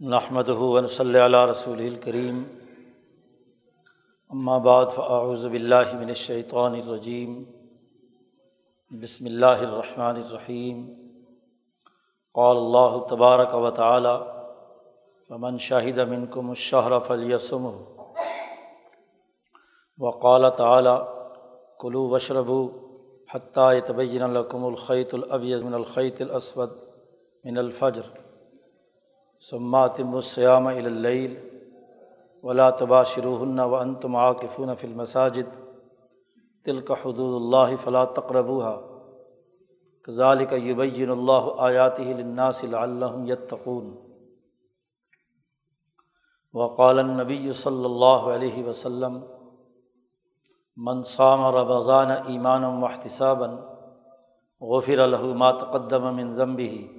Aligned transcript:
نحمد 0.00 0.48
ہُون 0.48 0.86
صلی 0.88 1.18
اللہ 1.18 1.44
رسول 1.50 1.80
الکریم 1.80 2.42
بعد 4.64 4.86
فاعوذ 4.94 5.44
باللہ 5.44 5.94
من 5.94 6.08
الشیطان 6.08 6.74
الرجیم 6.74 7.32
بسم 8.90 9.24
اللہ 9.24 9.64
الرحمن 9.68 10.16
الرحیم 10.16 10.84
قال 12.34 12.56
اللہ 12.56 12.98
تبارک 13.10 13.54
و 13.54 13.70
تعالی 13.70 14.14
فمن 15.30 15.58
شاہد 15.58 15.98
منکم 16.08 16.50
الشہر 16.50 16.98
فلیسمہ 17.06 17.74
وقال 19.98 20.50
تعالی 20.56 20.96
کلو 21.80 22.08
وشربو 22.08 22.60
حتیٰ 23.34 23.72
طبین 23.86 24.30
لکم 24.34 24.64
الخیط 24.64 25.14
الابیض 25.14 25.62
من 25.62 25.74
الخیط 25.74 26.22
الاسود 26.22 26.70
من 27.44 27.58
الفجر. 27.58 28.27
ثماتم 29.44 30.14
السیام 30.14 30.66
اللیل 30.66 31.34
ولا 32.44 32.70
تبا 32.70 33.02
شروحن 33.04 33.60
و 33.60 33.74
انتم 33.74 34.16
عاقفون 34.16 34.74
فی 34.74 34.86
المساجد 34.86 35.54
تلک 36.64 36.90
حدود 37.02 37.34
اللہ 37.34 37.74
فلا 37.84 38.04
تقربوها 38.04 38.74
كذلك 40.04 40.52
يبين 40.52 41.10
اللہ 41.10 41.48
آیاته 41.68 42.12
للناس 42.12 42.64
لعلهم 42.64 43.26
يتقون 43.26 43.88
وقال 46.54 46.98
النبی 46.98 47.52
صلی 47.52 47.84
اللہ 47.84 48.30
علیہ 48.34 48.64
وسلم 48.64 49.18
من 50.76 51.02
صام 51.02 51.44
رمضان 51.56 52.10
ایمانا 52.10 52.68
واحتسابا 52.68 53.50
غفر 54.62 55.06
له 55.06 55.34
ما 55.34 55.50
تقدم 55.58 56.14
من 56.14 56.30
ذنبه 56.30 56.97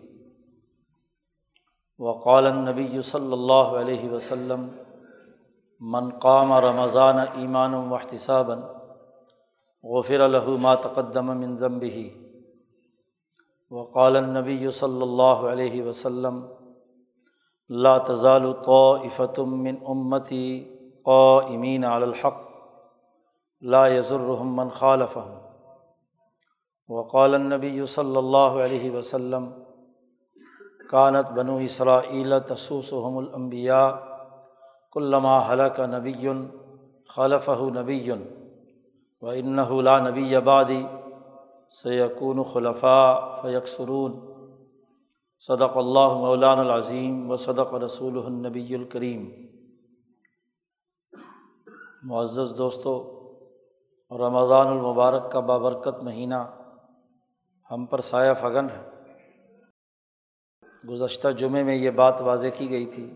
وقال 1.99 2.53
نبی 2.53 3.01
صلی 3.01 3.33
اللہ 3.33 3.77
علیہ 3.79 4.09
وسلم، 4.09 4.67
من 5.79 6.09
قام 6.09 6.53
رمضان 6.53 7.19
ایمان 7.19 7.73
و 7.73 7.95
احتسابً 7.95 8.59
غفر 9.83 10.27
ما 10.47 10.75
تقدم 10.75 11.37
من 11.37 11.57
ذنبه. 11.57 12.07
وقال 13.71 14.23
نبی 14.23 14.71
صلی 14.71 15.01
اللہ 15.01 15.47
علیہ 15.51 15.83
وسلم، 15.83 16.45
لا 17.69 17.97
تزال 17.97 18.53
طائفة 18.53 19.43
من 19.45 19.75
امتی 19.87 20.75
قائمین 21.05 21.83
علی 21.83 22.03
الحق، 22.03 22.41
لا 23.61 23.87
يضرهم 23.87 24.55
من 24.55 24.69
خالفهم. 24.69 25.37
وقال 26.89 27.35
النبی 27.35 27.85
صلی 27.85 28.17
اللہ 28.17 28.37
علیہ 28.37 28.91
وسلم 28.91 29.49
کانت 30.89 31.31
بنو 31.31 31.57
اسرائیل 31.57 32.39
تسوسحم 32.39 33.17
الانبیاء 33.17 33.89
کلما 34.91 35.39
حلق 35.49 35.79
نبی 35.79 36.27
خلف 37.15 37.49
نبی 37.49 38.11
و 39.21 39.25
ان 39.25 39.59
گزشتہ 60.87 61.27
جمعے 61.27 61.63
میں 61.63 61.75
یہ 61.75 61.91
بات 61.91 62.21
واضح 62.21 62.47
کی 62.57 62.69
گئی 62.69 62.85
تھی 62.85 63.13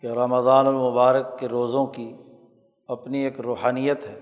کہ 0.00 0.06
رمضان 0.06 0.66
المبارک 0.66 1.38
کے 1.38 1.48
روزوں 1.48 1.86
کی 1.86 2.16
اپنی 2.88 3.18
ایک 3.18 3.40
روحانیت 3.40 4.06
ہے۔ 4.06 4.20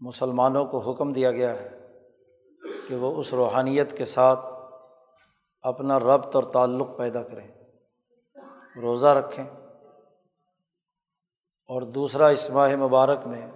مسلمانوں 0.00 0.64
کو 0.64 0.78
حکم 0.78 1.12
دیا 1.12 1.30
گیا 1.30 1.54
ہے 1.54 1.78
کہ 2.88 2.96
وہ 2.96 3.16
اس 3.16 3.34
روحانیت 3.34 3.96
کے 3.96 4.04
ساتھ 4.04 4.40
اپنا 5.62 5.98
ربط 5.98 6.36
اور 6.36 6.44
تعلق 6.44 6.96
پیدا 6.96 7.22
کریں۔ 7.22 7.48
روزہ 8.76 9.06
رکھیں۔ 9.06 9.46
اور 11.68 11.82
دوسرا، 11.82 12.26
اس 12.26 12.50
ماہ 12.50 12.76
مبارک 12.76 13.26
میں 13.26 13.46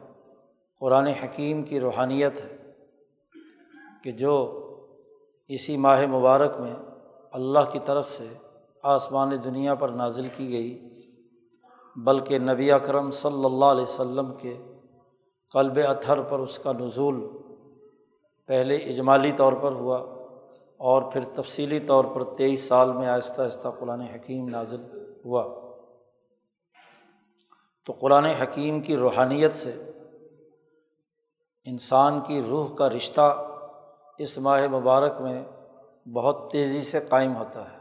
قرآن 0.81 1.07
حکیم 1.07 1.63
کی 1.63 1.81
روحانیت 1.81 2.33
ہے 2.41 2.73
کہ 4.05 4.13
جو 4.13 4.59
اسی 5.55 5.77
ماہ 5.77 6.07
مبارک 6.07 6.61
میں 6.61 6.75
اللہ 7.33 7.59
کی 7.73 7.79
طرف 7.85 8.11
سے 8.11 8.25
آسمان 8.83 9.31
دنیا 9.45 9.75
پر 9.75 9.89
نازل 9.89 10.29
کی 10.37 10.53
گئی، 10.53 10.89
بلکہ 11.97 12.39
نبی 12.39 12.73
اکرم 12.73 13.11
صلی 13.11 13.45
اللہ 13.45 13.65
علیہ 13.65 13.83
و 13.83 13.97
سلم 13.97 14.35
کے 14.35 14.57
قلب 15.53 15.79
اتھر 15.89 16.23
پر 16.23 16.39
اس 16.39 16.59
کا 16.59 16.73
نزول 16.73 17.29
پہلے 18.47 18.77
اجمالی 18.77 19.33
طور 19.33 19.53
پر 19.53 19.73
ہوا 19.73 19.99
اور 20.77 21.03
پھر 21.03 21.25
تفصیلی 21.25 21.81
طور 21.81 22.05
پر 22.05 22.25
تیئیس 22.25 22.63
سال 22.69 22.93
میں 22.93 23.07
آہستہ 23.07 23.43
آہستہ 23.43 23.69
قرآن 23.69 24.01
حکیم 24.01 24.49
نازل 24.49 24.81
ہوا۔ 25.25 25.45
تو 27.87 27.93
قرآن 27.93 28.25
حکیم 28.25 28.81
کی 28.81 28.97
روحانیت 28.97 29.55
سے 29.55 29.71
انسان 31.65 32.21
کی 32.21 32.43
روح 32.43 32.75
کا 32.75 32.89
رشتہ 32.91 33.49
اس 34.23 34.39
ماہ 34.39 34.67
مبارک 34.67 35.21
میں 35.21 35.45
بہت 36.09 36.51
تیزی 36.53 36.83
سے 36.83 37.01
قائم 37.09 37.37
ہوتا 37.37 37.73
ہے۔ 37.73 37.79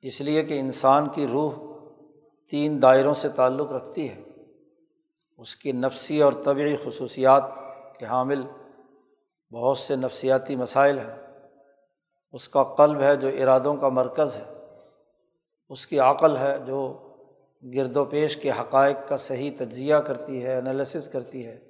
اس 0.00 0.20
لیے 0.20 0.42
کہ 0.42 0.60
انسان 0.60 1.08
کی 1.08 1.26
روح 1.26 1.52
تین 2.50 2.82
دائروں 2.82 3.14
سے 3.14 3.28
تعلق 3.28 3.72
رکھتی 3.72 4.08
ہے۔ 4.08 4.22
اس 5.38 5.56
کی 5.56 5.72
نفسی 5.72 6.22
اور 6.22 6.32
طبعی 6.44 6.76
خصوصیات 6.76 7.42
کے 7.98 8.06
حامل 8.06 8.42
بہت 9.52 9.78
سے 9.78 9.96
نفسیاتی 9.96 10.56
مسائل 10.56 10.98
ہیں۔ 10.98 11.16
اس 12.32 12.48
کا 12.48 12.62
قلب 12.62 13.00
ہے 13.00 13.16
جو 13.16 13.28
ارادوں 13.28 13.76
کا 13.76 13.88
مرکز 13.88 14.36
ہے۔ 14.36 14.54
اس 15.68 15.86
کی 15.86 15.98
عقل 15.98 16.36
ہے 16.36 16.58
جو 16.66 17.08
گرد 17.74 17.96
و 17.96 18.04
پیش 18.04 18.36
کے 18.36 18.50
حقائق 18.50 18.96
کا 19.08 19.16
صحیح 19.16 19.50
تجزیہ 19.58 19.96
کرتی 19.96 20.44
ہے 20.44 20.56
انالیسس 20.56 21.08
کرتی 21.12 21.46
ہے۔ 21.46 21.69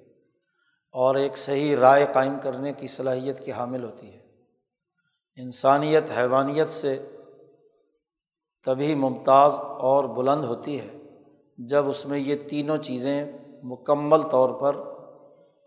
اور 0.91 1.15
ایک 1.15 1.37
صحیح 1.37 1.75
رائے 1.75 2.05
قائم 2.13 2.37
کرنے 2.43 2.73
کی 2.73 2.87
صلاحیت 2.87 3.45
کی 3.45 3.51
حامل 3.51 3.83
ہوتی 3.83 4.13
ہے۔ 4.13 4.19
انسانیت، 5.35 6.03
حیوانیت 6.17 6.69
سے 6.69 7.05
تبھی 8.65 8.95
ممتاز 8.95 9.55
اور 9.59 10.03
بلند 10.03 10.43
ہوتی 10.43 10.79
ہے 10.79 10.97
جب 11.57 11.89
اس 11.89 12.05
میں 12.05 12.19
یہ 12.19 12.35
تینوں 12.49 12.77
چیزیں 12.77 13.31
مکمل 13.63 14.21
طور 14.21 14.49
پر 14.49 14.75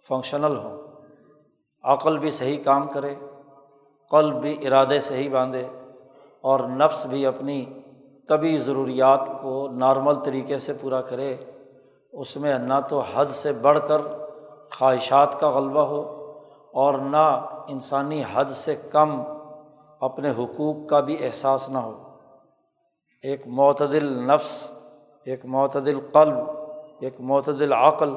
فنکشنل 0.08 0.56
ہوں۔ 0.56 0.82
عقل 1.84 2.18
بھی 2.18 2.30
صحیح 2.30 2.62
کام 2.64 2.88
کرے، 2.88 3.14
قلب 4.10 4.40
بھی 4.40 4.66
ارادے 4.66 5.00
صحیح 5.00 5.30
باندھے 5.30 5.66
اور 6.40 6.60
نفس 6.60 7.06
بھی 7.06 7.26
اپنی 7.26 7.64
طبی 8.28 8.58
ضروریات 8.58 9.28
کو 9.42 9.68
نارمل 9.68 10.14
طریقے 10.14 10.58
سے 10.58 10.72
پورا 10.80 11.00
کرے، 11.00 11.36
اس 12.12 12.36
میں 12.36 12.58
نہ 12.58 12.80
تو 12.90 13.00
حد 13.00 13.26
سے 13.30 13.52
بڑھ 13.52 13.78
کر 13.88 13.98
خواہشات 14.70 15.40
کا 15.40 15.50
غلبہ 15.50 15.80
ہو 15.80 16.32
اور 16.72 16.94
نہ 16.94 17.46
انسانی 17.68 18.22
حد 18.32 18.44
سے 18.44 18.76
کم 18.90 19.22
اپنے 20.00 20.30
حقوق 20.30 20.76
کا 20.88 21.00
بھی 21.00 21.26
احساس 21.26 21.68
نہ 21.68 21.78
ہو۔ 21.78 22.16
ایک 23.22 23.42
معتدل 23.46 24.26
نفس، 24.26 24.70
ایک 25.24 25.46
معتدل 25.46 26.00
قلب، 26.12 26.34
ایک 27.00 27.20
معتدل 27.20 27.72
عقل، 27.72 28.10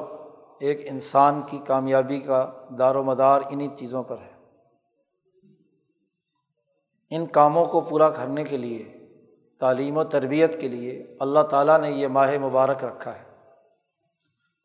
ایک 0.59 0.87
انسان 0.89 1.41
کی 1.41 1.57
کامیابی 1.57 2.19
کا 2.19 2.51
دار 2.79 2.95
و 2.95 3.03
مدار 3.03 3.41
انہیں 3.49 3.77
چیزوں 3.77 4.03
پر 4.03 4.15
ہے۔ 4.17 4.37
ان 7.09 7.25
کاموں 7.25 7.65
کو 7.65 7.81
پورا 7.81 8.09
کرنے 8.09 8.43
کے 8.43 8.57
لیے، 8.57 8.93
تعلیم 9.59 9.97
و 9.97 10.03
تربیت 10.03 10.61
کے 10.61 10.67
لیے 10.67 11.17
اللہ 11.19 11.39
تعالیٰ 11.39 11.79
نے 11.79 11.91
یہ 11.91 12.07
ماہ 12.07 12.37
مبارک 12.41 12.83
رکھا 12.83 13.15
ہے۔ 13.15 13.26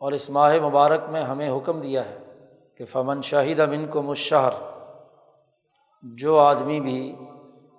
اور 0.02 0.12
اس 0.12 0.28
ماہ 0.30 0.52
مبارک 0.62 1.08
میں 1.10 1.22
ہمیں 1.24 1.50
حکم 1.50 1.80
دیا 1.80 2.04
ہے 2.04 2.18
کہ 2.76 2.84
فمن 2.84 3.20
شاہد 3.22 3.60
امن 3.60 3.86
کو 3.86 4.02
مشہر 4.02 4.52
جو 6.02 6.38
آدمی 6.38 6.80
بھی 6.80 7.16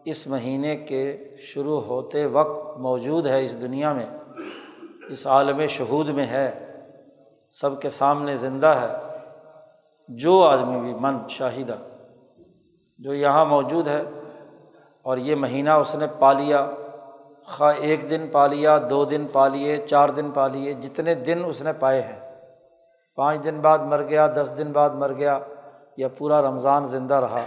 اس 0.05 0.27
مہینے 0.27 0.75
کے 0.75 1.03
شروع 1.39 1.79
ہوتے 1.81 2.25
وقت 2.25 2.77
موجود 2.77 3.27
ہے 3.27 3.43
اس 3.45 3.59
دنیا 3.61 3.93
میں، 3.93 4.05
اس 5.09 5.25
عالم 5.27 5.59
شہود 5.69 6.09
میں 6.09 6.27
ہے، 6.27 6.47
سب 7.51 7.81
کے 7.81 7.89
سامنے 7.89 8.37
زندہ 8.37 8.73
ہے، 8.81 8.93
جو 10.09 10.41
آدمی 10.43 10.79
بھی 10.79 10.93
من 10.93 11.17
شاہدہ 11.29 11.77
جو 12.99 13.13
یہاں 13.13 13.45
موجود 13.45 13.87
ہے 13.87 14.01
اور 15.05 15.17
یہ 15.17 15.35
مہینہ 15.35 15.69
اس 15.69 15.95
نے 15.95 16.07
پا 16.19 16.33
لیا 16.33 16.65
خواہ 17.48 17.75
ایک 17.78 18.10
دن 18.10 18.28
پا 18.31 18.45
لیا، 18.48 18.78
دو 18.90 19.04
دن 19.06 19.25
پا 19.31 19.48
لیے، 19.48 19.78
چار 19.88 20.10
دن 20.10 20.30
پا 20.31 20.48
لیے، 20.48 20.74
جتنے 20.74 21.16
دن 21.16 21.44
اس 21.45 21.62
نے 21.62 21.74
پائے 21.74 22.01
ہیں۔ 22.01 22.19
پانچ 23.18 23.44
دن 23.44 23.60
بعد 23.62 23.80
مر 23.80 24.04
گیا، 24.04 24.28
دس 24.28 24.51
دن 24.57 24.72
بعد 24.72 24.90
مر 25.00 25.13
گیا، 25.13 25.38
یا 25.98 26.07
پورا 26.18 26.42
رمضان 26.42 26.88
زندہ 26.88 27.16
رہا۔ 27.16 27.44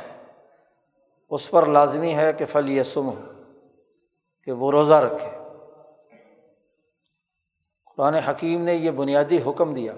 اس 1.31 1.51
پر 1.51 1.67
لازمی 1.67 2.15
ہے 2.15 2.33
کہ 2.33 2.45
پھل 2.53 2.69
یسم 2.69 3.09
ہو، 3.09 3.15
کہ 4.45 4.53
وہ 4.53 4.71
روزہ 4.73 4.95
رکھے۔ 4.95 5.31
قرآن 7.97 8.15
حکیم 8.15 8.63
نے 8.65 8.75
یہ 8.75 8.91
بنیادی 8.91 9.39
حکم 9.47 9.75
دیا، 9.75 9.93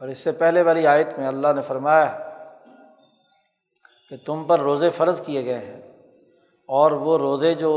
اور 0.00 0.08
اس 0.08 0.18
سے 0.18 0.32
پہلے 0.32 0.62
والی 0.62 0.86
آیت 0.86 1.18
میں 1.18 1.26
اللہ 1.26 1.52
نے 1.56 1.62
فرمایا 1.62 2.06
کہ 4.10 4.16
تم 4.26 4.44
پر 4.44 4.60
روزے 4.60 4.90
فرض 4.90 5.20
کیے 5.20 5.44
گئے 5.44 5.58
ہیں، 5.58 5.80
اور 6.68 6.92
وہ 6.92 7.18
روزے 7.18 7.54
جو 7.54 7.72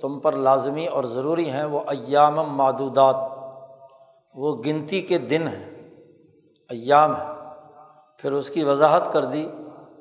تم 0.00 0.20
پر 0.20 0.32
لازمی 0.32 0.86
اور 0.86 1.04
ضروری 1.04 1.50
ہیں 1.50 1.64
وہ 1.64 1.80
ایام 1.86 2.34
معدودات۔ 2.34 3.16
وہ 4.34 4.56
گنتی 4.66 5.02
کے 5.02 5.18
دن 5.18 5.48
ہیں۔ 5.48 5.70
ایام 6.68 7.14
ہیں۔ 7.14 7.34
پھر 8.18 8.32
اس 8.32 8.50
کی 8.50 8.64
وضاحت 8.64 9.12
کر 9.12 9.24
دی 9.24 9.48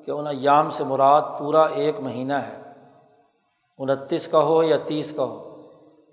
کہ 0.05 0.11
ان 0.11 0.27
ایام 0.27 0.69
سے 0.69 0.83
مراد 0.83 1.21
پورا 1.39 1.63
ایک 1.63 1.99
مہینہ 1.99 2.33
ہے۔ 2.33 2.61
انتیس 3.79 4.27
کا 4.27 4.39
ہو 4.39 4.63
یا 4.63 4.77
تیس 4.85 5.13
کا 5.15 5.23
ہو۔ 5.23 5.61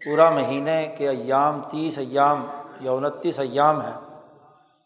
پورا 0.05 0.31
مہینے 0.31 0.95
کے 0.99 1.09
ایام 1.09 1.61
تیس 1.71 1.99
ایام 1.99 2.47
یا 2.81 2.93
انتیس 2.93 3.39
ایام 3.39 3.81
ہیں۔ 3.81 4.21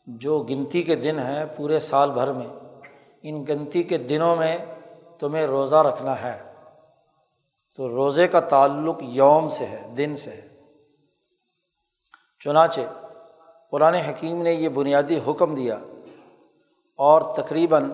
جو 0.07 0.41
گنتی 0.41 0.83
کے 0.83 0.95
دن 0.95 1.19
ہیں 1.19 1.45
پورے 1.57 1.79
سال 1.79 2.11
بھر 2.11 2.33
میں۔ 2.33 2.47
ان 3.23 3.45
گنتی 3.49 3.83
کے 3.83 3.99
دنوں 3.99 4.37
میں 4.37 4.57
تمہیں 5.21 5.47
روزہ 5.47 5.77
رکھنا 5.77 6.23
ہے۔ 6.23 6.48
تو 7.79 7.89
روزے 7.89 8.29
کا 8.29 8.41
تعلق 8.41 8.97
یوم 9.01 9.51
سے 9.51 9.67
ہے، 9.67 9.89
دن 9.97 10.17
سے 10.17 10.31
ہے۔ 10.31 10.49
چنانچہ 12.45 12.81
قرآن 13.71 13.95
حکیم 13.95 14.43
نے 14.43 14.53
یہ 14.53 14.69
بنیادی 14.69 15.21
حکم 15.27 15.55
دیا 15.55 15.79
اور 16.97 17.23
تقریباً 17.37 17.93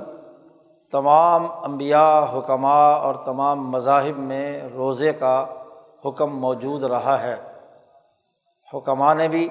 تمام 0.92 1.46
انبیاء 1.50 2.20
حکمہ 2.34 2.68
اور 2.68 3.14
تمام 3.24 3.70
مذاہب 3.70 4.18
میں 4.18 4.60
روزے 4.74 5.12
کا 5.12 5.46
حکم 6.04 6.38
موجود 6.38 6.82
رہا 6.82 7.22
ہے۔ 7.22 7.36
حکمہ 8.74 9.14
نے 9.14 9.28
بھی 9.28 9.48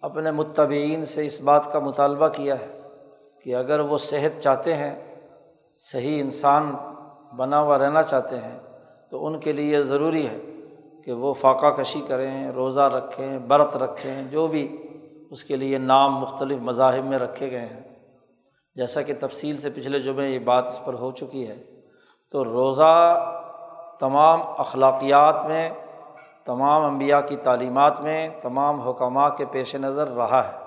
اپنے 0.00 0.30
متبعین 0.30 1.06
سے 1.06 1.26
اس 1.26 1.40
بات 1.40 1.72
کا 1.72 1.78
مطالبہ 1.78 2.28
کیا 2.28 2.54
ہے 2.60 2.80
کہ 3.44 3.56
اگر 3.56 3.80
وہ 3.80 3.98
صحت 3.98 4.42
چاہتے 4.42 4.76
ہیں، 4.76 5.16
صحیح 5.80 6.20
انسان 6.20 6.76
بنا 7.36 7.60
ہوا 7.60 7.78
رہنا 7.78 8.02
چاہتے 8.02 8.36
ہیں 8.36 8.73
تو 9.10 9.26
ان 9.26 9.40
کے 9.40 9.52
لیے 9.52 9.82
ضروری 9.82 10.28
ہے 10.28 10.38
کہ 11.04 11.12
وہ 11.12 11.34
فاقہ 11.34 11.66
کشی 11.66 12.00
کریں، 12.08 12.50
روزہ 12.50 12.80
رکھیں، 12.80 13.38
برت 13.38 13.76
رکھیں، 13.76 14.22
جو 14.22 14.46
بھی 14.46 14.76
اس 15.30 15.44
کے 15.44 15.56
لیے 15.56 15.78
نام 15.78 16.18
مختلف 16.18 16.58
مذاہب 16.58 17.04
میں 17.04 17.18
رکھے 17.18 17.50
گئے 17.50 17.66
ہیں۔ 17.66 17.80
جیسا 18.76 19.02
کہ 19.02 19.12
تفصیل 19.20 19.60
سے 19.60 19.70
پچھلے 19.70 19.98
جمعے 19.98 20.28
یہ 20.28 20.38
بات 20.38 20.68
اس 20.68 20.80
پر 20.84 20.94
ہو 20.94 21.12
چکی 21.12 21.48
ہے۔ 21.48 21.56
تو 22.32 22.44
روزہ 22.44 23.30
تمام 24.00 24.42
اخلاقیات 24.58 25.34
میں، 25.46 25.70
تمام 26.44 26.84
انبیاء 26.84 27.20
کی 27.20 27.36
تعلیمات 27.36 28.00
میں، 28.00 28.28
تمام 28.42 28.80
حکمہ 28.80 29.28
کے 29.36 29.44
پیش 29.44 29.74
نظر 29.74 30.08
رہا 30.08 30.42
ہے۔ 30.48 30.64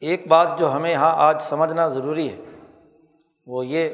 ایک 0.00 0.26
بات 0.28 0.48
جو 0.58 0.72
ہمیں 0.72 0.90
یہاں 0.90 1.12
آج 1.16 1.42
سمجھنا 1.42 1.88
ضروری 1.88 2.28
ہے، 2.28 2.36
وہ 3.46 3.66
یہ 3.66 3.88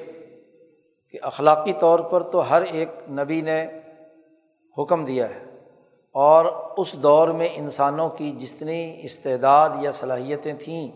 کہ 1.17 1.27
اخلاقی 1.27 1.73
طور 1.81 1.99
پر 1.99 2.23
تو 2.23 2.51
ہر 2.51 2.63
ایک 2.63 2.89
نبی 3.11 3.41
نے 3.41 3.67
حکم 4.79 5.05
دیا 5.05 5.29
ہے 5.29 5.45
اور 6.13 6.45
اس 6.77 6.93
دور 6.93 7.29
میں 7.29 7.49
انسانوں 7.55 8.09
کی 8.09 8.31
جتنی 8.31 9.01
استعداد 9.03 9.69
یا 9.81 9.93
صلاحیتیں 9.93 10.53
تھیں، 10.53 10.91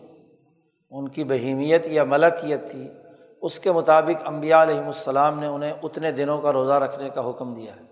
ان 0.91 1.09
کی 1.09 1.25
بہیمیت 1.25 1.87
یا 1.87 2.05
ملکیت 2.05 2.71
تھی، 2.71 2.89
اس 3.43 3.59
کے 3.59 3.73
مطابق 3.73 4.27
امبیا 4.27 4.63
علیہم 4.63 4.87
السلام 4.87 5.41
نے 5.41 5.47
انہیں 5.47 5.73
اتنے 5.83 6.13
دنوں 6.13 6.41
کا 6.41 6.53
روزہ 6.53 6.73
رکھنے 6.73 7.11
کا 7.15 7.31
حکم 7.31 7.55
دیا 7.55 7.73
ہے۔ 7.77 7.85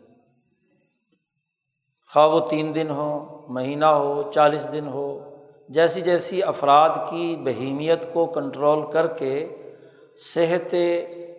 خواہ 2.15 2.29
وہ 2.29 2.41
تین 2.51 2.75
دن 2.75 2.91
ہو 2.91 3.39
مہینہ 3.49 3.87
ہو، 3.87 4.31
چالیس 4.35 4.73
دن 4.73 4.87
ہو، 4.87 5.35
جیسی 5.69 6.01
جیسی 6.01 6.43
افراد 6.43 6.91
کی 7.11 7.37
بہیمیت 7.45 8.13
کو 8.13 8.27
کنٹرول 8.27 8.93
کر 8.93 9.07
کے 9.07 9.49
صحت 10.17 10.75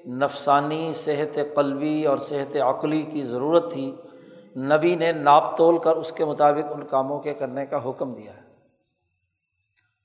نفسانی، 0.07 0.93
صحت 0.95 1.39
قلبی 1.55 2.05
اور 2.05 2.17
صحت 2.17 2.55
عقلی 2.55 3.01
کی 3.01 3.23
ضرورت 3.23 3.73
تھی۔ 3.73 3.95
نبی 4.55 4.95
نے 4.95 5.11
ناپ 5.11 5.57
تول 5.57 5.77
کر 5.77 5.95
اس 5.95 6.11
کے 6.11 6.25
مطابق 6.25 6.71
ان 6.71 6.83
کاموں 6.83 7.19
کے 7.19 7.33
کرنے 7.33 7.65
کا 7.65 7.89
حکم 7.89 8.13
دیا 8.13 8.33
ہے۔ 8.33 8.41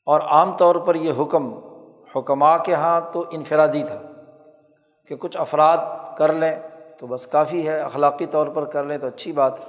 اور 0.06 0.20
عام 0.20 0.56
طور 0.56 0.74
پر 0.74 0.94
یہ 0.94 1.12
حکم 1.18 1.54
حکمہ 2.16 2.62
کے 2.66 2.72
یہاں 2.72 3.00
تو 3.12 3.24
انفرادی 3.30 3.82
تھا 3.82 4.02
کہ 5.08 5.16
کچھ 5.16 5.36
افراد 5.36 5.78
کر 6.16 6.32
لیں 6.32 6.58
تو 6.98 7.06
بس 7.06 7.26
کافی 7.26 7.68
ہے، 7.68 7.80
اخلاقی 7.80 8.26
طور 8.26 8.46
پر 8.46 8.64
کر 8.64 8.84
لیں 8.84 8.98
تو 8.98 9.06
اچھی 9.06 9.32
بات 9.32 9.60
ہے 9.60 9.64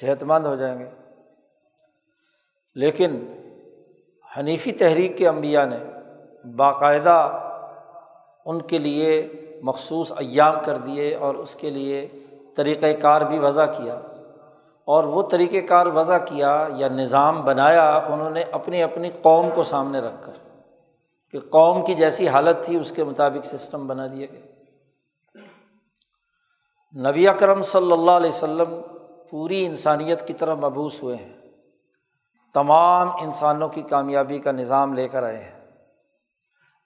صحت 0.00 0.22
مند 0.22 0.46
ہو 0.46 0.56
جائیں 0.56 0.78
گے۔ 0.78 0.90
لیکن 2.74 3.32
حنیفی 4.36 4.72
تحریک 4.72 5.18
کے 5.18 5.28
انبیاء 5.28 5.64
نے 5.64 5.76
باقاعدہ 6.56 7.45
ان 8.46 8.62
کے 8.62 8.78
لیے 8.78 9.28
مخصوص 9.62 10.12
ایام 10.16 10.54
کر 10.64 10.76
دیے 10.76 11.14
اور 11.14 11.34
اس 11.34 11.54
کے 11.54 11.70
لیے 11.70 12.08
طریقۂ 12.56 12.86
کار 13.02 13.20
بھی 13.20 13.38
وضع 13.38 13.66
کیا۔ 13.66 13.94
اور 14.84 15.04
وہ 15.04 15.22
طریقۂ 15.22 15.56
کار 15.68 15.86
وضع 15.86 16.18
کیا 16.18 16.68
یا 16.76 16.88
نظام 16.88 17.42
بنایا 17.42 17.96
انہوں 17.96 18.30
نے 18.30 18.42
اپنی 18.42 18.82
اپنی 18.82 19.10
قوم 19.22 19.48
کو 19.54 19.64
سامنے 19.64 19.98
رکھ 19.98 20.26
کر 20.26 20.32
کہ 21.32 21.40
قوم 21.50 21.84
کی 21.84 21.94
جیسی 21.94 22.28
حالت 22.28 22.64
تھی، 22.64 22.76
اس 22.76 22.92
کے 22.96 23.04
مطابق 23.04 23.46
سسٹم 23.46 23.86
بنا 23.86 24.06
دیے 24.06 24.26
گئے۔ 24.32 24.42
نبی 27.10 27.28
اکرم 27.28 27.62
صلی 27.62 27.92
اللہ 27.92 28.10
علیہ 28.10 28.30
وسلم 28.30 28.80
پوری 29.30 29.66
انسانیت 29.66 30.26
کی 30.26 30.32
طرح 30.32 30.54
مبوس 30.54 31.02
ہوئے 31.02 31.16
ہیں۔ 31.16 31.34
تمام 32.54 33.08
انسانوں 33.08 33.68
کی 33.68 33.82
کامیابی 33.82 34.38
کا 34.38 34.52
نظام 34.52 34.94
لے 34.94 35.08
کر 35.08 35.22
آئے 35.22 35.36
ہیں۔ 35.36 35.55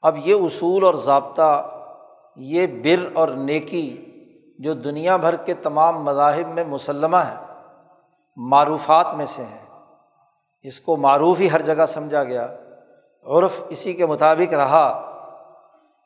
اب 0.03 0.17
یہ 0.25 0.35
اصول 0.35 0.85
اور 0.85 0.95
ضابطہ، 0.95 1.81
یہ 2.37 2.67
بر 2.67 3.09
اور 3.15 3.29
نیکی 3.29 4.05
جو 4.59 4.75
دنیا 4.75 5.17
بھر 5.17 5.37
کے 5.37 5.55
تمام 5.55 6.05
مذاہب 6.05 6.55
میں 6.55 6.65
مسلمہ 6.65 7.17
ہے 7.17 7.35
معروفات 8.37 9.15
میں 9.15 9.27
سے 9.27 9.43
ہیں۔ 9.43 9.67
اس 10.63 10.81
کو 10.81 10.97
معروف 10.97 11.41
ہی 11.41 11.51
ہر 11.51 11.63
جگہ 11.63 11.87
سمجھا 11.89 12.25
گیا۔ 12.25 12.49
عرف 13.27 13.63
اسی 13.69 13.93
کے 13.93 14.07
مطابق 14.07 14.55
رہا۔ 14.55 15.07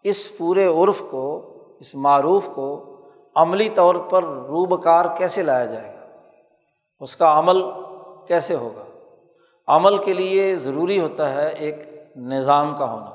اس 0.04 0.36
پورے 0.38 0.66
عرف 0.66 1.02
کو، 1.10 1.54
اس 1.80 1.94
معروف 1.94 2.46
کو 2.54 2.96
عملی 3.34 3.68
طور 3.68 3.94
پر 3.94 4.24
روبکار 4.24 5.04
کیسے 5.18 5.42
لایا 5.42 5.64
جائے 5.64 5.94
گا؟ 5.94 6.06
اس 7.00 7.16
کا 7.16 7.38
عمل 7.38 7.62
کیسے 8.28 8.54
ہوگا؟ 8.54 8.84
عمل 9.68 9.98
کے 9.98 10.12
لیے 10.12 10.56
ضروری 10.56 11.00
ہوتا 11.00 11.32
ہے 11.32 11.48
ایک 11.48 11.76
نظام 12.16 12.76
کا 12.78 12.92
ہونا۔ 12.92 13.13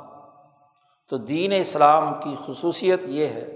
تو 1.09 1.17
دین 1.17 1.53
اسلام 1.53 2.13
کی 2.23 2.35
خصوصیت 2.45 3.01
یہ 3.05 3.27
ہے 3.27 3.55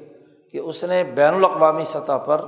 کہ 0.51 0.57
اس 0.57 0.83
نے 0.83 1.03
بین 1.03 1.33
الاقوامی 1.33 1.83
سطح 1.83 2.17
پر 2.25 2.45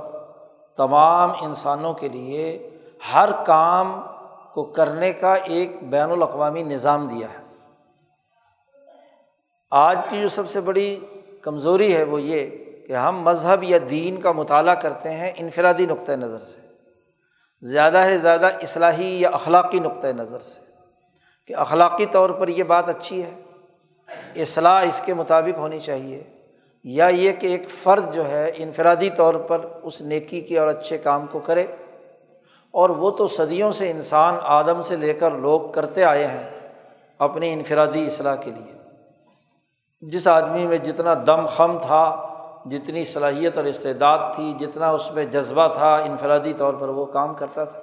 تمام 0.76 1.32
انسانوں 1.42 1.94
کے 1.94 2.08
لیے 2.08 2.70
ہر 3.14 3.28
کام 3.46 4.00
کو 4.54 4.64
کرنے 4.64 5.12
کا 5.12 5.34
ایک 5.34 5.70
بین 5.82 6.10
الاقوامی 6.10 6.62
نظام 6.62 7.06
دیا 7.06 7.28
ہے۔ 7.28 7.46
آج 9.70 9.98
کی 10.10 10.22
جو 10.22 10.28
سب 10.28 10.50
سے 10.50 10.60
بڑی 10.60 11.00
کمزوری 11.42 11.96
ہے 11.96 12.02
وہ 12.02 12.22
یہ 12.22 12.50
کہ 12.86 12.92
ہم 12.92 13.22
مذہب 13.22 13.62
یا 13.62 13.78
دین 13.90 14.20
کا 14.20 14.32
مطالعہ 14.32 14.74
کرتے 14.74 15.12
ہیں 15.12 15.32
انفرادی 15.36 15.86
نقطۂ 15.86 16.12
نظر 16.12 16.38
سے۔ 16.38 16.60
زیادہ 17.62 18.02
سے 18.06 18.18
زیادہ 18.18 18.46
اصلاحی 18.46 19.20
یا 19.20 19.28
اخلاقی 19.28 19.80
نقطۂ 19.80 20.06
نظر 20.06 20.40
سے۔ 20.40 20.60
کہ 21.46 21.54
اخلاقی 21.56 22.06
طور 22.06 22.30
پر 22.30 22.48
یہ 22.48 22.62
بات 22.62 22.88
اچھی 22.88 23.22
ہے۔ 23.22 23.42
اصلاح 24.36 24.82
اس 24.82 25.00
کے 25.04 25.14
مطابق 25.14 25.58
ہونی 25.58 25.78
چاہیے، 25.78 26.22
یا 26.84 27.06
یہ 27.06 27.32
کہ 27.32 27.46
ایک 27.46 27.70
فرد 27.82 28.14
جو 28.14 28.30
ہے 28.30 28.50
انفرادی 28.56 29.10
طور 29.10 29.34
پر 29.34 29.58
اس 29.82 30.00
نیکی 30.00 30.40
کے 30.40 30.58
اور 30.58 30.68
اچھے 30.68 30.98
کام 30.98 31.26
کو 31.30 31.38
کرے۔ 31.38 31.66
اور 32.70 32.90
وہ 32.90 33.10
تو 33.10 33.28
صدیوں 33.28 33.72
سے 33.72 33.90
انسان 33.90 34.34
آدم 34.42 34.82
سے 34.82 34.96
لے 34.96 35.14
کر 35.14 35.30
لوگ 35.30 35.60
کرتے 35.60 36.04
آئے 36.04 36.26
ہیں 36.26 36.70
اپنی 37.18 37.52
انفرادی 37.52 38.06
اصلاح 38.06 38.34
کے 38.34 38.50
لیے۔ 38.50 38.72
جس 40.00 40.28
آدمی 40.28 40.66
میں 40.66 40.78
جتنا 40.78 41.14
دم 41.26 41.46
خم 41.46 41.78
تھا، 41.82 42.34
جتنی 42.66 43.04
صلاحیت 43.04 43.56
اور 43.56 43.64
استعداد 43.64 44.18
تھی، 44.36 44.52
جتنا 44.60 44.90
اس 44.90 45.12
میں 45.12 45.24
جذبہ 45.24 45.68
تھا، 45.68 45.96
انفرادی 45.96 46.52
طور 46.52 46.74
پر 46.74 46.88
وہ 46.88 47.06
کام 47.06 47.34
کرتا 47.34 47.64
تھا۔ 47.64 47.82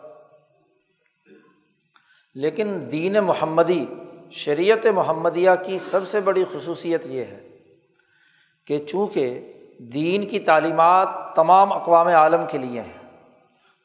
لیکن 2.36 2.92
دین 2.92 3.13
محمدی 3.13 3.86
شریعت 4.34 4.86
محمدیہ 4.86 5.50
کی 5.66 5.80
سب 5.80 6.08
سے 6.08 6.20
بڑی 6.20 6.44
خصوصیت 6.54 7.06
یہ 7.06 7.24
ہے 7.24 7.48
کہ 8.68 8.78
چونکہ 8.80 9.54
دین 9.80 10.25
کی 10.25 10.40
تعلیمات 10.40 11.08
تمام 11.36 11.74
اقوام 11.74 12.08
عالم 12.08 12.42
کے 12.52 12.58
لیے 12.58 12.82
ہیں، 12.82 13.20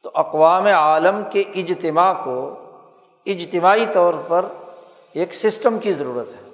تو 0.03 0.11
اقوام 0.15 0.67
عالم 0.67 1.23
کے 1.33 1.41
اجتماع 1.41 2.13
کو 2.25 2.55
اجتماعی 3.27 3.87
طور 3.93 4.15
پر 4.29 4.45
ایک 5.13 5.35
سسٹم 5.35 5.79
کی 5.79 5.93
ضرورت 5.93 6.29
ہے۔ 6.29 6.49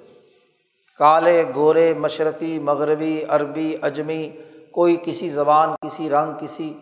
کالے، 0.99 1.43
گورے، 1.55 1.93
مشرقی، 1.93 2.59
مغربی، 2.59 3.23
عربی، 3.29 3.77
اجمی، 3.81 4.29
کوئی 4.71 4.97
کسی 5.05 5.29
زبان، 5.29 5.69
کسی 5.81 6.09
رنگ، 6.09 6.33
کسی، 6.41 6.73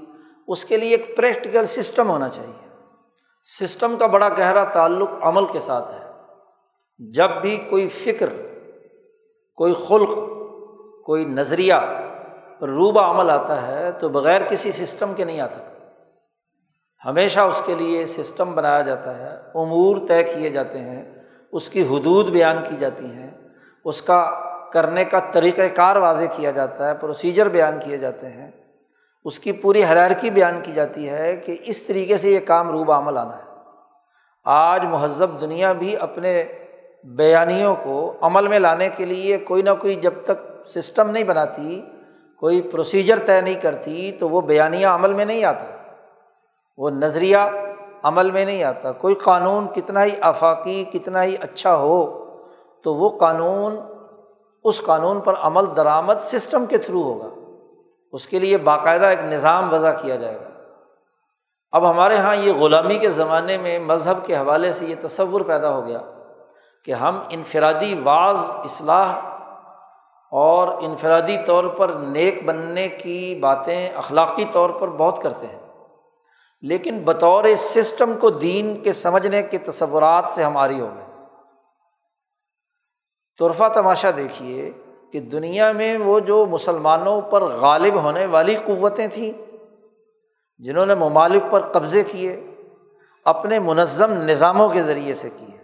اس 0.48 0.66
کے 0.66 0.78
لیے 0.78 0.90
ایک 0.90 1.18
پریکٹیکل 1.18 1.66
سسٹم 1.66 2.10
ہونا 2.10 2.30
چاہیے۔ 2.30 2.70
سسٹم 3.60 3.98
کا 3.98 4.08
بڑا 4.08 4.30
گہرا 4.30 4.64
تعلق 4.64 5.10
عمل 5.22 5.46
کے 5.52 5.60
ساتھ 5.60 5.94
ہے۔ 5.94 6.03
جب 6.98 7.32
بھی 7.42 7.58
کوئی 7.70 7.88
فکر، 7.88 8.30
کوئی 9.56 9.74
خلق، 9.74 10.10
کوئی 11.06 11.26
نظریہ 11.26 11.74
روبہ 12.62 13.02
عمل 13.02 13.30
آتا 13.30 13.68
ہے 13.68 13.92
تو 13.92 14.10
بغیر 14.10 14.42
کسی 14.50 14.72
سسٹم 14.72 15.14
کے 15.14 15.24
نہیں 15.24 15.40
آتا 15.40 15.58
ہمیشہ 17.06 17.40
اس 17.40 17.62
کے 17.66 17.76
لیے 17.76 18.08
سسٹم 18.08 18.56
بنایا 18.56 18.82
جاتا 18.82 19.18
ہے، 19.18 19.36
امور 19.56 19.98
طے 20.08 20.24
کیے 20.24 20.50
جاتے 20.50 20.80
ہیں، 20.80 21.22
اس 21.52 21.70
کی 21.70 21.82
حدود 21.82 22.30
بیان 22.30 22.58
کی 22.70 22.76
جاتی 22.80 23.06
ہیں، 23.06 23.32
اس 23.86 24.02
کا 24.02 24.32
کرنے 24.74 25.06
کا 25.06 25.20
طریقۂ 25.20 25.62
کار 25.76 25.96
واضح 25.96 26.24
کیا 26.36 26.52
جاتا 26.52 26.90
ہے 26.90 26.94
پروسیجر 26.96 27.48
بیان 27.48 27.80
کیے 27.86 27.98
جاتے 27.98 28.28
ہیں۔ 28.28 28.52
اس 29.26 29.40
کی 29.40 29.52
پوری 29.52 29.84
حرارکی 29.84 30.30
بیان 30.30 30.60
کی 30.64 30.72
جاتی 30.72 31.10
ہے 31.10 31.36
کہ 31.36 31.58
اس 31.62 31.82
طریقے 31.84 32.18
سے 32.18 32.32
یہ 32.32 32.40
کام 32.40 32.72
روب 32.72 32.92
عمل 32.92 33.18
آنا 33.18 33.38
ہے۔ 33.38 33.44
آج 34.46 34.86
مہذب 34.86 35.42
دنیا 35.42 35.74
بھی 35.74 35.98
اپنے 35.98 36.44
بیانیوں 37.04 37.76
کو 37.84 38.14
عمل 38.22 38.48
میں 38.48 38.60
لانے 38.60 38.90
کے 38.90 39.06
لیے 39.06 39.38
کوئی 39.38 39.62
نہ 39.62 39.70
کوئی 39.82 39.96
جب 39.96 40.14
تک 40.26 40.68
سسٹم 40.68 41.10
نہیں 41.10 41.24
بناتی، 41.24 41.82
کوئی 42.40 42.62
پروسیجر 42.62 43.20
طے 43.26 43.42
نہیں 43.42 43.56
کرتی، 43.56 44.12
تو 44.12 44.30
وہ 44.30 44.42
بیانیہ 44.42 44.88
عمل 44.88 45.14
میں 45.14 45.26
نہیں 45.26 45.44
آتا۔ 45.44 45.66
وہ 46.78 46.90
نظریہ 46.90 47.38
عمل 48.04 48.32
میں 48.32 48.46
نہیں 48.46 48.64
آتا۔ 48.64 48.92
کوئی 48.92 49.16
قانون 49.16 49.68
کتنا 49.76 50.04
ہی 50.04 50.10
آفاقی، 50.22 50.84
کتنا 50.94 51.24
ہی 51.24 51.36
اچھا 51.42 51.76
ہو، 51.76 52.26
تو 52.84 52.96
وہ 52.96 53.20
قانون 53.20 53.76
اس 54.64 54.82
قانون 54.82 55.22
پر 55.22 55.34
عمل 55.34 55.76
درآمد 55.76 56.14
سسٹم 56.22 56.66
کے 56.66 56.78
تھرو 56.78 57.04
ہوگا۔ 57.04 57.30
اس 58.14 58.28
کے 58.28 58.40
لیے 58.40 58.58
باقاعدہ 58.58 59.06
ایک 59.06 59.20
نظام 59.24 59.74
وضع 59.74 59.92
کیا 60.02 60.16
جائے 60.16 60.36
گا۔ 60.36 60.50
اب 61.72 61.90
ہمارے 61.90 62.16
یہاں 62.16 62.36
یہ 62.36 62.54
غلامی 62.54 62.98
کے 62.98 63.10
زمانے 63.10 63.58
میں 63.58 63.80
مذہب 63.80 64.26
کے 64.26 64.36
حوالے 64.36 64.72
سے 64.72 64.86
یہ 64.86 64.96
تصور 65.02 65.42
پیدا 65.42 65.70
ہو 65.70 65.88
گیا۔ 65.88 66.00
کہ 66.86 66.92
ہم 66.92 67.20
انفرادی 67.30 67.96
بعض 67.96 68.38
اصلاح 68.40 69.20
اور 70.32 70.68
انفرادی 70.68 71.38
طور 71.46 71.64
پر 71.64 71.90
نیک 71.90 72.46
بننے 72.46 72.88
کی 72.88 73.36
باتیں 73.36 73.90
اخلاقی 73.90 74.46
طور 74.52 74.70
پر 74.70 74.88
بہت 74.88 75.24
کرتے 75.24 75.48
ہیں۔ 75.48 75.60
لیکن 76.62 77.00
بطور 77.06 77.44
سسٹم 77.58 78.14
کو 78.20 78.30
دین 78.30 78.82
کے 78.82 78.94
سمجھنے 78.94 79.44
کے 79.44 79.58
تصورات 79.58 80.26
سے 80.28 80.44
ہماری 80.44 80.80
ہو 80.80 80.90
گئے۔ 80.96 81.06
طرفہ 83.40 83.64
تماشا 83.74 84.10
دیکھیے 84.18 84.72
کہ 85.12 85.20
دنیا 85.20 85.72
میں 85.72 85.98
وہ 85.98 86.20
جو 86.20 86.46
مسلمانوں 86.46 87.22
پر 87.22 87.42
غالب 87.42 87.96
ہونے 87.96 88.26
والی 88.26 88.56
قوتیں 88.56 89.08
تھیں، 89.08 89.32
جنہوں 90.58 90.86
نے 90.86 90.96
ممالک 90.96 91.44
پر 91.52 91.60
قبضے 91.60 92.04
کیے، 92.04 92.48
اپنے 93.26 93.60
منظم 93.60 94.14
نظاموں 94.14 94.70
کے 94.70 94.84
ذریعے 94.84 95.14
سے 95.14 95.30
کیے۔ 95.30 95.63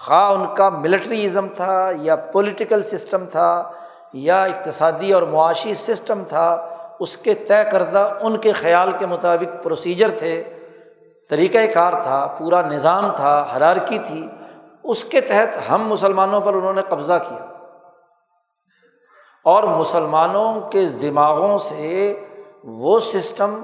خواہ 0.00 0.30
ان 0.30 0.54
کا 0.54 0.68
ملٹریزم 0.68 1.46
تھا 1.54 1.90
یا 1.96 2.16
پولیٹیکل 2.16 2.82
سسٹم 2.82 3.24
تھا 3.26 3.70
یا 4.12 4.44
اقتصادی 4.44 5.12
اور 5.12 5.22
معاشی 5.22 5.74
سسٹم 5.74 6.22
تھا، 6.28 6.68
اس 7.00 7.16
کے 7.16 7.34
طے 7.34 7.64
کردہ 7.72 8.18
ان 8.20 8.36
کے 8.36 8.52
خیال 8.52 8.92
کے 8.98 9.06
مطابق 9.06 9.64
پروسیجر 9.64 10.10
تھے 10.18 10.44
طریقۂ 11.30 11.72
کار 11.74 11.92
تھا، 11.92 12.36
پورا 12.38 12.62
نظام 12.62 13.10
تھا 13.16 13.46
حرارکی 13.56 13.98
تھی، 13.98 14.28
اس 14.84 15.04
کے 15.04 15.20
تحت 15.20 15.70
ہم 15.70 15.88
مسلمانوں 15.88 16.40
پر 16.40 16.54
انہوں 16.54 16.72
نے 16.72 16.82
قبضہ 16.82 17.18
کیا۔ 17.28 17.46
اور 19.44 19.62
مسلمانوں 19.62 20.60
کے 20.60 20.86
دماغوں 20.86 21.58
سے 21.58 22.24
وہ 22.64 23.00
سسٹم 23.00 23.62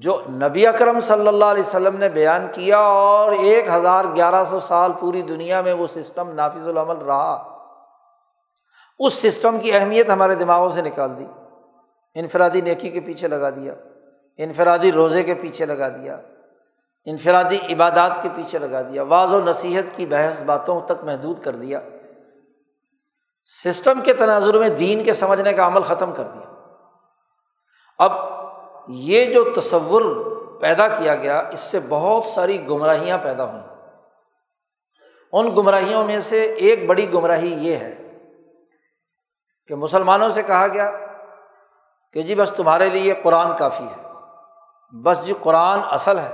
جو 0.00 0.22
نبی 0.28 0.66
اکرم 0.66 1.00
صلی 1.00 1.28
اللہ 1.28 1.44
علیہ 1.44 1.62
وسلم 1.62 1.96
نے 1.96 2.08
بیان 2.08 2.46
کیا 2.52 2.78
اور 2.78 3.32
ایک 3.32 3.68
ہزار 3.68 4.04
گیارہ 4.16 4.44
سو 4.44 4.60
سال 4.60 4.92
پوری 5.00 5.22
دنیا 5.22 5.60
میں 5.60 5.72
وہ 5.72 5.86
سسٹم 5.86 6.30
نافذ 6.30 6.68
العمل 6.68 6.96
رہا۔ 6.96 7.58
اس 8.98 9.14
سسٹم 9.14 9.60
کی 9.60 9.72
اہمیت 9.72 10.10
ہمارے 10.10 10.34
دماغوں 10.34 10.68
سے 10.68 10.82
نکال 10.82 11.18
دی۔ 11.18 11.26
انفرادی 12.14 12.60
نیکی 12.60 12.90
کے 12.90 13.00
پیچھے 13.00 13.28
لگا 13.28 13.50
دیا۔ 13.50 13.74
انفرادی 14.36 14.92
روزے 14.92 15.22
کے 15.22 15.34
پیچھے 15.34 15.66
لگا 15.66 15.88
دیا۔ 15.88 16.20
انفرادی 17.04 17.58
عبادات 17.72 18.22
کے 18.22 18.28
پیچھے 18.34 18.58
لگا 18.58 18.82
دیا۔ 18.82 19.04
بعض 19.04 19.32
و 19.32 19.40
نصیحت 19.40 19.96
کی 19.96 20.06
بحث 20.06 20.42
باتوں 20.42 20.80
تک 20.80 21.04
محدود 21.04 21.42
کر 21.42 21.56
دیا۔ 21.56 21.80
سسٹم 23.64 24.00
کے 24.00 24.12
تناظر 24.14 24.58
میں 24.58 24.68
دین 24.68 25.04
کے 25.04 25.12
سمجھنے 25.12 25.52
کا 25.52 25.66
عمل 25.66 25.82
ختم 25.82 26.12
کر 26.12 26.24
دیا۔ 26.24 26.52
اب 27.98 28.31
یہ 28.88 29.24
جو 29.24 29.44
تصور 29.56 30.02
پیدا 30.60 30.88
کیا 30.88 31.14
گیا، 31.14 31.42
اس 31.52 31.60
سے 31.60 31.80
بہت 31.88 32.24
ساری 32.24 32.68
گمراہیاں 32.68 33.18
پیدا 33.18 33.44
ہوئیں 33.44 33.62
ان 35.32 35.54
گمراہیوں 35.56 36.04
میں 36.04 36.20
سے 36.20 36.42
ایک 36.42 36.86
بڑی 36.86 37.12
گمراہی 37.12 37.52
یہ 37.52 37.76
ہے 37.76 38.18
کہ 39.68 39.74
مسلمانوں 39.74 40.30
سے 40.30 40.42
کہا 40.42 40.66
گیا 40.68 40.92
کہ 42.12 42.22
جی 42.22 42.34
بس 42.34 42.52
تمہارے 42.56 42.88
لیے 42.88 43.14
قرآن 43.22 43.56
کافی 43.56 43.84
ہے۔ 43.84 44.02
بس 45.02 45.26
جی 45.26 45.34
قرآن 45.40 45.80
اصل 45.90 46.18
ہے 46.18 46.32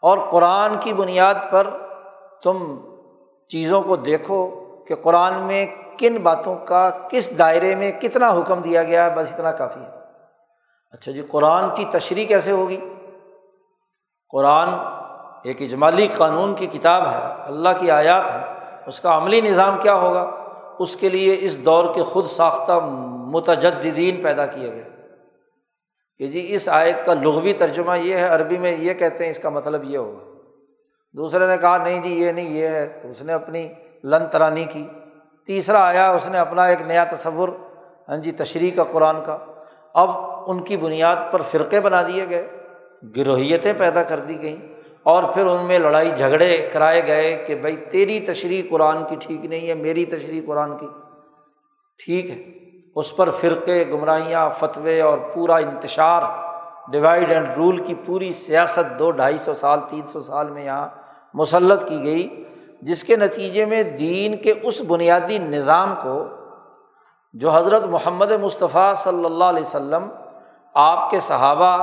اور 0.00 0.18
قرآن 0.30 0.78
کی 0.80 0.92
بنیاد 0.92 1.34
پر 1.50 1.66
تم 2.42 2.76
چیزوں 3.48 3.82
کو 3.82 3.96
دیکھو 3.96 4.64
کہ 4.84 4.94
قرآن 4.94 5.34
میں 5.42 5.66
کن 5.98 6.16
باتوں 6.16 6.56
کا، 6.56 6.90
کس 6.90 7.38
دائرے 7.38 7.74
میں 7.74 7.92
کتنا 7.92 8.30
حکم 8.30 8.60
دیا 8.60 8.82
گیا 8.82 9.04
ہے 9.04 9.10
بس 9.10 9.34
اتنا 9.34 9.52
کافی 9.52 9.80
ہے۔ 9.80 10.03
اچھا 10.94 11.12
جی 11.12 11.22
قرآن 11.30 11.64
کی 11.74 11.84
تشریح 11.84 12.26
کیسے 12.26 12.50
ہوگی؟ 12.50 12.80
قرآن 14.30 14.68
ایک 15.44 15.62
اجمالی 15.62 16.06
قانون 16.06 16.54
کی 16.54 16.66
کتاب 16.66 17.06
ہے، 17.06 17.42
اللہ 17.44 17.68
کی 17.78 17.90
آیات 17.90 18.24
ہے 18.34 18.40
اس 18.86 19.00
کا 19.00 19.16
عملی 19.16 19.40
نظام 19.40 19.78
کیا 19.82 19.94
ہوگا؟ 19.94 20.30
اس 20.78 20.96
کے 20.96 21.08
لیے 21.08 21.36
اس 21.40 21.64
دور 21.64 21.94
کے 21.94 22.02
خود 22.02 22.26
ساختہ 22.26 22.72
متجدین 23.06 24.22
پیدا 24.22 24.46
کیا 24.46 24.68
گیا 24.68 24.84
کہ 26.18 26.26
جی 26.26 26.54
اس 26.54 26.68
آیت 26.68 27.06
کا 27.06 27.14
لغوی 27.14 27.52
ترجمہ 27.52 27.98
یہ 27.98 28.16
ہے، 28.16 28.26
عربی 28.26 28.58
میں 28.58 28.76
یہ 28.76 28.94
کہتے 28.94 29.24
ہیں، 29.24 29.30
اس 29.30 29.38
کا 29.38 29.48
مطلب 29.48 29.84
یہ 29.84 29.98
ہوگا۔ 29.98 30.24
دوسرے 31.12 31.46
نے 31.46 31.58
کہا، 31.58 31.78
نہیں 31.78 32.02
جی 32.02 32.14
یہ 32.14 32.32
نہیں، 32.32 32.48
یہ 32.48 32.66
ہے۔ 32.66 32.98
تو 33.02 33.10
اس 33.10 33.22
نے 33.22 33.32
اپنی 33.32 33.68
لن 34.04 34.26
ترانی 34.26 34.64
کی۔ 34.64 34.88
تیسرا 35.46 35.84
آیا، 35.84 36.10
اس 36.10 36.26
نے 36.26 36.38
اپنا 36.38 36.64
ایک 36.64 36.82
نیا 36.82 37.04
تصور 37.04 37.48
ہاں 38.08 38.16
جی 38.16 38.32
تشریح 38.32 38.70
کا، 38.76 38.84
قرآن 38.84 39.16
کا۔ 39.26 39.38
اب 39.94 40.10
ان 40.46 40.62
کی 40.64 40.76
بنیاد 40.76 41.16
پر 41.30 41.42
فرقے 41.42 41.80
بنا 41.80 42.02
دیے 42.02 42.28
گئے، 42.30 42.46
گروہیتیں 43.16 43.72
پیدا 43.72 44.02
کر 44.02 44.18
دی 44.18 44.40
گئیں، 44.42 44.56
اور 45.02 45.24
پھر 45.24 45.46
ان 45.46 45.64
میں 45.66 45.78
لڑائی 45.78 46.10
جھگڑے 46.10 46.56
کرائے 46.72 47.06
گئے 47.06 47.34
کہ 47.46 47.54
بھائی 47.54 47.76
تیری 47.90 48.18
تشریح 48.20 48.62
قرآن 48.70 49.04
کی 49.08 49.16
ٹھیک 49.20 49.44
نہیں 49.44 49.68
ہے، 49.68 49.74
میری 49.74 50.04
تشریح 50.04 50.40
قرآن 50.46 50.76
کی۔ 50.78 50.86
ٹھیک 52.00 52.30
ہے، 52.30 52.42
اس 52.96 53.16
پر 53.16 53.30
فرقے، 53.30 53.84
گمراہیاں، 53.90 54.48
فتوے 54.50 55.00
اور 55.00 55.18
پورا 55.34 55.56
انتشار، 55.56 56.22
ڈیوائڈ 56.92 57.32
اینڈ 57.32 57.48
رول 57.56 57.78
کی 57.78 57.94
پوری 58.06 58.32
سیاست 58.32 58.98
دو 58.98 59.10
ڈھائی 59.10 59.38
سو 59.38 59.54
سال، 59.54 59.80
تین 59.90 60.06
سو 60.06 60.20
سال 60.20 60.50
میں 60.50 60.64
یہاں 60.64 60.88
مسلط 61.34 61.88
کی 61.88 62.02
گئی، 62.04 62.28
جس 62.82 63.04
کے 63.04 63.16
نتیجے 63.16 63.64
میں 63.64 63.82
دین 63.82 64.36
کے 64.36 64.52
اس 64.62 64.80
بنیادی 64.80 65.38
نظام 65.38 65.94
کو 66.02 66.24
جو 67.34 67.50
حضرت 67.50 67.84
محمد 67.84 68.30
مصطفیٰ 68.30 68.94
صلی 68.94 69.24
اللہ 69.24 69.44
علیہ 69.44 69.62
وسلم، 69.62 70.08
آپ 70.74 71.10
کے 71.10 71.20
صحابہ 71.20 71.76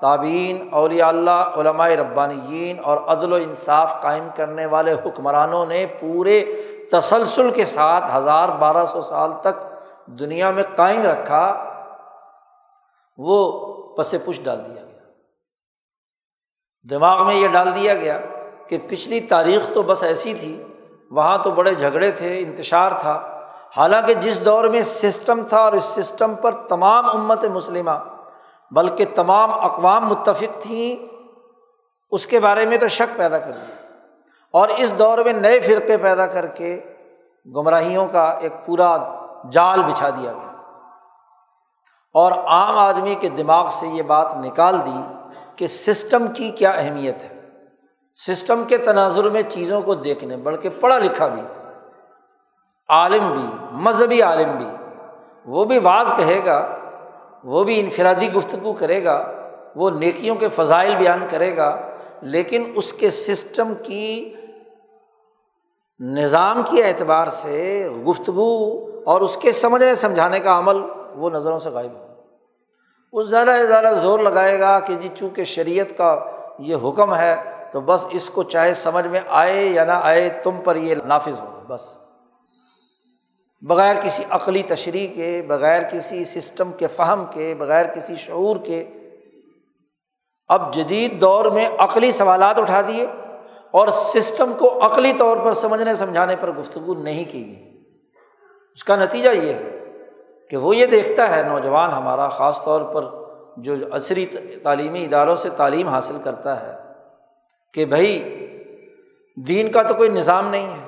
تعبین 0.00 0.68
اولیاء 0.72 1.08
اللہ، 1.08 1.56
علماء 1.56 1.88
ربانیین 1.88 2.78
اور 2.84 2.98
عدل 3.06 3.32
و 3.32 3.36
انصاف 3.36 4.00
قائم 4.02 4.28
کرنے 4.36 4.66
والے 4.66 4.94
حکمرانوں 5.06 5.64
نے 5.66 5.86
پورے 6.00 6.40
تسلسل 6.92 7.50
کے 7.50 7.64
ساتھ 7.64 8.04
ہزار 8.14 8.48
بارہ 8.48 8.86
سو 8.86 9.02
سال 9.02 9.32
تک 9.42 9.62
دنیا 10.18 10.50
میں 10.50 10.62
قائم 10.76 11.02
رکھا، 11.02 11.44
وہ 13.18 13.40
پس 13.96 14.14
پش 14.24 14.40
ڈال 14.44 14.58
دیا 14.58 14.82
گیا۔ 14.82 15.06
دماغ 16.86 17.26
میں 17.26 17.34
یہ 17.34 17.48
ڈال 17.48 17.74
دیا 17.74 17.94
گیا 17.94 18.18
کہ 18.68 18.78
پچھلی 18.88 19.20
تاریخ 19.20 19.72
تو 19.74 19.82
بس 19.82 20.02
ایسی 20.02 20.34
تھی، 20.34 20.62
وہاں 21.10 21.38
تو 21.38 21.50
بڑے 21.50 21.74
جھگڑے 21.74 22.10
تھے، 22.10 22.38
انتشار 22.38 22.92
تھا 23.00 23.37
حالانکہ 23.76 24.14
جس 24.14 24.44
دور 24.44 24.64
میں 24.64 24.82
سسٹم 24.82 25.46
تھا 25.46 25.58
اور 25.58 25.72
اس 25.72 25.84
سسٹم 25.84 26.34
پر 26.34 26.52
تمام 26.52 27.10
امت 27.10 27.44
مسلمہ، 27.44 27.90
بلکہ 28.70 29.04
تمام 29.14 29.52
اقوام 29.52 30.08
متفق 30.08 30.62
تھیں 30.62 31.14
اس 32.10 32.26
کے 32.26 32.40
بارے 32.40 32.66
میں 32.66 32.78
تو 32.78 32.88
شک 32.88 33.16
پیدا 33.16 33.38
کر 33.38 33.50
دیا۔ 33.50 33.74
اور 34.52 34.68
اس 34.68 34.98
دور 34.98 35.18
میں 35.18 35.32
نئے 35.32 35.60
فرقے 35.60 35.96
پیدا 35.96 36.26
کر 36.26 36.46
کے 36.46 36.94
گمراہیوں 37.56 38.08
کا 38.08 38.24
ایک 38.24 38.52
پورا 38.66 38.96
جال 39.52 39.82
بچھا 39.82 40.10
دیا 40.10 40.32
گیا۔ 40.32 40.62
اور 42.14 42.32
عام 42.32 42.78
آدمی 42.78 43.14
کے 43.14 43.28
دماغ 43.28 43.68
سے 43.70 43.86
یہ 43.86 44.02
بات 44.02 44.36
نکال 44.36 44.78
دی 44.86 45.02
کہ 45.56 45.66
سسٹم 45.66 46.26
کی 46.26 46.50
کیا 46.50 46.70
اہمیت 46.70 47.24
ہے۔ 47.24 47.40
سسٹم 48.26 48.64
کے 48.64 48.76
تناظر 48.76 49.24
میں 49.24 49.42
چیزوں 49.42 49.82
کو 49.82 49.94
دیکھنے، 49.94 50.36
بلکہ 50.36 50.68
پڑھا 50.80 50.98
لکھا 50.98 51.26
بھی۔ 51.26 51.42
عالم 52.88 53.32
بھی، 53.32 53.46
مذہبی 53.72 54.22
عالم 54.22 54.56
بھی۔ 54.56 54.66
وہ 55.44 55.64
بھی 55.64 55.80
بعض 55.80 56.12
کہے 56.16 56.40
گا، 56.44 56.76
وہ 57.44 57.64
بھی 57.64 57.80
انفرادی 57.80 58.32
گفتگو 58.32 58.72
کرے 58.72 59.04
گا، 59.04 59.32
وہ 59.76 59.90
نیکیوں 59.90 60.36
کے 60.36 60.48
فضائل 60.48 60.96
بیان 60.96 61.26
کرے 61.30 61.56
گا، 61.56 61.80
لیکن 62.22 62.72
اس 62.76 62.92
کے 62.92 63.10
سسٹم 63.10 63.72
کی 63.82 64.34
نظام 66.00 66.62
کے 66.70 66.84
اعتبار 66.84 67.26
سے 67.26 67.88
گفتگو 68.08 68.86
اور 69.06 69.20
اس 69.20 69.36
کے 69.36 69.52
سمجھنے، 69.52 69.94
سمجھانے 69.94 70.40
کا 70.40 70.58
عمل 70.58 70.80
وہ 71.14 71.30
نظروں 71.30 71.58
سے 71.58 71.70
غائب 71.70 71.92
ہو 71.92 72.06
وہ 73.12 73.22
زیادہ 73.22 73.54
سے 73.58 73.66
زیادہ 73.66 73.94
زور 74.02 74.20
لگائے 74.20 74.60
گا 74.60 74.80
کہ 74.80 74.94
جی 74.94 75.08
چونکہ 75.18 75.44
شریعت 75.44 75.96
کا 75.96 76.24
یہ 76.58 76.76
حکم 76.84 77.14
ہے 77.14 77.36
تو 77.72 77.80
بس 77.80 78.06
اس 78.10 78.30
کو 78.30 78.42
چاہے 78.42 78.74
سمجھ 78.74 79.06
میں 79.06 79.20
آئے 79.28 79.64
یا 79.64 79.84
نہ 79.84 80.00
آئے 80.02 80.28
تم 80.42 80.56
پر 80.64 80.76
یہ 80.76 80.94
نافذ 81.04 81.40
ہوگا، 81.40 81.74
بس۔ 81.74 82.07
بغیر 83.62 83.96
کسی 84.02 84.22
عقلی 84.30 84.62
تشریح 84.62 85.08
کے، 85.14 85.42
بغیر 85.42 85.82
کسی 85.82 86.24
سسٹم 86.24 86.72
کے، 86.72 86.86
فہم 86.86 87.24
کے، 87.30 87.54
بغیر 87.58 87.86
کسی 87.86 88.14
شعور 88.14 88.56
کے 88.56 88.84
اب 90.48 90.74
جدید 90.74 91.20
دور 91.20 91.44
میں 91.44 91.66
عقلی 91.78 92.12
سوالات 92.12 92.58
اٹھا 92.58 92.80
دیے 92.80 93.06
اور 93.70 93.88
سسٹم 93.88 94.52
کو 94.58 94.86
عقلی 94.86 95.12
طور 95.12 95.36
پر 95.36 95.52
سمجھنے، 95.52 95.94
سمجھانے 95.94 96.36
پر 96.40 96.52
گفتگو 96.52 96.94
نہیں 96.94 97.24
کی 97.32 97.46
گئی۔ 97.46 97.82
اس 98.72 98.84
کا 98.84 98.96
نتیجہ 98.96 99.30
یہ 99.30 99.52
ہے 99.52 99.78
کہ 100.50 100.56
وہ 100.56 100.76
یہ 100.76 100.86
دیکھتا 100.86 101.36
ہے، 101.36 101.42
نوجوان 101.42 101.90
ہمارا 101.90 102.28
خاص 102.28 102.64
طور 102.64 102.80
پر 102.80 103.04
جو 103.56 103.74
عصری 103.92 104.26
تعلیمی 104.62 105.04
اداروں 105.04 105.36
سے 105.36 105.48
تعلیم 105.50 105.88
حاصل 105.88 106.16
کرتا 106.24 106.66
ہے 106.66 106.76
کہ 107.74 107.84
بھائی 107.84 108.18
دین 109.36 109.72
کا 109.72 109.82
تو 109.82 109.94
کوئی 109.94 110.10
نظام 110.10 110.50
نہیں 110.50 110.66
ہے۔ 110.66 110.87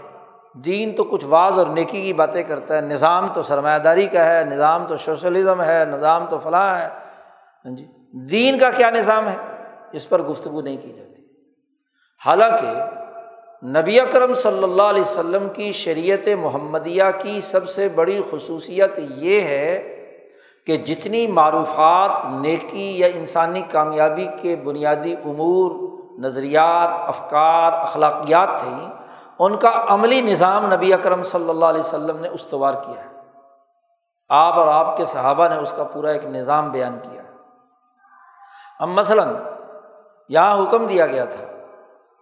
دین 0.55 0.95
تو 0.97 1.05
کچھ 1.05 1.25
بعض 1.25 1.59
اور 1.59 1.67
نیکی 1.67 2.03
کی 2.03 2.13
باتیں 2.13 2.43
کرتا 2.43 2.77
ہے، 2.77 2.81
نظام 2.81 3.27
تو 3.35 3.43
سرمایہ 3.43 3.79
داری 3.79 4.07
کا 4.07 4.27
ہے، 4.27 4.45
نظام 4.45 4.87
تو 4.87 4.97
سوشلزم 4.97 5.63
ہے، 5.63 5.85
نظام 5.85 6.27
تو 6.31 6.39
فلاں 6.39 6.79
ہے۔ 6.79 6.89
ہاں 7.65 7.77
جی 7.77 7.87
دین 8.13 8.59
کا 8.59 8.71
کیا 8.71 8.91
نظام 8.91 9.29
ہے؟ 9.29 9.37
اس 9.93 10.09
پر 10.09 10.23
گفتگو 10.23 10.61
نہیں 10.61 10.77
کی 10.77 10.93
جاتی۔ 10.93 11.23
حالانکہ 12.27 12.91
نبی 13.67 14.01
اکرم 14.01 14.35
صلی 14.35 14.63
اللہ 14.63 14.83
علیہ 14.83 15.03
وسلم 15.03 15.49
کی 15.49 15.73
شریعت 15.73 16.29
محمدیہ 16.41 17.03
کی 17.19 17.41
سب 17.41 17.69
سے 17.69 17.89
بڑی 17.89 18.21
خصوصیت 18.31 19.01
یہ 19.17 19.41
ہے 19.41 19.97
کہ 20.67 20.77
جتنی 20.77 21.27
معروفات 21.27 22.11
نیکی 22.41 22.99
یا 22.99 23.09
انسانی 23.15 23.63
کامیابی 23.71 24.27
کے 24.43 24.57
بنیادی 24.57 25.15
امور، 25.25 25.89
نظریات، 26.19 27.09
افکار، 27.09 27.73
اخلاقیات 27.73 28.49
تھیں 28.61 29.00
ان 29.41 29.57
کا 29.57 29.85
عملی 29.89 30.21
نظام 30.21 30.73
نبی 30.75 30.95
اکرم 30.95 31.23
صلی 31.23 31.51
اللہ 31.51 31.65
علیہ 31.65 31.81
وسلم 31.81 32.21
نے 32.21 32.29
استوار 32.29 32.75
کیا 32.75 33.05
ہے۔ 33.05 33.09
آپ 34.29 34.55
اور 34.55 34.69
آپ 34.69 34.97
کے 34.97 35.05
صحابہ 35.05 35.49
نے 35.49 35.57
اس 35.57 35.73
کا 35.73 35.85
پورا 35.85 36.11
ایک 36.11 36.25
نظام 36.25 36.71
بیان 36.71 36.99
کیا۔ 37.03 37.23
اب 38.81 38.89
مثلاً 38.89 39.35
یہاں 40.29 40.63
حکم 40.63 40.87
دیا 40.87 41.07
گیا 41.07 41.25
تھا 41.25 41.45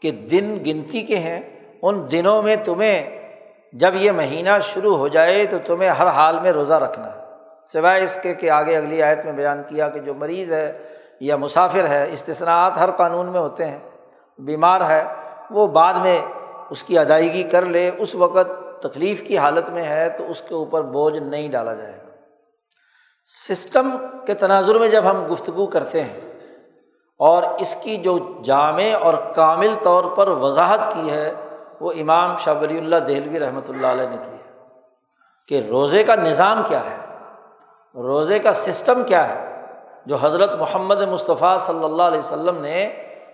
کہ 0.02 0.10
دن 0.10 0.62
گنتی 0.66 1.02
کے 1.02 1.18
ہیں، 1.18 1.40
ان 1.82 2.10
دنوں 2.10 2.42
میں 2.42 2.56
تمہیں 2.56 3.18
جب 3.72 3.94
یہ 3.94 4.12
مہینہ 4.12 4.50
شروع 4.62 4.96
ہو 4.96 5.08
جائے 5.08 5.46
تو 5.46 5.56
تمہیں 5.66 5.90
ہر 5.90 6.06
حال 6.06 6.40
میں 6.40 6.52
روزہ 6.52 6.74
رکھنا 6.74 7.06
ہے۔ 7.06 7.20
سوائے 7.64 8.04
اس 8.04 8.18
کے 8.22 8.34
کہ 8.34 8.50
آگے 8.50 8.76
اگلی 8.76 9.02
آیت 9.02 9.24
میں 9.24 9.32
بیان 9.32 9.62
کیا 9.68 9.88
کہ 9.88 10.00
جو 10.00 10.14
مریض 10.14 10.52
ہے 10.52 10.88
یا 11.20 11.36
مسافر 11.36 11.88
ہے، 11.88 12.12
استثناءات 12.12 12.76
ہر 12.76 12.90
قانون 12.90 13.26
میں 13.26 13.40
ہوتے 13.40 13.66
ہیں، 13.66 13.78
بیمار 14.38 14.80
ہے، 14.80 15.04
وہ 15.50 15.66
بعد 15.66 15.94
میں 15.94 16.20
اس 16.70 16.82
کی 16.82 16.98
ادائیگی 16.98 17.42
کر 17.42 17.64
لے، 17.66 17.90
اس 17.98 18.14
وقت 18.14 18.50
تکلیف 18.82 19.22
کی 19.26 19.38
حالت 19.38 19.68
میں 19.70 19.84
ہے 19.84 20.08
تو 20.08 20.30
اس 20.30 20.42
کے 20.42 20.54
اوپر 20.54 20.82
بوجھ 20.82 21.16
نہیں 21.16 21.48
ڈالا 21.48 21.74
جائے 21.74 21.92
گا۔ 21.92 22.06
سسٹم 23.34 23.90
کے 24.26 24.34
تناظر 24.34 24.78
میں 24.78 24.88
جب 24.88 25.10
ہم 25.10 25.24
گفتگو 25.32 25.66
کرتے 25.66 26.02
ہیں 26.02 26.20
اور 27.20 27.42
اس 27.58 27.76
کی 27.82 27.96
جو 27.96 28.18
جامع 28.42 28.90
اور 29.00 29.14
کامل 29.34 29.74
طور 29.82 30.04
پر 30.16 30.28
وضاحت 30.28 30.92
کی 30.92 31.10
ہے، 31.10 31.32
وہ 31.80 31.92
امام 31.96 32.36
شاہ 32.36 32.54
ولی 32.60 32.78
اللہ 32.78 32.96
دہلوی 33.08 33.40
رحمۃ 33.40 33.68
اللہ 33.68 33.86
علیہ 33.86 34.08
نے 34.08 34.16
کی 34.16 34.30
ہے 34.30 34.36
کہ 35.48 35.60
روزے 35.68 36.02
کا 36.02 36.14
نظام 36.14 36.62
کیا 36.68 36.84
ہے، 36.84 36.96
روزے 37.94 38.38
کا 38.38 38.52
سسٹم 38.52 39.02
کیا 39.02 39.28
ہے، 39.28 39.44
جو 40.06 40.16
حضرت 40.16 40.54
محمد 40.54 41.02
مصطفیٰ 41.02 41.56
صلی 41.58 41.84
اللہ 41.84 42.02
علیہ 42.02 42.18
وسلم 42.18 42.60
نے، 42.60 42.88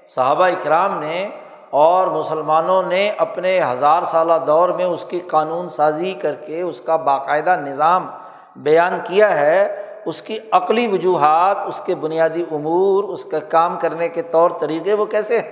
صحابہ 0.06 0.46
اکرام 0.48 0.98
نے 1.00 1.28
اور 1.74 2.06
مسلمانوں 2.06 2.82
نے 2.82 3.10
اپنے 3.18 3.60
ہزار 3.62 4.02
سالہ 4.02 4.32
دور 4.46 4.68
میں 4.68 4.84
اس 4.84 5.04
کی 5.08 5.20
قانون 5.20 5.68
سازی 5.68 6.12
کر 6.12 6.34
کے 6.34 6.62
اس 6.62 6.80
کا 6.80 6.96
باقاعدہ 6.96 7.56
نظام 7.56 8.10
بیان 8.56 8.98
کیا 9.04 9.40
ہے، 9.40 9.84
اس 10.06 10.22
کی 10.22 10.38
عقلی 10.52 10.86
وجوہات، 10.86 11.56
اس 11.66 11.82
کے 11.84 11.94
بنیادی 11.94 12.44
امور، 12.50 13.04
اس 13.04 13.24
کا 13.24 13.38
کام 13.38 13.78
کرنے 13.78 14.08
کے 14.08 14.22
طور 14.22 14.50
طریقے 14.60 14.94
وہ 14.94 15.04
کیسے 15.04 15.40
ہیں؟ 15.40 15.50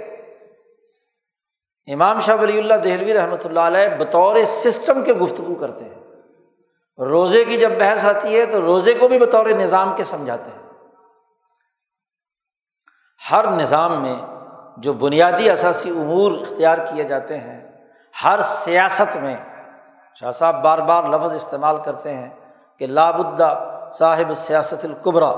امام 1.92 2.20
شاہ 2.20 2.36
ولی 2.36 2.58
اللہ 2.58 2.74
دہلوی 2.74 3.14
رحمۃ 3.14 3.44
اللہ 3.44 3.60
علیہ 3.60 3.96
بطور 3.98 4.36
سسٹم 4.46 5.04
کے 5.04 5.12
گفتگو 5.12 5.54
کرتے 5.54 5.84
ہیں۔ 5.84 6.02
روزے 6.98 7.44
کی 7.44 7.56
جب 7.56 7.72
بحث 7.78 8.04
آتی 8.04 8.40
ہے 8.40 8.46
تو 8.46 8.60
روزے 8.60 8.94
کو 8.94 9.08
بھی 9.08 9.18
بطور 9.18 9.46
نظام 9.46 9.96
کے 9.96 10.04
سمجھاتے 10.04 10.50
ہیں۔ 10.50 10.62
ہر 13.30 13.50
نظام 13.50 14.02
میں 14.02 14.14
جو 14.76 14.92
بنیادی 14.92 15.50
اثاثی 15.50 15.90
امور 15.90 16.32
اختیار 16.32 16.78
کیے 16.78 17.04
جاتے 17.04 17.38
ہیں، 17.38 17.70
ہر 18.24 18.40
سیاست 18.42 19.16
میں 19.16 19.36
شاہ 20.20 20.30
صاحب 20.30 20.62
بار 20.64 20.78
بار 20.78 21.04
لفظ 21.04 21.34
استعمال 21.34 21.76
کرتے 21.84 22.14
ہیں 22.14 22.30
کہ 22.78 22.86
لابدہ 22.86 23.80
صاحب 23.98 24.34
سیاست 24.36 24.84
القبرا، 24.84 25.32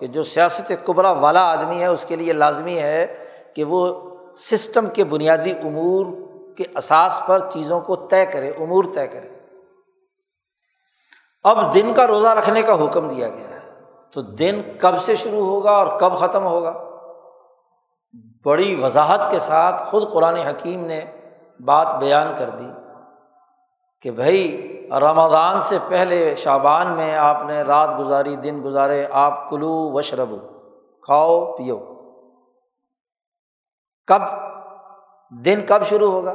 کہ 0.00 0.06
جو 0.06 0.24
سیاست 0.24 0.72
قبرا 0.84 1.10
والا 1.10 1.50
آدمی 1.52 1.80
ہے، 1.80 1.86
اس 1.86 2.04
کے 2.04 2.16
لیے 2.16 2.32
لازمی 2.32 2.78
ہے 2.78 3.24
کہ 3.54 3.64
وہ 3.64 4.10
سسٹم 4.36 4.86
کے 4.86 5.04
بنیادی 5.04 5.50
امور 5.50 6.06
کے 6.56 6.64
اساس 6.76 7.20
پر 7.26 7.38
چیزوں 7.50 7.80
کو 7.80 7.96
طے 7.96 8.26
کرے، 8.26 8.48
امور 8.48 8.84
طے 8.94 9.06
کرے۔ 9.06 9.28
اب 11.44 11.74
دن 11.74 11.94
کا 11.94 12.06
روزہ 12.06 12.28
رکھنے 12.28 12.62
کا 12.62 12.84
حکم 12.84 13.08
دیا 13.08 13.28
گیا 13.28 13.48
ہے۔ 13.48 13.56
تو 14.14 14.22
دن 14.22 14.62
کب 14.80 14.98
سے 14.98 15.16
شروع 15.16 15.46
ہوگا 15.46 15.70
اور 15.70 16.00
کب 16.00 16.16
ختم 16.16 16.44
ہوگا؟ 16.44 16.85
بڑی 18.46 18.82
وضاحت 18.84 19.30
کے 19.30 19.38
ساتھ 19.38 19.82
خود 19.82 20.12
قرآن 20.12 20.36
حکیم 20.36 20.84
نے 20.84 21.04
بات 21.64 21.94
بیان 21.94 22.34
کر 22.38 22.48
دی 22.48 22.70
کہ 24.02 24.10
بھائی، 24.10 24.72
رمضان 24.90 25.60
سے 25.60 25.78
پہلے 25.88 26.34
شابان 26.36 26.92
میں 26.92 27.16
آپ 27.16 27.42
نے 27.46 27.62
رات 27.62 27.88
گزاری، 27.98 28.36
دن 28.36 28.62
گزارے، 28.64 29.06
آپ 29.10 29.50
کلو 29.50 29.92
وشرب 29.92 30.30
کھاؤ، 31.02 31.52
پیو۔ 31.56 31.78
کب؟ 34.06 34.22
دن 35.30 35.66
کب 35.68 35.82
شروع 35.84 36.10
ہوگا؟ 36.10 36.34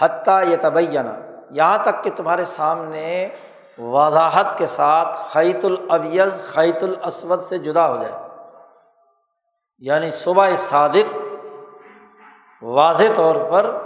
حتیٰ 0.00 0.48
یہ 0.48 0.56
تبینہ 0.62 1.10
یہاں 1.50 1.78
تک 1.82 2.04
کہ 2.04 2.10
تمہارے 2.16 2.44
سامنے 2.44 3.28
وضاحت 3.78 4.58
کے 4.58 4.66
ساتھ 4.66 5.16
خیت 5.18 5.64
الابیز 5.64 6.42
خیت 6.46 6.82
الاسود 6.82 7.42
سے 7.42 7.58
جدا 7.58 7.90
ہو 7.90 7.96
جائے۔ 7.96 8.12
یعنی 9.78 10.10
صبح 10.10 10.48
صادق 10.56 11.19
واضح 12.62 13.04
طور 13.14 13.36
پر 13.50 13.76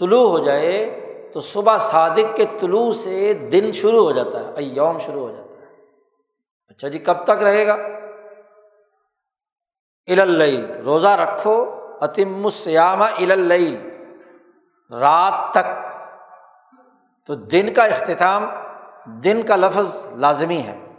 طلوع 0.00 0.28
ہو 0.30 0.38
جائے 0.38 1.00
تو 1.34 1.40
صبح 1.40 1.78
صادق 1.78 2.36
کے 2.36 2.44
طلوع 2.60 2.92
سے 2.92 3.32
دن 3.32 3.72
شروع 3.72 4.04
ہو 4.04 4.12
جاتا 4.12 4.40
ہے 4.40 4.52
ایوم 4.56 4.98
شروع 4.98 5.20
ہو 5.20 5.30
جاتا 5.30 5.66
ہے۔ 5.66 5.66
اچھا 6.68 6.88
جی 6.88 6.98
کب 6.98 7.24
تک 7.24 7.42
رہے 7.42 7.66
گا؟ 7.66 7.76
الا 10.06 10.44
روزہ 10.84 11.08
رکھو 11.08 11.66
عتم 12.00 12.44
السیامہ 12.44 13.04
الا 13.04 13.54
رات 15.00 15.52
تک۔ 15.52 15.66
تو 17.26 17.34
دن 17.34 17.74
کا 17.74 17.84
اختتام، 17.84 18.46
دن 19.04 19.42
کا 19.42 19.56
لفظ 19.56 20.06
لازمی 20.16 20.60
ہے۔ 20.60 20.89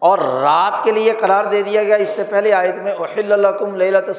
اور 0.00 0.18
رات 0.18 0.84
کے 0.84 0.92
لیے 0.92 1.12
قرار 1.12 1.44
دے 1.44 1.62
دیا 1.62 1.82
گیا۔ 1.82 1.96
اس 1.96 2.08
سے 2.08 2.24
پہلے 2.24 2.52
آیت 2.52 2.76
میں 2.76 2.92
احل 2.92 3.32
الکم 3.32 3.76
للت 3.76 4.10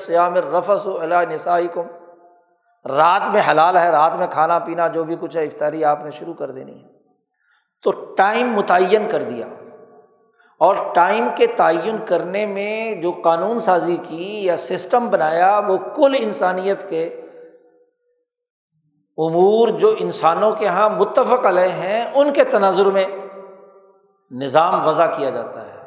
نظام 24.31 24.87
وضع 24.87 25.05
کیا 25.05 25.29
جاتا 25.29 25.65
ہے۔ 25.65 25.77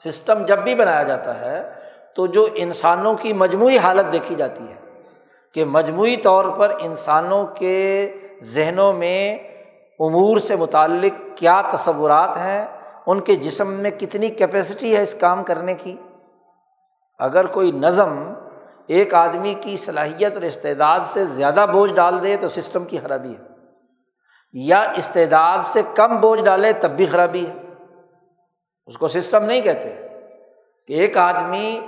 سسٹم 0.00 0.44
جب 0.46 0.58
بھی 0.58 0.74
بنایا 0.74 1.02
جاتا 1.02 1.40
ہے 1.40 1.62
تو 2.16 2.26
جو 2.26 2.46
انسانوں 2.54 3.14
کی 3.14 3.32
مجموعی 3.32 3.78
حالت 3.78 4.12
دیکھی 4.12 4.34
جاتی 4.34 4.64
ہے 4.64 4.74
کہ 5.54 5.64
مجموعی 5.64 6.16
طور 6.16 6.44
پر 6.58 6.72
انسانوں 6.80 7.46
کے 7.46 7.80
ذہنوں 8.44 8.92
میں 8.92 9.34
امور 10.00 10.38
سے 10.38 10.56
متعلق 10.56 11.20
کیا 11.36 11.60
تصورات 11.72 12.36
ہیں، 12.36 12.66
ان 13.06 13.20
کے 13.20 13.34
جسم 13.36 13.72
میں 13.72 13.90
کتنی 13.90 14.28
کیپیسٹی 14.30 14.96
ہے 14.96 15.02
اس 15.02 15.14
کام 15.14 15.44
کرنے 15.44 15.74
کی۔ 15.74 15.96
اگر 17.20 17.46
کوئی 17.46 17.72
نظم 17.72 18.12
ایک 18.88 19.14
آدمی 19.14 19.54
کی 19.54 19.76
صلاحیت 19.76 20.34
اور 20.34 20.42
استعداد 20.42 21.00
سے 21.04 21.24
زیادہ 21.24 21.66
بوجھ 21.72 21.92
ڈال 21.94 22.22
دے 22.22 22.36
تو 22.36 22.48
سسٹم 22.48 22.84
کی 22.84 22.98
خرابی 22.98 23.34
ہے، 23.34 23.44
یا 24.54 24.80
استعداد 24.96 25.58
سے 25.64 25.82
کم 25.94 26.16
بوجھ 26.20 26.42
ڈالے 26.44 26.72
تب 26.72 26.90
بھی 26.90 27.06
خرابی 27.06 27.46
ہے۔ 27.46 27.54
اس 28.86 28.98
کو 28.98 29.06
سسٹم 29.06 29.44
نہیں 29.44 29.60
کہتے 29.60 30.08
کہ 30.86 30.92
ایک 30.92 31.16
آدمی 31.16 31.80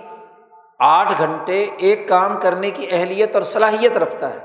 آٹھ 0.79 1.13
گھنٹے 1.19 1.67
ایک 1.79 2.09
کام 2.09 2.41
کرنے 2.41 2.71
کی 2.71 2.87
اہلیت 2.91 3.35
اور 3.35 3.43
صلاحیت 3.43 3.97
رکھتا 3.97 4.31
ہے۔ 4.31 4.39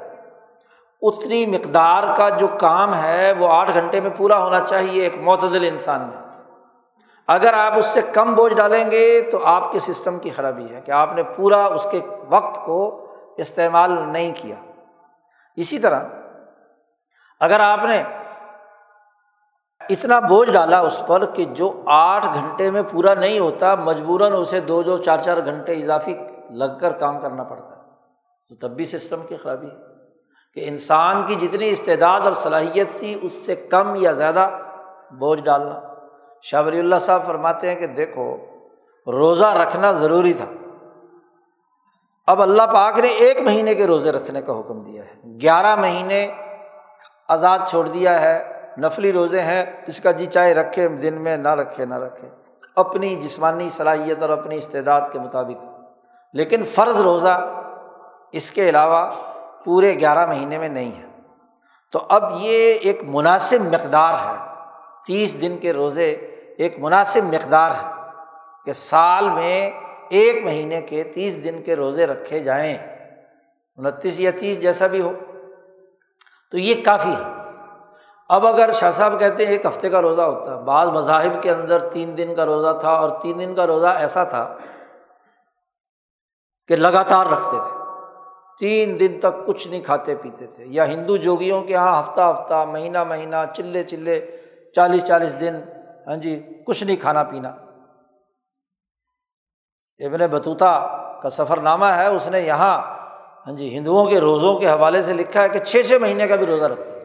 اتنی 1.02 1.46
مقدار 1.46 2.16
کا 2.18 2.30
جو 2.30 2.48
کام 2.48 2.96
ہے 2.96 3.32
وہ 3.32 3.48
آٹھ 3.50 3.72
گھنٹے 3.74 4.02
میں 4.02 4.10
پورا 4.18 4.44
ہونا 4.44 4.60
چاہیے 4.60 5.04
ایک 5.04 5.16
معتدل 5.18 5.68
انسان 5.68 6.02
میں۔ 6.02 6.44
اگر 7.28 7.54
آپ 7.54 7.74
اس 7.78 7.86
سے 7.86 8.02
کم 8.14 8.34
بوجھ 8.34 8.56
ڈالیں 8.56 8.92
گے 8.92 9.22
تو 9.22 9.46
آپ 9.46 9.72
کے 9.72 9.80
سسٹم 9.80 10.20
کی 10.20 10.30
خرابی 10.30 10.76
ہے 10.76 10.82
کہ 10.82 10.92
آپ 10.92 11.10
نے 11.16 11.24
پورا 11.24 11.66
اس 11.66 11.88
کے 11.92 12.00
وقت 12.30 12.66
کو 12.66 13.08
استعمال 13.38 13.92
نہیں 13.92 14.32
کیا۔ 14.36 14.56
اسی 15.56 15.80
طرح 15.80 16.04
اگر 17.40 17.60
آپ 17.60 17.80
نے 17.84 18.04
اتنا 19.90 20.20
بوجھ 20.20 20.52
ڈالا 20.52 20.80
اس 20.80 21.04
پر 21.08 21.26
کہ 21.26 21.46
جو 21.46 21.84
آٹھ 21.86 22.28
گھنٹے 22.34 22.72
میں 22.72 22.82
پورا 22.92 23.14
نہیں 23.14 23.40
ہوتا، 23.40 23.76
مجبوراً 23.76 24.34
اسے 24.34 24.60
دو 24.60 24.82
دو، 24.82 24.98
چار 24.98 25.18
چار 25.18 25.38
گھنٹے 25.46 25.74
اضافی 25.74 26.14
لگ 26.50 26.66
کر 26.82 26.92
کام 26.92 27.20
کرنا 27.20 27.44
پڑتا 27.44 27.76
ہے۔ 27.76 27.82
تو 28.50 28.56
تب 28.56 28.72
بھی 28.72 28.86
سسٹم 28.86 29.22
کی 29.28 29.36
خرابی 29.36 29.68
ہے۔ 29.68 29.76
کہ 30.54 30.70
انسان 30.70 31.26
کی 31.26 31.36
جتنی 31.36 31.70
استعداد 31.70 32.20
اور 32.20 32.32
صلاحیت 32.32 32.92
سی، 32.92 33.20
اس 33.22 33.34
سے 33.34 33.56
کم 33.56 33.96
یا 33.96 34.12
زیادہ 34.12 34.50
بوجھ 35.12 35.44
ڈالنا۔ 35.44 35.80
شاہ 36.42 36.62
ولی 36.62 36.80
اللہ 36.80 36.96
صاحب 37.02 37.26
فرماتے 37.26 37.70
ہیں 37.70 37.80
کہ 37.80 37.88
دیکھو، 37.88 38.38
روزہ 39.12 39.46
رکھنا 39.46 39.92
ضروری 39.92 40.34
تھا۔ 40.34 40.68
اب 42.28 42.42
اللہ 42.42 42.64
پاک 42.64 43.00
نے 43.00 43.08
ایک 43.08 43.42
مہینے 43.42 43.76
کے 43.76 43.88
روزے 43.88 44.12
رکھنے 44.12 44.42
کا 44.42 44.60
حکم 44.60 44.84
دیا 44.84 45.04
ہے۔ 45.06 45.38
گیارہ 45.42 45.76
مہینے 45.76 46.28
آزاد 47.28 47.60
چھوڑ 47.70 47.88
دیا 47.88 48.22
ہے۔ 48.22 48.59
نفلی 48.80 49.14
روزے 49.14 49.42
ہیں، 49.42 49.66
اس 49.88 50.00
کا 50.00 50.12
جی 50.12 50.26
چاہے 50.26 50.54
رکھے، 50.54 50.88
دن 50.88 51.22
میں 51.22 51.38
نہ 51.38 51.48
رکھے 51.48 51.86
نہ 51.86 51.96
رکھے۔ 51.96 52.28
اپنی 52.76 53.16
جسمانی 53.16 53.70
صلاحیت 53.70 54.22
اور 54.22 54.30
اپنی 54.30 54.58
استعداد 54.58 55.02
کے 55.12 55.20
مطابق۔ 55.20 55.66
لیکن 56.34 56.64
فرض 56.64 57.02
روزہ 57.02 57.64
اس 58.32 58.52
کے 58.52 58.70
علاوہ 58.70 59.12
پورے 59.66 60.00
گیارہ 60.00 60.26
مہینے 60.26 60.58
میں 60.58 60.70
نہیں 60.70 61.02
ہے۔ 61.02 61.06
تو 61.92 62.06
اب 62.10 62.34
یہ 62.40 62.74
ایک 62.74 63.02
مناسب 63.04 63.62
مقدار 63.62 64.14
ہے۔ 64.14 64.54
تیس 65.08 65.42
دن 65.42 65.58
کے 65.58 65.74
روزے 65.74 66.12
ایک 66.58 66.76
مناسب 66.80 67.24
مقدار 67.24 67.72
ہے 67.72 68.12
کہ 68.66 68.74
سال 68.74 69.30
میں 69.30 69.72
ایک 70.10 70.44
مہینے 70.44 70.82
کے 70.82 71.04
تیس 71.04 71.44
دن 71.44 71.62
کے 71.62 71.76
روزے 71.76 72.08
رکھے 72.08 72.40
جائیں۔ 72.40 72.78
انتیس 73.78 74.20
یا 74.20 74.32
تیس 74.40 74.62
جیسا 74.62 74.88
بھی 74.88 75.02
ہو۔ 75.02 75.12
تو 76.52 76.58
یہ 76.58 76.84
کافی 76.84 77.12
ہے۔ 77.12 77.39
اب 78.30 78.48
اگر 78.48 78.72
شاہ 78.72 78.92
صاحب 78.92 79.20
کہتے 79.20 79.46
ہیں 79.46 79.52
ایک 79.52 79.66
ہفتے 79.66 79.90
کا 79.90 80.02
روزہ 80.02 80.22
ہوتا 80.22 80.58
ہے 80.58 80.62
بعض 80.62 80.88
مذاہب 80.88 81.44
کے 81.44 81.52
اندر 81.52 81.90
تین 81.90 82.18
دن 82.18 82.36
کا 82.36 82.46
روزہ 82.46 82.78
تھا 82.82 82.90
اور 82.90 83.10
تین 83.22 83.40
دن 83.40 83.56
کا 83.56 83.68
روزہ 83.68 83.88
ایسا 83.88 84.24
تھا 84.24 84.58
کہ 86.68 86.76
لگاتار 86.76 87.26
رکھتے 87.26 87.58
تھے۔ 87.58 87.80
تین 88.60 89.00
دن 89.00 89.20
تک 89.20 89.46
کچھ 89.46 89.68
نہیں 89.68 89.82
کھاتے 89.82 90.16
پیتے 90.16 90.48
تھے۔ 90.48 90.66
یا 90.68 90.88
ہندو 90.88 91.18
جوگیوں 91.18 91.62
کے 91.62 91.74
یہاں 91.74 92.04
ہفتہ 92.04 92.22
ہفتہ، 92.22 92.66
مہینہ 92.66 93.04
مہینہ، 93.04 93.36
چلے 93.56 93.84
چلے، 93.84 94.42
چالیس 94.76 95.04
چالیس 95.04 95.40
دن 95.40 95.56
ہاں 96.08 96.16
جی 96.16 96.44
کچھ 96.68 96.84
نہیں 96.84 96.98
کھانا 97.02 97.24
پینا۔ 97.24 97.50
ابن 100.00 100.28
بطوطہ 100.32 101.00
کا 101.24 101.30
سفر 101.30 101.58
نامہ 101.58 101.86
ہے، 101.86 102.08
اس 102.08 102.28
نے 102.28 102.42
یہاں 102.42 102.82
ہاں 103.48 103.54
جی 103.54 103.78
ہندوؤں 103.78 104.06
کے 104.06 104.20
روزوں 104.20 104.60
کے 104.60 104.70
حوالے 104.70 105.02
سے 105.02 105.14
لکھا 105.14 105.44
ہے 105.44 105.50
کہ 105.50 105.60
چھ 105.60 105.88
چھ 105.88 105.94
مہینے 106.02 106.28
کا 106.28 106.36
بھی 106.36 106.46
روزہ 106.46 106.66
رکھتے 106.66 106.99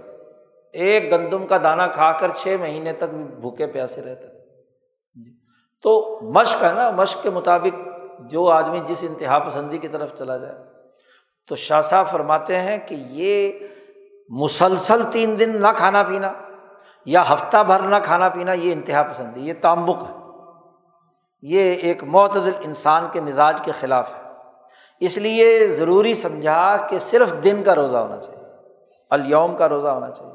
ایک 0.74 1.12
گندم 1.12 1.46
کا 1.46 1.56
دانہ 1.62 1.82
کھا 1.92 2.12
کر 2.12 2.28
چھ 2.28 2.56
مہینے 2.60 2.92
تک 2.92 3.04
بھی 3.04 3.24
بھوکے 3.24 3.66
پیاسے 3.66 4.00
رہتے 4.00 4.26
تھے۔ 4.26 4.44
تو 5.82 6.20
مشق 6.22 6.62
ہے 6.62 6.72
نا، 6.72 6.90
مشق 6.90 7.22
کے 7.22 7.30
مطابق 7.30 7.88
جو 8.18 8.50
آدمی 8.50 8.80
جس 8.86 9.04
انتہا 9.08 9.38
پسندی 9.38 9.78
کی 9.78 9.88
طرف 9.88 10.14
چلا 10.14 10.36
جائے۔ 10.36 10.54
تو 11.48 11.56
شاہ 11.56 11.80
صاحب 11.80 12.10
فرماتے 12.10 12.60
ہیں 12.60 12.78
کہ 12.86 12.94
یہ 12.94 13.52
مسلسل 14.28 15.02
تین 15.12 15.38
دن 15.40 15.62
نہ 15.62 15.66
کھانا 15.76 16.02
پینا 16.02 16.32
یا 17.04 17.22
ہفتہ 17.32 17.62
بھر 17.62 17.80
نہ 17.80 17.96
کھانا 18.02 18.28
پینا 18.28 18.52
یہ 18.52 18.72
انتہا 18.72 19.02
پسندی، 19.02 19.40
یہ 19.40 19.52
تعمک 19.60 19.96
ہے۔ 20.08 20.14
یہ 21.42 21.74
ایک 21.74 22.04
معتدل 22.04 22.52
انسان 22.60 23.06
کے 23.12 23.20
مزاج 23.20 23.60
کے 23.64 23.72
خلاف 23.80 24.14
ہے۔ 24.14 24.22
اس 25.00 25.18
لیے 25.18 25.68
ضروری 25.68 26.14
سمجھا 26.14 26.76
کہ 26.76 26.98
صرف 26.98 27.34
دن 27.44 27.62
کا 27.62 27.74
روزہ 27.74 27.96
ہونا 27.96 28.16
چاہیے 28.16 28.44
الوم 29.10 29.56
کا 29.56 29.68
روزہ 29.68 29.88
ہونا 29.88 30.10
چاہیے۔ 30.10 30.33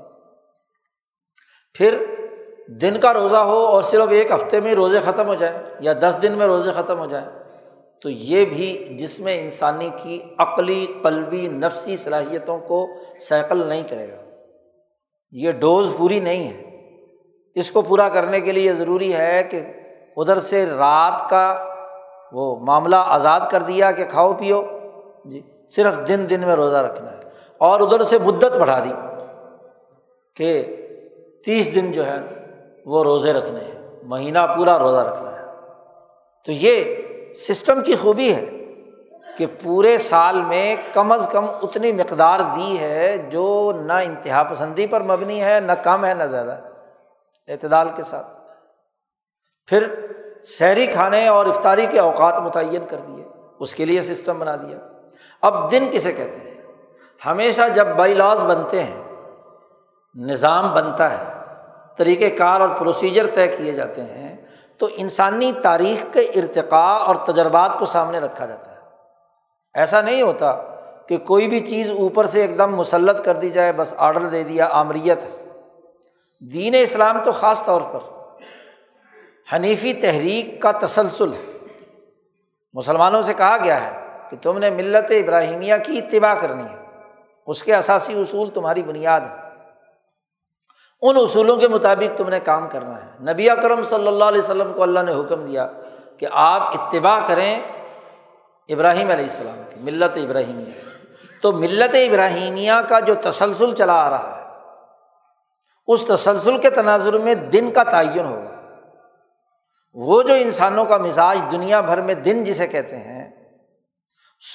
پھر 1.80 2.04
دن 2.68 3.00
کا 3.00 3.14
روزہ 3.14 3.36
ہو 3.36 3.66
اور 3.66 3.82
صرف 3.82 4.10
ایک 4.10 4.32
ہفتے 4.32 4.60
میں 4.60 4.76
روزے 4.76 5.00
ختم 5.00 5.28
ہو 5.28 5.34
جائیں 5.34 5.58
یا 5.80 5.94
دس 5.94 6.18
دن 6.22 6.34
میں 6.34 6.48
روزے 6.48 6.72
ختم 6.72 7.00
ہو 7.00 7.06
جائیں 7.06 7.26
تو 8.02 8.10
یہ 8.10 8.46
بھی 8.46 8.86
جس 9.00 9.20
میں 9.20 9.40
انسانی 9.40 9.90
کی 10.04 10.22
عقلی، 10.38 10.86
قلبی، 11.04 11.48
نفسی 11.48 11.98
صلاحیتوں 11.98 12.58
کو 12.58 12.88
سیکل 13.20 13.68
نہیں 13.68 13.84
کرے 13.90 14.12
گا۔ 14.12 14.22
یہ 15.32 15.52
ڈوز 15.52 15.92
پوری 15.98 16.20
نہیں 16.20 16.54
ہے۔ 16.54 16.64
اس 17.56 17.72
کو 17.72 17.82
پورا 17.82 18.10
کرنے 18.10 18.40
کے 18.40 18.52
لیے 18.52 18.74
ضروری 18.74 19.14
ہے 19.14 19.44
کہ 19.44 19.62
ادھر 20.18 20.40
سے 20.40 20.66
رات 20.66 21.30
کا 21.30 21.56
وہ 22.32 22.56
معاملہ 22.56 22.96
آزاد 23.00 23.40
کر 23.52 23.62
دیا 23.62 23.92
کہ 23.92 24.06
کھاؤ، 24.06 24.34
پیو۔ 24.34 24.62
جی 25.26 25.42
صرف 25.68 26.00
دن 26.08 26.26
دن 26.30 26.40
میں 26.40 26.56
روزہ 26.56 26.78
رکھنا 26.78 27.12
ہے۔ 27.12 27.18
اور 27.58 27.80
ادھر 27.80 28.04
سے 28.04 28.20
مدت 28.20 28.58
بڑھا 28.58 28.84
دی 28.84 28.94
کہ 30.36 30.76
تیس 31.46 31.76
دن 31.76 31.92
جو 31.92 32.06
ہے 32.06 32.16
وہ 32.86 33.04
روزے 33.04 33.34
رکھنے 33.34 33.60
ہیں، 33.60 34.00
مہینہ 34.04 34.40
پورا 34.58 34.80
روزہ 34.80 34.98
رکھنا 34.98 35.32
ہے۔ 35.32 35.46
تو 36.46 36.52
یہ 36.52 36.96
سسٹم 37.34 37.84
کی 37.84 37.96
خوبی 37.96 38.36
ہے 38.36 38.46
کہ 39.38 39.46
پورے 39.64 39.98
سال 39.98 40.42
میں 40.42 40.76
کم 40.94 41.12
از 41.12 41.30
کم 41.32 41.46
اتنی 41.50 41.92
مقدار 41.92 42.40
دی 42.40 42.80
ہے 42.80 43.18
جو 43.18 43.72
نہ 43.76 43.94
انتہا 43.94 44.44
پسندی 44.44 44.88
پر 44.88 45.02
مبنی 45.02 45.44
ہے، 45.44 45.60
نہ 45.60 45.72
کم 45.72 46.06
ہے، 46.06 46.14
نہ 46.14 46.24
زیادہ۔ 46.24 46.60
اعتدال 47.48 47.90
کے 47.96 48.04
ساتھ۔ 48.04 48.28
پھر 49.68 49.88
شہری 50.46 50.88
کھانے 50.88 51.28
اور 51.28 51.46
افطاری 51.46 51.86
کے 51.92 52.00
اوقات 52.00 52.40
متعین 52.40 52.86
کر 52.90 52.98
دیے، 52.98 53.24
اس 53.60 53.76
کے 53.76 53.86
لیے 53.86 54.02
سسٹم 54.02 54.40
بنا 54.40 54.56
دیا۔ 54.56 54.78
اب 55.42 55.72
دن 55.72 55.88
کسے 55.92 56.12
کہتے 56.12 56.50
ہیں؟ 56.50 56.62
ہمیشہ 57.26 57.62
جب 57.76 57.88
بائی 57.88 58.14
لاز 58.14 58.46
بنتے 58.46 58.84
ہیں 58.84 59.09
نظام 60.16 60.74
بنتا 60.74 61.18
ہے 61.18 61.34
طریقۂ 61.98 62.38
کار 62.38 62.62
اور 62.62 62.70
پروسیجر 62.70 63.28
طے 63.34 63.48
کیے 63.48 63.72
جاتے 63.72 64.04
ہیں، 64.04 64.38
تو 64.78 64.88
انسانی 64.96 65.52
تاریخ 65.62 66.14
کے 66.14 66.20
ارتقاء 66.20 66.98
اور 66.98 67.16
تجربات 67.16 67.80
کو 67.80 67.86
سامنے 67.86 68.20
رکھا 68.20 68.46
جاتا 68.46 68.72
ہے۔ 68.72 68.78
ایسا 69.74 70.02
نہیں 70.02 70.22
ہوتا 70.22 70.52
کہ 71.08 71.18
کوئی 71.18 71.48
بھی 71.48 71.60
چیز 71.60 71.90
اوپر 71.90 72.26
سے 72.26 72.42
ایک 72.42 72.58
دم 72.58 72.76
مسلط 72.76 73.26
کر 73.26 73.36
دی 73.36 73.50
جائے، 73.50 73.74
بس 73.74 73.94
آڈر 73.98 74.26
دے 74.26 74.44
دیا، 74.44 74.68
آمریت 74.72 75.24
ہے۔ 75.24 75.46
دین 76.54 76.76
اسلام 76.82 77.24
تو 77.24 77.32
خاص 77.32 77.66
طور 77.66 77.82
پر 77.92 78.00
حنیفی 79.56 79.94
تحریک 79.94 80.62
کا 80.62 80.72
تسلسل 80.72 81.34
ہے۔ 81.34 81.58
مسلمانوں 82.74 83.22
سے 83.22 83.34
کہا 83.34 83.58
گیا 83.64 83.84
ہے 83.84 84.08
کہ 84.30 84.38
تم 84.42 84.58
نے 84.58 84.70
ملت 84.70 85.12
ابراہیمیہ 85.12 85.76
کی 85.86 85.98
اتباع 85.98 86.34
کرنی 86.34 86.64
ہے۔ 86.64 86.86
اس 87.48 87.64
کے 87.64 87.76
اثاثی 87.76 88.14
اصول 88.14 88.50
تمہاری 88.50 88.84
بنیاد 88.84 89.22
ہے 89.22 89.49
ان 91.02 91.16
اصولوں 91.18 91.58
کے 91.58 91.68
مطابق 91.68 92.18
تم 92.18 92.30
نے 92.30 92.40
کام 92.40 92.70
کرنا 92.70 93.06
ہے۔ 93.06 93.34
نبی 93.34 93.50
اکرم 93.50 93.84
صلی 93.84 94.08
اللہ 94.08 94.24
علیہ 94.24 94.42
وسلم 94.42 94.74
کو 94.74 94.84
اللہ 94.84 95.00
نے 95.00 95.14
حکم 95.14 95.46
دیا 95.46 95.68
کہ 96.18 96.28
آپ 96.32 96.62
اتباع 96.62 97.20
کریں 97.28 97.60
ابراہیم 98.70 99.10
علیہ 99.12 99.24
السلام 99.24 99.62
کی، 99.70 99.80
ملت 99.80 100.18
ابراہیمیہ۔ 100.18 100.90
تو 101.42 101.52
ملت 101.52 101.96
ابراہیمیہ 101.96 102.72
کا 102.90 103.00
جو 103.00 103.14
تسلسل 103.24 103.76
چلا 103.76 103.94
آ 103.94 104.10
رہا 104.10 104.38
ہے، 104.38 104.44
اس 105.88 106.06
تسلسل 106.06 106.58
کے 106.58 106.70
تناظر 106.70 107.18
میں 107.18 107.36
دن 107.36 107.72
کا 107.72 107.84
تعین 107.84 108.26
ہوگا۔ 108.26 108.56
وہ 109.94 110.24
جو 110.24 110.34
انسانوں 110.34 110.86
کا 110.86 110.98
مزاج 110.98 111.40
دنیا 111.52 111.82
بھر 111.82 112.02
میں 112.02 112.16
دن 112.16 112.44
جسے 112.44 112.68
کہتے 112.68 112.98
ہیں، 112.98 113.32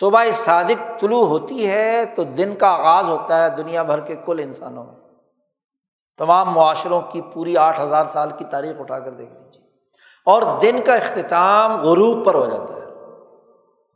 صبح 0.00 0.24
صادق 0.32 1.00
طلوع 1.00 1.26
ہوتی 1.26 1.70
ہے 1.70 2.04
تو 2.16 2.24
دن 2.24 2.54
کا 2.54 2.68
آغاز 2.68 3.08
ہوتا 3.08 3.44
ہے 3.44 3.50
دنیا 3.50 3.82
بھر 3.82 4.00
کے 4.00 4.16
کل 4.24 4.40
انسانوں 4.42 4.84
میں۔ 4.84 5.03
تمام 6.18 6.50
معاشروں 6.50 7.00
کی 7.00 7.20
پوری 7.20 7.56
آٹھ 7.56 7.80
ہزار 7.80 8.04
سال 8.04 8.30
کی 8.38 8.44
تاریخ 8.44 8.80
اٹھا 8.80 8.98
کر 8.98 9.10
دیکھ 9.10 9.32
لیجیے۔ 9.32 9.62
اور 10.26 10.42
دن 10.42 10.76
کا 10.86 10.94
اختتام 10.94 11.80
غروب 11.80 12.24
پر 12.24 12.34
ہو 12.34 12.46
جاتا 12.46 12.74
ہے۔ 12.74 12.84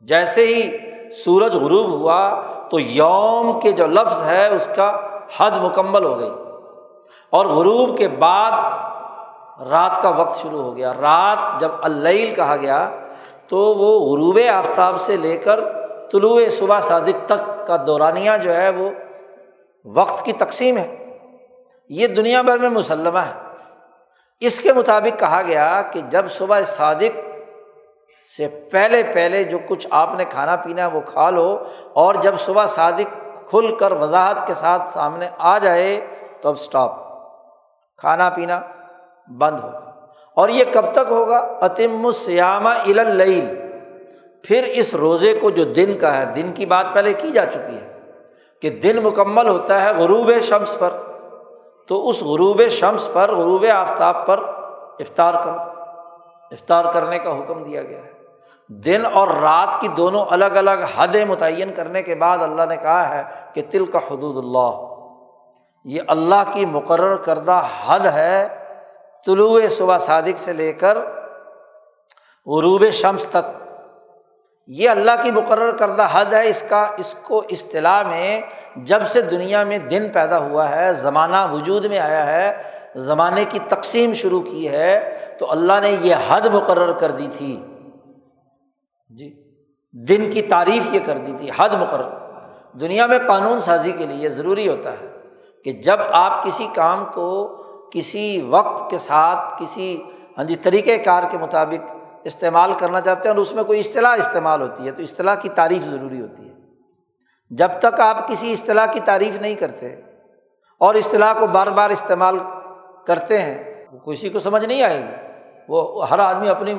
جیسے 0.01 0.45
ہی 0.45 0.77
سورج 1.11 1.55
غروب 1.55 1.89
ہوا 1.89 2.41
تو 2.69 2.79
یوم 2.79 3.59
کے 3.59 3.71
جو 3.71 3.87
لفظ 3.87 4.23
ہے 4.23 4.47
اس 4.47 4.69
کا 4.75 4.97
حد 5.37 5.51
مکمل 5.51 6.03
ہو 6.05 6.19
گئی۔ 6.19 6.31
اور 7.29 7.45
غروب 7.45 7.97
کے 7.97 8.07
بعد 8.07 8.51
رات 9.69 10.01
کا 10.01 10.09
وقت 10.09 10.37
شروع 10.37 10.61
ہو 10.61 10.77
گیا۔ 10.77 10.93
رات 10.93 11.61
جب 11.61 11.71
اللیل 11.81 12.35
کہا 12.35 12.55
گیا 12.55 12.89
تو 13.47 13.57
وہ 13.57 13.99
غروب 13.99 14.39
آفتاب 14.53 14.99
سے 14.99 15.17
لے 15.17 15.37
کر 15.37 15.59
طلوع 16.11 16.41
صبح 16.51 16.79
صادق 16.79 17.25
تک 17.25 17.67
کا 17.67 17.77
دورانیہ 17.87 18.31
جو 18.43 18.53
ہے 18.53 18.69
وہ 18.69 18.89
وقت 19.85 20.25
کی 20.25 20.33
تقسیم 20.33 20.77
ہے۔ 20.77 21.08
یہ 21.89 22.07
دنیا 22.07 22.41
بھر 22.41 22.57
میں 22.57 22.69
مسلمہ 22.69 23.19
ہے۔ 23.19 23.33
اس 24.39 24.61
کے 24.61 24.73
مطابق 24.73 25.19
کہا 25.19 25.41
گیا 25.41 25.81
کہ 25.81 26.01
جب 26.01 26.25
صبح 26.29 26.61
صادق 26.61 27.19
سے 28.37 28.47
پہلے 28.47 29.03
پہلے 29.03 29.43
جو 29.43 29.57
کچھ 29.67 29.87
آپ 29.89 30.09
نے 30.17 30.25
کھانا 30.25 30.55
پینا 30.55 30.81
ہے 30.81 30.87
وہ 30.87 31.01
کھا 31.01 31.29
لو 31.29 31.63
اور 31.93 32.15
جب 32.15 32.35
صبح 32.39 32.65
صادق 32.65 33.27
کھل 33.49 33.75
کر 33.75 33.91
وضاحت 33.91 34.47
کے 34.47 34.53
ساتھ 34.53 34.93
سامنے 34.93 35.29
آ 35.37 35.57
جائے 35.57 36.07
تو 36.41 36.49
اب 36.49 36.55
اسٹاپ 36.55 36.91
کھانا 37.97 38.29
پینا 38.29 38.61
بند 39.37 39.59
ہوگا۔ 39.59 39.91
اور 40.35 40.49
یہ 40.49 40.63
کب 40.73 40.91
تک 40.91 41.11
ہوگا؟ 41.11 41.57
عتم 41.61 42.05
السیامہ 42.05 42.69
اللیل۔ 42.69 43.55
پھر 44.43 44.63
اس 44.63 44.95
روزے 44.95 45.33
کو 45.33 45.49
جو 45.49 45.63
دن 45.63 45.97
کا 46.01 46.17
ہے، 46.17 46.25
دن 46.25 46.51
کی 46.55 46.65
بات 46.65 46.85
پہلے 46.93 47.13
کی 47.13 47.31
جا 47.31 47.45
چکی 47.45 47.77
ہے 47.81 47.99
کہ 48.61 48.69
دن 48.69 49.03
مکمل 49.03 49.47
ہوتا 49.47 49.83
ہے 49.83 49.93
غروب 49.93 50.31
شمس 50.41 50.75
پر۔ 50.79 51.08
تو 51.89 52.09
اس 52.09 52.23
غروب 52.23 52.61
شمس 52.71 53.09
پر، 53.13 53.35
غروب 53.35 53.65
آفتاب 53.73 54.25
پر 54.25 54.39
افطار 54.99 55.33
کرو 55.33 55.59
افطار 56.51 56.93
کرنے 56.93 57.19
کا 57.19 57.39
حکم 57.39 57.63
دیا 57.63 57.83
گیا 57.83 57.99
ہے۔ 57.99 58.11
دن 58.67 59.05
اور 59.13 59.27
رات 59.27 59.81
کی 59.81 59.87
دونوں 59.87 60.25
الگ 60.29 60.45
الگ 60.45 60.83
حدیں 60.97 61.25
متعین 61.25 61.73
کرنے 61.73 62.03
کے 62.03 62.15
بعد 62.15 62.37
اللہ 62.37 62.61
نے 62.69 62.77
کہا 62.77 63.17
ہے 63.17 63.23
کہ 63.53 63.61
تل 63.69 63.85
کا 63.85 63.97
حدود 63.97 64.37
اللہ۔ 64.37 64.95
یہ 65.85 66.01
اللہ 66.07 66.51
کی 66.53 66.65
مقرر 66.65 67.15
کردہ 67.15 67.61
حد 67.85 67.99
ہے 67.99 68.47
طلوع 69.25 69.61
صبح 69.71 69.97
صادق 69.97 70.37
سے 70.37 70.53
لے 70.53 70.73
کر 70.73 70.97
غروب 72.45 72.85
شمس 72.91 73.25
تک۔ 73.25 73.58
یہ 74.71 74.89
اللہ 74.89 75.11
کی 75.23 75.31
مقرر 75.31 75.77
کردہ 75.77 76.07
حد 76.11 76.33
ہے، 76.33 76.49
اس 76.49 76.63
کا، 76.69 76.91
اس 76.97 77.15
کو 77.23 77.43
اصطلاح 77.49 78.03
میں 78.03 78.41
جب 78.75 79.07
سے 79.07 79.21
دنیا 79.21 79.63
میں 79.63 79.77
دن 79.77 80.09
پیدا 80.13 80.37
ہوا 80.37 80.69
ہے، 80.69 80.93
زمانہ 80.93 81.47
وجود 81.51 81.85
میں 81.85 81.99
آیا 81.99 82.25
ہے، 82.25 82.57
زمانے 82.95 83.45
کی 83.49 83.59
تقسیم 83.67 84.13
شروع 84.13 84.41
کی 84.41 84.69
ہے، 84.69 85.19
تو 85.39 85.51
اللہ 85.51 85.73
نے 85.81 85.97
یہ 86.01 86.15
حد 86.27 86.45
مقرر 86.45 86.91
کر 86.91 87.11
دی 87.11 87.27
تھی۔ 87.37 87.65
جی 89.09 89.43
دن 89.93 90.31
کی 90.31 90.41
تعریف 90.41 90.95
یہ 90.95 90.99
کر 91.05 91.17
دی 91.17 91.33
تھی، 91.37 91.49
حد 91.57 91.69
مقرر۔ 91.69 92.09
دنیا 92.79 93.05
میں 93.05 93.19
قانون 93.27 93.59
سازی 93.59 93.91
کے 93.91 94.05
لیے 94.05 94.29
ضروری 94.29 94.67
ہوتا 94.67 94.91
ہے 94.93 95.07
کہ 95.63 95.71
جب 95.71 95.97
آپ 96.11 96.43
کسی 96.43 96.67
کام 96.75 97.05
کو 97.13 97.47
کسی 97.93 98.41
وقت 98.41 98.91
کے 98.91 98.97
ساتھ، 98.97 99.61
کسی 99.61 100.01
ہاں 100.37 100.43
جی 100.43 100.55
طریقۂ 100.55 101.03
کار 101.05 101.23
کے 101.31 101.37
مطابق 101.37 101.98
استعمال 102.23 102.73
کرنا 102.73 103.01
چاہتے 103.01 103.29
ہیں 103.29 103.35
اور 103.35 103.41
اس 103.41 103.53
میں 103.53 103.63
کوئی 103.63 103.79
اصطلاح 103.79 104.15
استعمال 104.15 104.61
ہوتی 104.61 104.85
ہے 104.85 104.91
تو 104.91 105.01
اصطلاح 105.01 105.35
کی 105.35 105.49
تعریف 105.49 105.83
ضروری 105.83 106.21
ہوتی 106.21 106.49
ہے۔ 106.49 106.53
جب 107.49 107.69
تک 107.79 107.99
آپ 107.99 108.27
کسی 108.27 108.51
اصطلاح 108.51 108.85
کی 108.85 108.99
تعریف 109.05 109.41
نہیں 109.41 109.55
کرتے 109.55 109.95
اور 110.79 110.95
اصطلاح 110.95 111.33
کو 111.39 111.47
بار 111.47 111.67
بار 111.67 111.89
استعمال 111.89 112.37
کرتے 113.07 113.41
ہیں، 113.41 113.85
وہ 113.91 114.11
کسی 114.11 114.29
کو 114.29 114.39
سمجھ 114.39 114.65
نہیں 114.65 114.83
آئے 114.83 114.99
گی۔ 114.99 115.15
وہ 115.69 116.09
ہر 116.09 116.19
آدمی 116.19 116.49
اپنی 116.49 116.73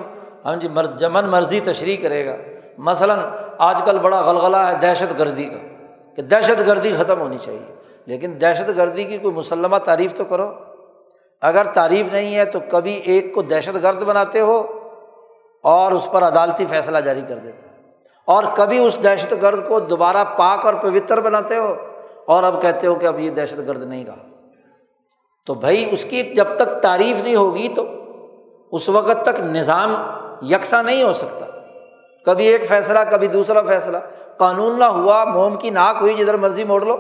ہاں 0.45 0.57
جی 0.57 0.69
جمن 0.99 1.25
مرضی 1.25 1.61
تشریح 1.61 1.97
کرے 2.03 2.27
گا۔ 2.27 2.37
مثلاً 2.79 3.19
آج 3.59 3.83
کل 3.85 3.99
بڑا 3.99 4.21
غلغلہ 4.21 4.57
ہے 4.57 4.75
دہشت 4.75 5.19
گردی 5.19 5.45
کا 5.45 5.85
کہ 6.17 6.23
دہشت 6.23 6.67
گردی 6.67 6.95
ختم 6.99 7.21
ہونی 7.21 7.39
چاہیے۔ 7.39 7.75
لیکن 8.07 8.35
دہشت 8.41 8.77
گردی 8.77 9.05
کی 9.05 9.19
کوئی 9.19 9.35
مسلمہ 9.35 9.77
تعریف 9.77 10.15
تو 10.15 10.25
کرو۔ 10.25 10.53
اگر 11.41 11.65
تعریف 11.65 12.13
نہیں 12.13 12.37
ہے 12.37 12.45
تو 12.45 12.59
کبھی 12.71 12.93
ایک 12.93 13.35
کو 13.35 13.43
دہشت 13.43 13.75
گرد 13.75 14.03
بناتے 14.03 14.41
ہو۔ 14.41 14.80
اور 15.63 15.93
اس 15.93 16.07
پر 16.13 16.23
عدالتی 16.23 16.67
فیصلہ 16.67 16.99
جاری 16.99 17.23
کر 17.29 17.37
دیتے 17.37 17.69
اور 18.27 18.45
کبھی 18.57 18.79
اس 18.79 19.03
دہشت 19.03 19.35
گرد 19.43 19.69
کو 19.69 19.81
دوبارہ 19.81 20.25
پاک 20.25 20.67
اور 20.67 20.75
پوتر 20.75 21.21
بناتے 21.21 21.57
ہو 21.57 21.77
اور 22.27 22.43
اب 22.43 22.63
کہتے 22.63 22.87
ہو 22.87 22.95
کہ 22.95 23.07
اب 23.07 23.21
یہ 23.21 23.31
دہشت 23.31 23.59
گرد 23.59 23.83
نہیں 23.83 24.05
رہا۔ 24.05 24.17
تو 25.47 25.55
بھائی 25.55 25.89
اس 25.91 26.05
کی 26.05 26.23
جب 26.23 26.57
تک 26.57 26.83
تعریف 26.83 27.23
نہیں 27.23 27.37
ہوگی 27.37 27.69
تو 27.69 27.87
اس 28.73 28.89
وقت 28.89 29.25
تک 29.25 29.41
نظام 29.41 29.95
یکساں 30.43 30.83
نہیں 30.83 31.03
ہو 31.03 31.13
سکتا۔ 31.13 31.47
کبھی 32.25 32.47
ایک 32.47 32.69
فیصلہ، 32.69 32.99
کبھی 33.11 33.27
دوسرا 33.27 33.63
فیصلہ۔ 33.63 33.99
قانون 34.37 34.79
نہ 34.79 34.85
ہوا، 34.85 35.25
موم 35.25 35.59
کی 35.59 35.71
ناک 35.71 35.97
ہوئی، 36.01 36.15
جدھر 36.15 36.37
مرضی 36.37 36.65
موڑ 36.65 36.85
لو۔ 36.85 36.97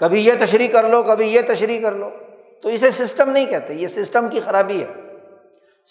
کبھی 0.00 0.26
یہ 0.26 0.32
تشریح 0.40 0.68
کر 0.68 0.88
لو، 0.88 1.02
کبھی 1.02 1.26
یہ 1.26 1.40
تشریح 1.48 1.82
کر 1.82 1.92
لو۔ 1.92 2.10
تو 2.62 2.68
اسے 2.68 2.90
سسٹم 2.90 3.30
نہیں 3.30 3.46
کہتے، 3.46 3.74
یہ 3.74 3.86
سسٹم 3.86 4.28
کی 4.28 4.40
خرابی 4.40 4.82
ہے۔ 4.82 5.05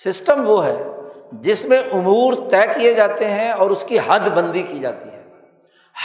سسٹم 0.03 0.49
وہ 0.49 0.65
ہے 0.65 0.83
جس 1.31 1.65
میں 1.65 1.79
امور 1.79 2.33
طے 2.49 2.79
کیے 2.79 2.93
جاتے 2.93 3.29
ہیں 3.29 3.51
اور 3.51 3.69
اس 3.69 3.83
کی 3.83 3.97
حد 4.07 4.19
بندی 4.19 4.61
کی 4.61 4.79
جاتی 4.79 5.09
ہے۔ 5.09 5.23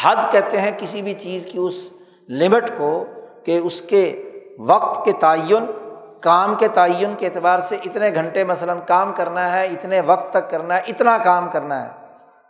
حد 0.02 0.16
کہتے 0.32 0.60
ہیں 0.60 0.70
کسی 0.78 1.02
بھی 1.02 1.12
چیز 1.12 1.46
کی 1.46 1.58
اس 1.58 1.92
لمٹ 2.28 2.70
کو 2.78 3.04
کہ 3.44 3.58
اس 3.58 3.80
کے 3.80 4.30
وقت 4.58 5.04
کے 5.04 5.12
تعین، 5.12 5.66
کام 6.20 6.54
کے 6.54 6.68
تعین 6.68 7.14
کے 7.18 7.26
اعتبار 7.26 7.58
سے 7.58 7.76
اتنے 7.84 8.14
گھنٹے 8.14 8.44
مثلاً 8.44 8.78
کام 8.86 9.12
کرنا 9.12 9.52
ہے، 9.52 9.66
اتنے 9.66 10.00
وقت 10.00 10.32
تک 10.32 10.50
کرنا 10.50 10.76
ہے، 10.76 10.80
اتنا 10.86 11.18
کام 11.24 11.48
کرنا 11.52 11.84
ہے۔ 11.84 11.90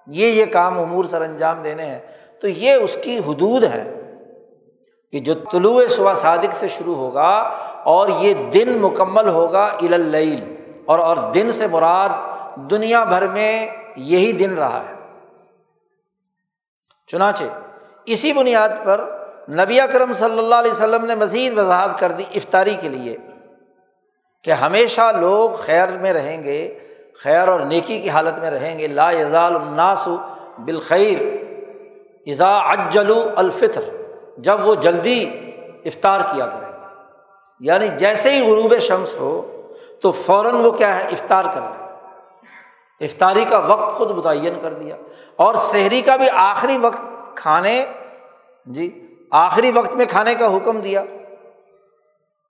یہ 0.07 0.27
یہ 0.27 0.45
کام 0.45 0.79
امور 0.79 1.05
سر 1.05 1.21
انجام 1.21 1.63
دینے 1.63 1.87
ہیں۔ 1.87 1.99
تو 2.41 2.49
یہ 2.49 2.73
اس 2.73 2.99
کی 3.05 3.19
حدود 3.19 3.65
ہے 3.65 4.13
کہ 5.13 5.19
جو 5.19 5.35
طلوع 5.35 5.83
صبح 5.91 6.15
صادق 6.15 6.53
سے 6.53 6.69
شروع 6.69 6.95
ہوگا 6.95 7.51
اور 7.85 8.09
یہ 8.21 8.35
دن 8.35 8.79
مکمل 8.81 9.29
ہوگا 9.29 9.65
اللیل۔ 9.65 10.60
اور 10.91 10.99
اور 10.99 11.17
دن 11.17 11.53
سے 11.53 11.67
مراد 11.67 12.09
دنیا 12.57 13.05
بھر 13.05 13.29
میں 13.29 13.67
یہی 13.97 14.33
دن 14.33 14.55
رہا 14.55 14.83
ہے۔ 14.89 14.95
چنانچہ 17.07 17.45
اسی 18.07 18.33
بنیاد 18.33 18.69
پر 18.85 19.27
نبی 19.49 19.81
اکرم 19.81 20.13
صلی 20.13 20.39
اللہ 20.39 20.55
علیہ 20.55 20.71
وسلم 20.71 21.05
نے 21.05 21.15
مزید 21.15 21.59
وضاحت 21.59 21.99
کر 21.99 22.13
دی 22.13 22.23
افطاری 22.35 22.77
کے 22.81 22.89
لیے 22.89 23.17
کہ 24.45 24.51
ہمیشہ 24.51 25.13
لوگ 25.21 25.51
خیر 25.51 25.99
میں 25.99 26.13
رہیں 26.13 26.45
گے، 26.45 26.79
خیر 27.23 27.49
اور 27.49 27.61
نیکی 27.61 28.01
کی 28.01 28.11
حالت 28.11 28.39
میں 28.39 28.51
رہیں 28.51 28.79
گے۔ 28.79 28.87
لا 28.87 29.11
یزال 29.11 29.57
الناس 29.57 30.09
بالخیر 30.59 31.19
ازا 32.27 32.59
اجلو 32.59 33.25
الفطر، 33.37 33.97
جب 34.39 34.69
وہ 34.69 34.75
جلدی 34.75 35.31
افطار 35.85 36.21
کیا 36.21 36.47
کریں 36.47 36.73
گے۔ 36.73 36.87
یعنی 37.61 37.89
جیسے 37.89 38.31
ہی 38.31 38.51
غروب 38.51 38.79
شمس 38.79 39.17
ہو 39.17 39.60
تو 40.03 40.13
فوراً 40.13 40.55
وہ 40.55 40.71
کیا 40.71 40.97
ہے؟ 40.97 41.03
افطار 41.03 41.45
کر 41.45 41.61
لیں 41.61 41.91
افطاری 43.01 43.45
کا 43.45 43.59
وقت 43.59 43.93
خود 43.93 44.11
متعین 44.11 44.55
کر 44.63 44.73
دیا۔ 44.73 44.97
اور 45.37 45.55
شہری 45.55 46.01
کا 46.01 46.17
بھی 46.17 46.27
آخری 46.35 46.79
وقت 46.79 47.03
کھانے 47.35 47.87
جی 48.67 49.15
آخری 49.31 49.73
وقت 49.73 49.95
میں 49.95 50.07
کھانے 50.07 50.35
کا 50.35 50.57
حکم 50.57 50.81
دیا۔ 50.81 51.05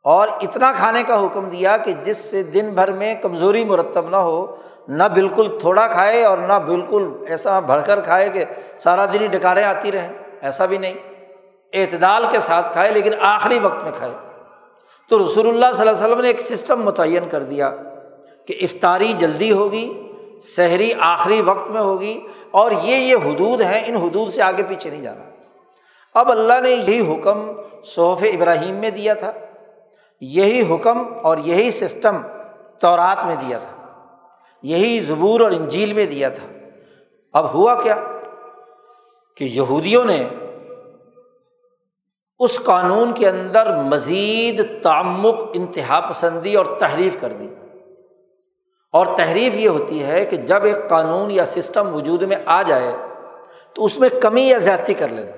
اور 0.04 0.28
اتنا 0.28 0.72
کھانے 0.72 1.02
کا 1.02 1.24
حکم 1.24 1.48
دیا 1.48 1.76
کہ 1.76 1.92
جس 1.92 2.16
سے 2.16 2.42
دن 2.42 2.70
بھر 2.74 2.92
میں 2.92 3.14
کمزوری 3.14 3.64
مرتب 3.64 4.08
نہ 4.08 4.16
ہو، 4.16 4.56
نہ 4.88 5.02
بالکل 5.02 5.58
تھوڑا 5.60 5.86
کھائے 5.86 6.24
اور 6.24 6.38
نہ 6.38 6.52
بالکل 6.52 7.24
ایسا 7.28 7.60
بھر 7.60 7.80
کر 7.80 8.00
کھائے 8.00 8.28
کہ 8.28 8.44
سارا 8.78 9.04
دن 9.04 9.20
ہی 9.20 9.26
ڈکاریں 9.26 9.64
آتی 9.64 9.92
رہیں۔ 9.92 10.12
ایسا 10.40 10.64
بھی 10.66 10.78
نہیں۔ 10.78 10.94
اعتدال 11.72 12.24
کے 12.32 12.40
ساتھ 12.40 12.72
کھائے 12.72 12.92
لیکن 12.92 13.10
آخری 13.20 13.58
وقت 13.58 13.82
میں 13.82 13.92
کھائے۔ 13.96 14.29
تو 15.10 15.18
رسول 15.18 15.48
اللہ 15.48 15.72
صلی 15.74 15.88
اللہ 15.88 15.96
علیہ 15.96 16.04
وسلم 16.04 16.20
نے 16.20 16.28
ایک 16.28 16.40
سسٹم 16.40 16.82
متعین 16.82 17.28
کر 17.28 17.42
دیا 17.42 17.70
کہ 18.48 18.54
افطاری 18.62 19.12
جلدی 19.18 19.50
ہوگی 19.52 19.88
شہری 20.46 20.90
آخری 21.02 21.40
وقت 21.40 21.70
میں 21.70 21.80
ہوگی 21.80 22.18
اور 22.50 22.70
یہ 22.72 22.96
یہ 22.96 23.16
حدود 23.24 23.60
ہیں، 23.60 23.80
ان 23.86 23.96
حدود 23.96 24.32
سے 24.32 24.42
آگے 24.42 24.62
پیچھے 24.68 24.90
نہیں 24.90 25.02
جانا۔ 25.02 25.24
اب 26.14 26.30
اللہ 26.30 26.60
نے 26.62 26.70
یہی 26.70 27.00
حکم 27.08 27.40
صحف 27.86 28.22
ابراہیم 28.32 28.74
میں 28.74 28.90
دیا 28.90 29.14
تھا، 29.14 29.32
یہی 30.22 30.62
حکم 30.70 31.02
اور 31.22 31.38
یہی 31.44 31.70
سسٹم 31.70 32.20
تورات 32.82 33.24
میں 33.26 33.36
دیا 33.36 33.58
تھا، 33.58 33.76
یہی 34.64 34.98
زبور 35.00 35.40
اور 35.40 35.52
انجیل 35.52 35.92
میں 35.92 36.06
دیا 36.06 36.28
تھا۔ 36.28 36.46
اب 37.34 37.52
ہوا 37.54 37.74
کیا 37.82 37.96
کہ 39.36 39.44
یہودیوں 39.44 40.04
نے 40.04 40.18
اس 42.40 42.60
قانون 42.64 43.14
کے 43.14 43.28
اندر 43.28 43.76
مزید 43.76 44.82
تعمک 44.82 45.34
انتہا 45.54 46.00
پسندی 46.00 46.54
اور 46.54 46.66
تحریف 46.78 47.16
کر 47.20 47.32
دی۔ 47.32 47.48
اور 48.92 49.06
تحریف 49.16 49.56
یہ 49.56 49.68
ہوتی 49.68 50.04
ہے 50.04 50.24
کہ 50.24 50.36
جب 50.36 50.64
ایک 50.64 50.88
قانون 50.88 51.30
یا 51.30 51.44
سسٹم 51.44 51.94
وجود 51.94 52.22
میں 52.22 52.36
آ 52.46 52.62
جائے 52.62 52.92
تو 53.74 53.84
اس 53.84 53.98
میں 53.98 54.08
کمی 54.22 54.42
یا 54.42 54.58
زیادتی 54.58 54.94
کر 54.94 55.08
لینا، 55.08 55.30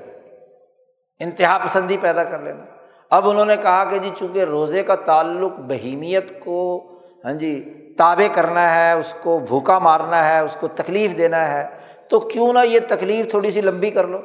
انتہا 1.21 1.59
پسندی 1.65 1.97
پیدا 1.97 2.25
کر 2.25 2.38
لینا۔ 2.38 2.65
اب 3.11 3.29
انہوں 3.29 3.45
نے 3.45 3.57
کہا 3.57 3.85
کہ 3.85 3.99
جی 3.99 4.11
چونکہ 4.19 4.45
روزے 4.45 4.83
کا 4.83 4.95
تعلق 4.95 5.53
بہیمیت 5.59 6.41
کو 6.41 6.88
ہاں 7.25 7.33
جی 7.33 7.79
تابے 7.99 8.29
کرنا 8.29 8.75
ہے، 8.75 8.93
اس 8.93 9.15
کو 9.23 9.38
بھوکا 9.38 9.79
مارنا 9.79 10.29
ہے، 10.29 10.38
اس 10.38 10.57
کو 10.61 10.69
تکلیف 10.69 11.19
دینا 11.19 11.49
ہے، 11.49 11.69
تو 12.09 12.21
کیوں 12.21 12.53
نہ 12.53 12.59
یہ 12.65 12.81
تکلیف 12.88 13.31
تھوڑی 13.31 13.51
سی 13.51 13.61
لمبی 13.61 13.91
کر 13.91 14.07
لو۔ 14.07 14.19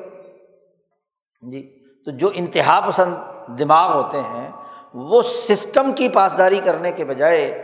جی۔ 1.52 1.77
تو 2.08 2.12
جو 2.12 2.30
انتہا 2.34 2.80
پسند 2.88 3.15
دماغ 3.60 3.93
ہوتے 3.93 4.17
ہیں، 4.17 4.52
وہ 4.93 5.22
سسٹم 5.22 5.91
کی 5.96 6.10
پاسداری 6.10 6.60
کرنے 6.63 6.91
کے 6.91 7.06
بجائے 7.06 7.63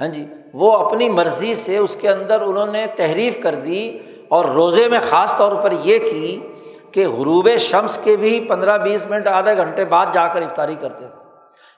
ہاں 0.00 0.08
جی 0.08 0.26
وہ 0.54 0.72
اپنی 0.72 1.08
مرضی 1.08 1.54
سے 1.54 1.76
اس 1.76 1.96
کے 2.00 2.08
اندر 2.08 2.40
انہوں 2.40 2.66
نے 2.66 2.86
تحریف 2.96 3.42
کر 3.42 3.54
دی 3.54 3.98
اور 4.28 4.44
روزے 4.44 4.88
میں 4.88 4.98
خاص 5.02 5.36
طور 5.36 5.62
پر 5.62 5.72
یہ 5.72 5.98
کی 5.98 6.40
کہ 6.92 7.08
غروب 7.08 7.48
شمس 7.58 7.98
کے 8.02 8.16
بھی 8.16 8.46
پندرہ 8.48 8.78
بیس 8.78 9.06
منٹ 9.06 9.26
آدھے 9.26 9.56
گھنٹے 9.56 9.84
بعد 9.84 10.06
جا 10.12 10.28
کر 10.28 10.42
افطاری 10.42 10.74
کرتے 10.74 11.06
تھے۔ 11.06 11.24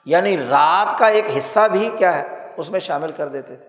یعنی 0.05 0.37
رات 0.37 0.99
کا 0.99 1.07
ایک 1.07 1.25
حصہ 1.37 1.59
بھی 1.71 1.89
کیا 1.97 2.17
ہے، 2.17 2.23
اس 2.57 2.69
میں 2.69 2.79
شامل 2.79 3.11
کر 3.11 3.27
دیتے 3.27 3.55
تھے۔ 3.55 3.67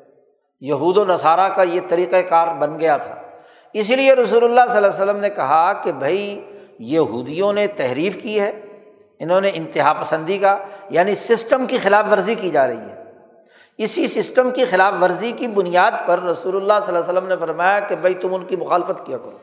یہود 0.60 0.98
و 0.98 1.04
نصارہ 1.04 1.48
کا 1.48 1.62
یہ 1.62 1.80
طریقۂ 1.88 2.16
کار 2.28 2.48
بن 2.48 2.80
گیا 2.80 2.96
تھا۔ 2.96 3.14
اسی 3.72 3.96
لیے 3.96 4.14
رسول 4.14 4.44
اللہ 4.44 4.60
صلی 4.68 4.76
اللہ 4.76 4.86
علیہ 4.86 5.02
وسلم 5.02 5.16
نے 5.16 5.30
کہا 5.30 5.72
کہ 5.72 5.92
بھائی 5.92 6.51
یہودیوں 6.78 7.52
نے 7.52 7.66
تحریف 7.66 8.22
کی 8.22 8.40
ہے، 8.40 8.60
انہوں 9.18 9.40
نے 9.40 9.50
انتہا 9.54 9.92
پسندی 9.92 10.38
کا 10.38 10.58
یعنی 10.90 11.14
سسٹم 11.14 11.66
کی 11.66 11.78
خلاف 11.78 12.04
ورزی 12.10 12.34
کی 12.34 12.50
جا 12.50 12.66
رہی 12.66 12.76
ہے۔ 12.76 13.02
اسی 13.78 14.08
سسٹم 14.08 14.50
کی 14.50 14.64
خلاف 14.64 14.94
ورزی 15.02 15.32
کی 15.32 15.46
بنیاد 15.46 15.90
پر 16.06 16.22
رسول 16.22 16.56
اللہ 16.56 16.72
صلی 16.82 16.96
اللہ 16.96 17.08
علیہ 17.08 17.18
وسلم 17.18 17.28
نے 17.28 17.36
فرمایا 17.36 17.80
کہ 17.80 17.96
بھائی 17.96 18.14
تم 18.14 18.34
ان 18.34 18.44
کی 18.44 18.56
مخالفت 18.56 19.06
کیا 19.06 19.18
کرو۔ 19.18 19.38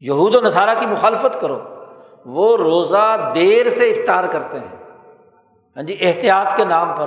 یہود 0.00 0.34
و 0.34 0.40
نصارہ 0.40 0.80
کی 0.80 0.86
مخالفت 0.86 1.40
کرو۔ 1.40 1.58
وہ 2.26 2.56
روزہ 2.56 3.32
دیر 3.34 3.68
سے 3.70 3.90
افطار 3.90 4.24
کرتے 4.24 4.58
ہیں۔ 4.58 4.76
ہاں 5.76 5.82
جی 5.82 5.96
احتیاط 6.00 6.56
کے 6.56 6.64
نام 6.64 6.88
پر۔ 6.98 7.06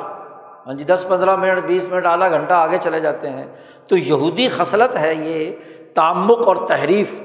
ہاں 0.68 0.74
جی 0.74 0.84
دس 0.84 1.06
پندرہ 1.10 1.36
منٹ، 1.36 1.64
بیس 1.64 1.90
منٹ، 1.90 2.06
آدھا 2.06 2.30
گھنٹہ 2.30 2.54
آگے 2.54 2.78
چلے 2.82 3.00
جاتے 3.00 3.30
ہیں۔ 3.30 3.46
تو 3.88 3.98
یہودی 3.98 4.48
خصلت 4.50 4.96
ہے 4.96 5.16
یہ 5.16 5.52
تعمک 5.94 6.48
اور 6.48 6.56
تحریف۔ 6.68 7.22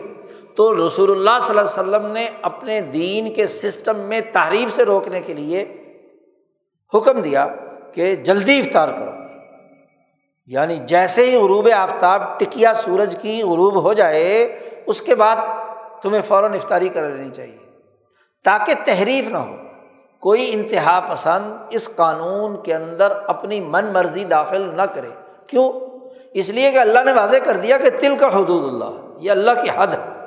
تو 0.59 0.87
رسول 0.87 1.11
اللہ 1.11 1.41
صلی 1.43 1.59
اللہ 1.59 1.71
علیہ 1.71 1.97
وسلم 1.97 2.13
نے 2.13 2.29
اپنے 2.43 2.81
دین 2.81 3.35
کے 3.35 3.47
سسٹم 3.47 3.99
میں 3.99 4.21
تعریف 4.33 4.73
سے 4.73 4.85
روکنے 4.85 5.21
کے 5.21 5.35
لیے 5.35 5.65
حکم 6.95 7.21
دیا 7.21 7.47
کہ 7.93 8.17
جلدی 8.17 8.61
افطار 8.61 8.89
کرو۔ 8.89 9.11
یعنی 10.47 10.77
جیسے 10.77 11.31
ہی 11.31 11.37
غروب 11.37 11.69
آفتاب 11.77 12.39
ٹکیا 12.39 12.75
سورج 12.75 13.17
کی 13.23 13.43
غروب 13.43 13.83
ہو 13.83 13.93
جائے، 13.93 14.59
اس 14.87 15.03
کے 15.03 15.15
بعد 15.15 15.37
تمہیں 16.03 16.23
فوراً 16.29 16.55
افطاری 16.55 16.89
کر 16.89 17.11
لینی 17.11 17.31
چاہیے۔ 17.31 17.57
تاکہ 18.45 18.75
تحریف 18.85 19.29
نہ 19.29 19.39
ہو، 19.39 19.57
کوئی 20.21 20.51
انتہا 20.55 21.01
پسند 21.13 21.53
اس 21.71 21.89
قانون 21.97 22.63
کے 22.63 22.75
اندر 22.75 23.13
اپنی 23.27 23.61
من 23.61 23.93
مرضی 23.93 24.25
داخل 24.25 24.71
نہ 24.75 24.83
کرے۔ 24.83 25.11
کیوں؟ 25.47 25.73
اس 26.33 26.49
لیے 26.49 26.71
کہ 26.71 26.79
اللہ 26.79 27.05
نے 27.05 27.13
واضح 27.13 27.37
کر 27.37 27.57
دیا 27.57 27.79
کہ 27.79 27.91
تل 28.01 28.17
کا 28.21 28.27
حدود 28.27 28.65
اللہ، 28.65 29.19
یہ 29.21 29.31
اللہ 29.31 29.51
کی 29.51 29.71
حد 29.75 29.87
ہے۔ 29.87 30.18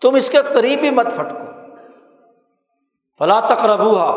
تم 0.00 0.14
اس 0.14 0.30
کے 0.30 0.38
قریب 0.54 0.78
ہی 0.82 0.90
مت 0.90 1.06
پھٹکو۔ 1.16 1.50
فلاں 3.18 3.40
تک 3.40 3.64
ربوہا 3.64 4.10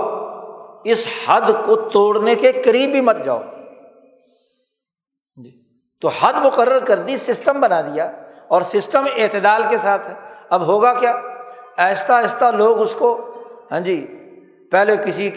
اس 0.83 1.07
حد 1.27 1.51
کو 1.65 1.75
توڑنے 1.75 2.35
کے 2.35 2.51
قریب 2.51 2.89
ہی 2.93 3.01
مت 3.01 3.23
جاؤ۔ 3.25 3.41
جی 5.35 5.51
تو 6.01 6.07
حد 6.07 6.33
مقرر 6.43 6.79
کر 6.79 6.95
دی، 6.95 7.17
سسٹم 7.17 7.59
بنا 7.61 7.81
دیا 7.81 8.11
اور 8.47 8.61
سسٹم 8.61 9.05
اعتدال 9.15 9.63
کے 9.69 9.77
ساتھ 9.77 10.07
ہے۔ 10.09 10.13
اب 10.49 10.65
ہوگا 10.65 10.93
کیا؟ 10.93 11.15
آہستہ 11.77 12.13
آہستہ 12.13 12.45
لوگ 12.45 12.81
اس 12.81 12.95
کو 12.95 13.09
ہاں 13.71 13.79
جی 13.79 13.97
پہلے 14.71 14.95
کسی 15.05 15.29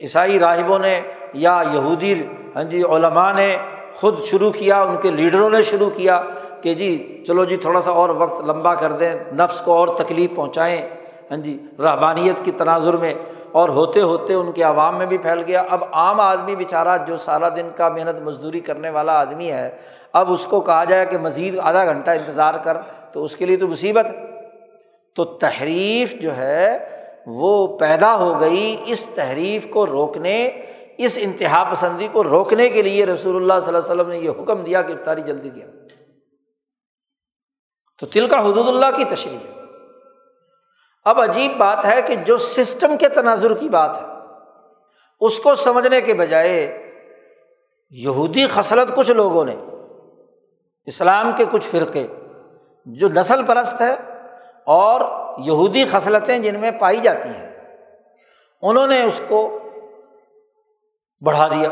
عیسائی 0.00 0.38
راہبوں 0.38 0.78
نے 0.78 1.00
یا 1.32 1.62
یہودی 1.72 2.26
ہاں 2.56 2.62
جی 2.62 2.82
علماء 2.82 3.32
نے 3.32 3.56
خود 3.94 4.22
شروع 4.22 4.50
کیا، 4.50 4.82
ان 4.82 4.96
کے 4.96 5.10
لیڈروں 5.10 5.50
نے 5.50 5.62
شروع 5.62 5.90
کیا۔ 5.90 6.22
کہ 6.62 6.74
جی 6.74 7.22
چلو 7.26 7.44
جی 7.44 7.56
تھوڑا 7.56 7.82
سا 7.82 7.90
اور 7.90 8.08
وقت 8.08 8.40
لمبا 8.40 8.74
کر 8.74 8.92
دیں، 8.92 9.14
نفس 9.38 9.60
کو 9.60 9.72
اور 9.74 9.88
تکلیف 9.88 10.30
پہنچائیں۔ 10.36 10.88
ہاں 11.30 11.38
جی 11.38 11.66
رحبانیت 11.78 12.44
کی 12.44 12.50
تناظر 12.50 12.96
میں۔ 12.96 13.14
اور 13.52 13.68
ہوتے 13.68 14.00
ہوتے 14.00 14.34
ان 14.34 14.52
کے 14.52 14.62
عوام 14.62 14.98
میں 14.98 15.06
بھی 15.06 15.18
پھیل 15.18 15.42
گیا۔ 15.46 15.62
اب 15.70 15.84
عام 15.92 16.20
آدمی 16.20 16.56
بیچارہ 16.56 16.98
جو 17.06 17.16
سارا 17.16 17.48
دن 17.48 17.68
کا 17.76 17.88
محنت 17.88 18.22
مزدوری 18.22 18.60
کرنے 18.60 18.90
والا 18.90 19.20
آدمی 19.20 19.50
ہے، 19.50 19.70
اب 20.12 20.32
اس 20.32 20.44
کو 20.44 20.60
کہا 20.60 20.84
جائے 20.84 21.06
کہ 21.06 21.18
مزید 21.18 21.58
آدھا 21.58 21.84
گھنٹہ 21.84 22.10
انتظار 22.10 22.54
کر، 22.64 22.76
تو 23.12 23.24
اس 23.24 23.36
کے 23.36 23.46
لیے 23.46 23.56
تو 23.56 23.68
مصیبت 23.68 24.06
ہے۔ 24.06 24.24
تو 25.14 25.24
تحریف 25.24 26.14
جو 26.20 26.36
ہے، 26.36 26.78
وہ 27.26 27.78
پیدا 27.78 28.16
ہو 28.16 28.40
گئی 28.40 28.76
اس 28.86 29.06
تحریف 29.06 29.66
کو 29.70 29.86
روکنے، 29.86 30.50
اس 30.98 31.18
انتہا 31.22 31.68
پسندی 31.72 32.08
کو 32.12 32.24
روکنے 32.24 32.68
کے 32.68 32.82
لیے 32.82 33.06
رسول 33.06 33.36
اللہ 33.36 33.64
صلی 33.64 33.74
اللہ 33.74 33.92
علیہ 33.92 34.02
وسلم 34.02 34.08
نے 34.08 34.18
یہ 34.18 34.30
حکم 34.30 34.62
دیا 34.62 34.82
کہ 34.82 34.92
افطاری 34.92 35.20
جلدی 35.20 35.50
کیا 35.50 35.66
تو 38.02 38.06
تل 38.06 38.26
کا 38.26 38.42
حدود 38.44 38.68
اللہ 38.68 38.86
کی 38.96 39.04
تشریح 39.04 39.38
اب 41.04 41.20
عجیب 41.20 41.58
بات 41.58 41.84
ہے 41.84 42.02
کہ 42.02 42.14
جو 42.14 42.38
سسٹم 42.38 42.96
کے 42.96 43.08
تناظر 43.08 43.54
کی 43.54 43.68
بات 43.68 43.96
ہے، 43.96 44.06
اس 45.20 45.38
کو 45.38 45.54
سمجھنے 45.54 46.00
کے 46.00 46.14
بجائے 46.14 46.88
یہودی 47.90 48.46
خصلت 48.46 48.96
کچھ 48.96 49.10
لوگوں 49.10 49.44
نے، 49.44 49.54
اسلام 50.86 51.30
کے 51.36 51.44
کچھ 51.50 51.66
فرقے، 51.66 52.06
جو 52.86 53.08
نسل 53.08 53.44
پرست 53.46 53.82
ہے 53.82 53.92
اور 54.66 55.00
یہودی 55.38 55.84
خصلتیں 55.84 56.38
جن 56.38 56.60
میں 56.60 56.70
پائی 56.70 57.00
جاتی 57.00 57.28
ہیں، 57.28 57.50
انہوں 58.62 58.86
نے 58.86 59.02
اس 59.02 59.20
کو 59.28 59.58
بڑھا 61.20 61.48
دیا۔ 61.48 61.68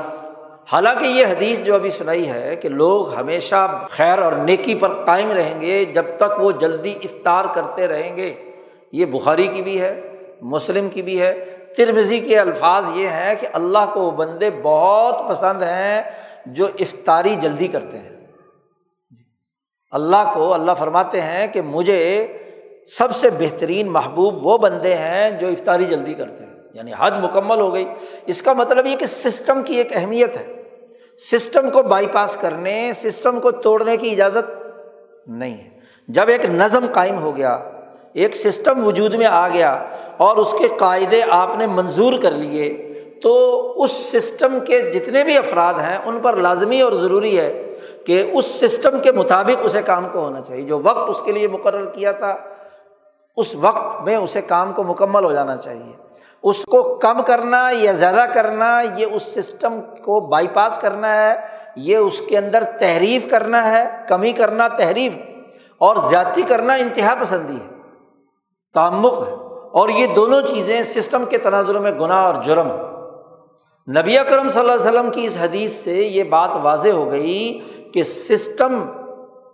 حالانکہ 0.73 1.05
یہ 1.05 1.27
حدیث 1.27 1.61
جو 1.61 1.75
ابھی 1.75 1.91
سنائی 1.91 2.29
ہے 2.29 2.57
کہ 2.57 2.69
لوگ 2.69 3.15
ہمیشہ 3.15 3.87
خیر 3.91 4.19
اور 4.19 4.33
نیکی 4.33 4.75
پر 4.75 5.05
قائم 5.05 5.31
رہیں 5.31 5.61
گے 5.61 5.85
جب 5.85 6.05
تک 6.17 6.41
وہ 6.41 6.53
جلدی 6.53 6.95
افطار 7.05 7.45
کرتے 7.55 7.87
رہیں 7.87 8.17
گے۔ 8.17 8.35
یہ 8.93 9.07
بخاری 9.07 9.47
کی 9.47 9.63
بھی 9.63 9.81
ہے، 9.81 10.01
مسلم 10.41 10.89
کی 10.89 11.03
بھی 11.03 11.21
ہے۔ 11.21 11.45
ترمزی 11.77 12.21
کے 12.21 12.39
الفاظ 12.39 12.85
یہ 12.95 13.09
ہیں 13.09 13.35
کہ 13.35 13.49
اللہ 13.53 13.79
کو 13.95 14.01
وہ 14.03 14.11
بندے 14.11 14.51
بہت 14.63 15.29
پسند 15.29 15.63
ہیں 15.63 16.03
جو 16.47 16.67
افطاری 16.67 17.35
جلدی 17.35 17.69
کرتے 17.69 17.99
ہیں۔ 17.99 18.27
اللہ 19.91 20.31
کو، 20.35 20.55
اللہ 20.55 20.73
فرماتے 20.79 21.21
ہیں 21.21 21.47
کہ 21.47 21.63
مجھے 21.63 22.27
سب 22.87 23.17
سے 23.17 23.31
بہترین 23.31 23.91
محبوب 23.91 24.47
وہ 24.47 24.59
بندے 24.59 24.95
ہیں 24.95 25.31
جو 25.31 25.49
افطاری 25.49 25.85
جلدی 25.85 26.15
کرتے 26.15 26.45
ہیں۔ 26.45 26.55
یعنی 26.75 26.93
حد 26.99 27.11
مکمل 27.11 27.61
ہو 27.61 27.75
گئی۔ 27.75 27.85
اس 28.27 28.43
کا 28.43 28.53
مطلب 28.53 28.87
یہ 28.87 28.97
کہ 28.97 29.07
سسٹم 29.07 29.63
کی 29.63 29.75
ایک 29.75 29.97
اہمیت 29.97 30.37
ہے۔ 30.37 30.60
سسٹم 31.21 31.71
کو 31.71 31.83
بائی 31.83 32.07
پاس 32.07 32.37
کرنے، 32.41 32.93
سسٹم 32.95 33.41
کو 33.41 33.51
توڑنے 33.51 33.97
کی 33.97 34.11
اجازت 34.11 34.67
نہیں 35.27 35.55
ہے۔ 35.55 35.71
جب 36.09 36.29
ایک 36.29 36.45
نظم 36.45 36.87
قائم 36.93 37.19
ہو 37.19 37.37
گیا، 37.37 37.71
ایک 38.13 38.37
سسٹم 38.37 38.87
وجود 38.87 39.15
میں 39.15 39.27
آ 39.27 39.49
گیا 39.49 39.85
اور 40.17 40.37
اس 40.37 40.55
کے 40.59 40.69
قاعدے 40.79 41.21
آپ 41.31 41.51
نے 41.59 41.67
منظور 41.67 42.13
کر 42.23 42.31
لیے، 42.31 42.87
تو 43.23 43.73
اس 43.77 43.91
سسٹم 43.91 44.59
کے 44.67 44.91
جتنے 44.91 45.25
بھی 45.25 45.39
افراد 45.39 45.75
ہیں، 45.75 45.99
ان 46.05 46.19
پر 46.23 46.37
لازمی 46.37 46.81
اور 46.81 46.93
ضروری 46.93 47.39
ہے 47.39 47.75
کہ 48.07 48.31
اس 48.33 48.47
سسٹم 48.47 49.01
کے 49.01 49.13
مطابق 49.13 49.65
اسے 49.65 49.83
کام 49.83 50.09
کو 50.13 50.19
ہونا 50.21 50.41
چاہیے۔ 50.41 50.63
جو 50.63 50.81
وقت 50.83 51.11
اس 51.11 51.23
کے 51.23 51.33
لیے 51.33 51.49
مقرر 51.49 51.85
کیا 51.85 52.13
تھا، 52.13 52.37
اس 53.37 53.55
وقت 53.55 54.01
میں 54.03 54.17
اسے 54.17 54.43
کام 54.43 54.73
کو 54.73 54.83
مکمل 54.83 55.25
ہو 55.25 55.33
جانا 55.33 55.57
چاہیے۔ 55.57 56.10
اس 56.43 56.65
کو 56.65 56.83
کم 56.83 57.23
کرنا 57.23 57.69
یا 57.73 57.93
زیادہ 57.93 58.25
کرنا، 58.35 58.81
یہ 58.81 59.07
اس 59.13 59.23
سسٹم 59.23 59.81
کو 59.81 60.21
بائی 60.21 60.49
پاس 60.49 60.79
کرنا 60.79 61.23
ہے، 61.23 61.35
یہ 61.77 61.97
اس 61.97 62.21
کے 62.29 62.39
اندر 62.39 62.65
تحریف 62.65 63.31
کرنا 63.31 63.73
ہے، 63.73 63.85
کمی 64.09 64.33
کرنا 64.33 64.69
تحریف 64.69 65.15
اور 65.79 65.97
زیادتی 66.09 66.43
کرنا 66.43 66.75
انتہا 66.75 67.15
پسندی 67.21 67.57
ہے 67.57 67.67
تعمک 68.75 69.29
ہے۔ 69.29 69.33
اور 69.73 69.89
یہ 69.89 70.07
دونوں 70.07 70.41
چیزیں 70.41 70.83
سسٹم 70.83 71.25
کے 71.25 71.39
تناظر 71.39 71.79
میں 71.79 71.93
گناہ 71.93 72.25
اور 72.25 72.35
جرم 72.35 72.71
ہے 72.71 72.91
نبی 74.01 74.19
اکرم 74.19 74.49
صلی 74.49 74.61
اللہ 74.61 74.73
علیہ 74.73 74.83
وسلم 74.83 75.11
کی 75.11 75.27
اس 75.27 75.39
حدیث 75.41 75.73
سے 75.73 75.95
یہ 75.95 76.25
بات 76.25 76.51
واضح 76.63 76.89
ہو 76.89 77.11
گئی 77.11 77.61
کہ 77.95 78.03
سسٹم 78.03 78.85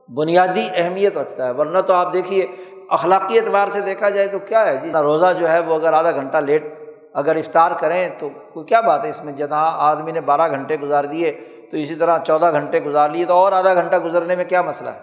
بنیادی 0.08 0.64
اہمیت 0.74 1.18
رکھتا 1.18 1.46
ہے۔ 1.46 1.50
ورنہ 1.50 1.78
تو 1.78 1.92
آپ 1.92 2.12
دیکھیے، 2.12 2.46
اخلاقی 2.88 3.38
اعتبار 3.38 3.68
سے 3.68 3.80
دیکھا 3.80 4.08
جائے 4.08 4.26
تو 4.26 4.38
کیا 4.38 4.66
ہے؟ 4.66 4.76
جی 4.76 4.92
روزہ 5.02 5.32
جو 5.38 5.48
ہے 5.48 5.60
وہ 5.60 5.74
اگر 5.74 5.92
آدھا 5.92 6.10
گھنٹہ 6.10 6.36
لیٹ 6.36 6.75
اگر 7.16 7.36
افطار 7.36 7.70
کریں 7.80 8.08
تو 8.18 8.28
کوئی 8.52 8.66
کیا 8.66 8.80
بات 8.80 9.04
ہے 9.04 9.10
اس 9.10 9.24
میں 9.24 9.32
جہاں 9.32 9.72
آدمی 9.74 10.12
نے 10.12 10.20
بارہ 10.20 10.50
گھنٹے 10.50 10.76
گزار 10.76 11.04
دیے 11.04 11.32
تو 11.70 11.76
اسی 11.76 11.94
طرح 11.94 12.18
چودہ 12.18 12.50
گھنٹے 12.50 12.84
گزار 12.84 13.10
لیے 13.10 13.24
تو 13.24 13.32
اور 13.32 13.52
آدھا 13.52 13.74
گھنٹہ 13.74 13.96
گزرنے 13.96 14.36
میں 14.36 14.44
کیا 14.44 14.62
مسئلہ 14.62 14.90
ہے؟ 14.90 15.00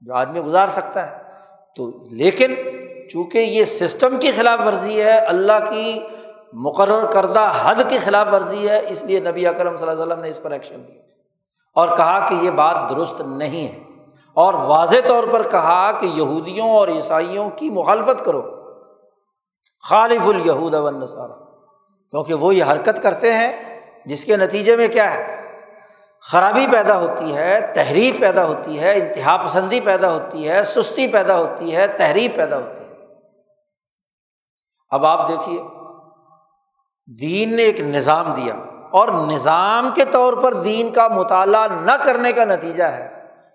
جو 0.00 0.14
آدمی 0.14 0.40
گزار 0.40 0.68
سکتا 0.68 1.10
ہے۔ 1.10 1.22
تو 1.76 1.90
لیکن 2.10 2.54
چونکہ 3.12 3.38
یہ 3.38 3.64
سسٹم 3.64 4.18
کی 4.18 4.30
خلاف 4.30 4.58
ورزی 4.66 5.02
ہے، 5.02 5.18
اللہ 5.18 5.70
کی 5.70 6.00
مقرر 6.52 7.12
کردہ 7.12 7.52
حد 7.62 7.74
کی 7.88 7.98
خلاف 7.98 8.26
ورزی 8.32 8.68
ہے، 8.68 8.80
اس 8.88 9.04
لیے 9.04 9.20
نبی 9.20 9.46
اکرم 9.46 9.76
صلی 9.76 9.88
اللہ 9.88 10.02
علیہ 10.02 10.12
وسلم 10.12 10.22
نے 10.22 10.30
اس 10.30 10.42
پر 10.42 10.50
ایکشن 10.50 10.80
لیا 10.86 11.02
اور 11.74 11.96
کہا 11.96 12.26
کہ 12.26 12.34
یہ 12.34 12.50
بات 12.50 12.90
درست 12.90 13.20
نہیں 13.20 13.68
ہے۔ 13.68 13.80
اور 14.34 14.54
واضح 14.54 14.96
طور 15.06 15.24
پر 15.32 15.48
کہا 15.48 15.92
کہ 15.92 16.06
یہودیوں 16.06 16.70
اور 16.70 16.88
عیسائیوں 16.88 17.50
کی 17.50 17.70
مخالفت 17.70 18.24
کرو۔ 18.24 18.42
خالف 19.88 20.20
الہود 20.26 20.74
نصارہ 20.74 21.43
کیونکہ 22.14 22.34
وہ 22.34 22.54
یہ 22.54 22.64
حرکت 22.64 23.02
کرتے 23.02 23.32
ہیں 23.32 23.52
جس 24.06 24.24
کے 24.24 24.36
نتیجے 24.36 24.76
میں 24.76 24.88
کیا 24.88 25.14
ہے؟ 25.14 25.40
خرابی 26.20 26.66
پیدا 26.72 26.98
ہوتی 26.98 27.36
ہے 27.36 27.60
تحریر 27.74 28.20
پیدا 28.20 28.44
ہوتی 28.44 28.80
ہے، 28.80 28.92
انتہا 28.92 29.36
پسندی 29.36 29.80
پیدا 29.80 30.12
ہوتی 30.12 30.48
ہے، 30.48 30.64
سستی 30.64 31.08
پیدا 31.08 31.38
ہوتی 31.38 31.76
ہے 31.76 31.86
تحریر 31.86 32.30
پیدا 32.36 32.56
ہوتی 32.56 32.84
ہے۔ 32.84 32.94
اب 34.90 35.06
آپ 35.06 35.28
دیکھیے، 35.28 35.62
دین 37.20 37.56
نے 37.56 37.62
ایک 37.62 37.80
نظام 37.80 38.34
دیا 38.34 38.54
اور 38.90 39.08
نظام 39.08 39.90
کے 39.94 40.04
طور 40.04 40.32
پر 40.32 40.52
دین 40.52 40.92
کا 40.92 41.08
مطالعہ 41.08 41.68
نہ 41.68 41.92
کرنے 42.04 42.32
کا 42.32 42.44
نتیجہ 42.44 42.84
ہے 42.84 43.10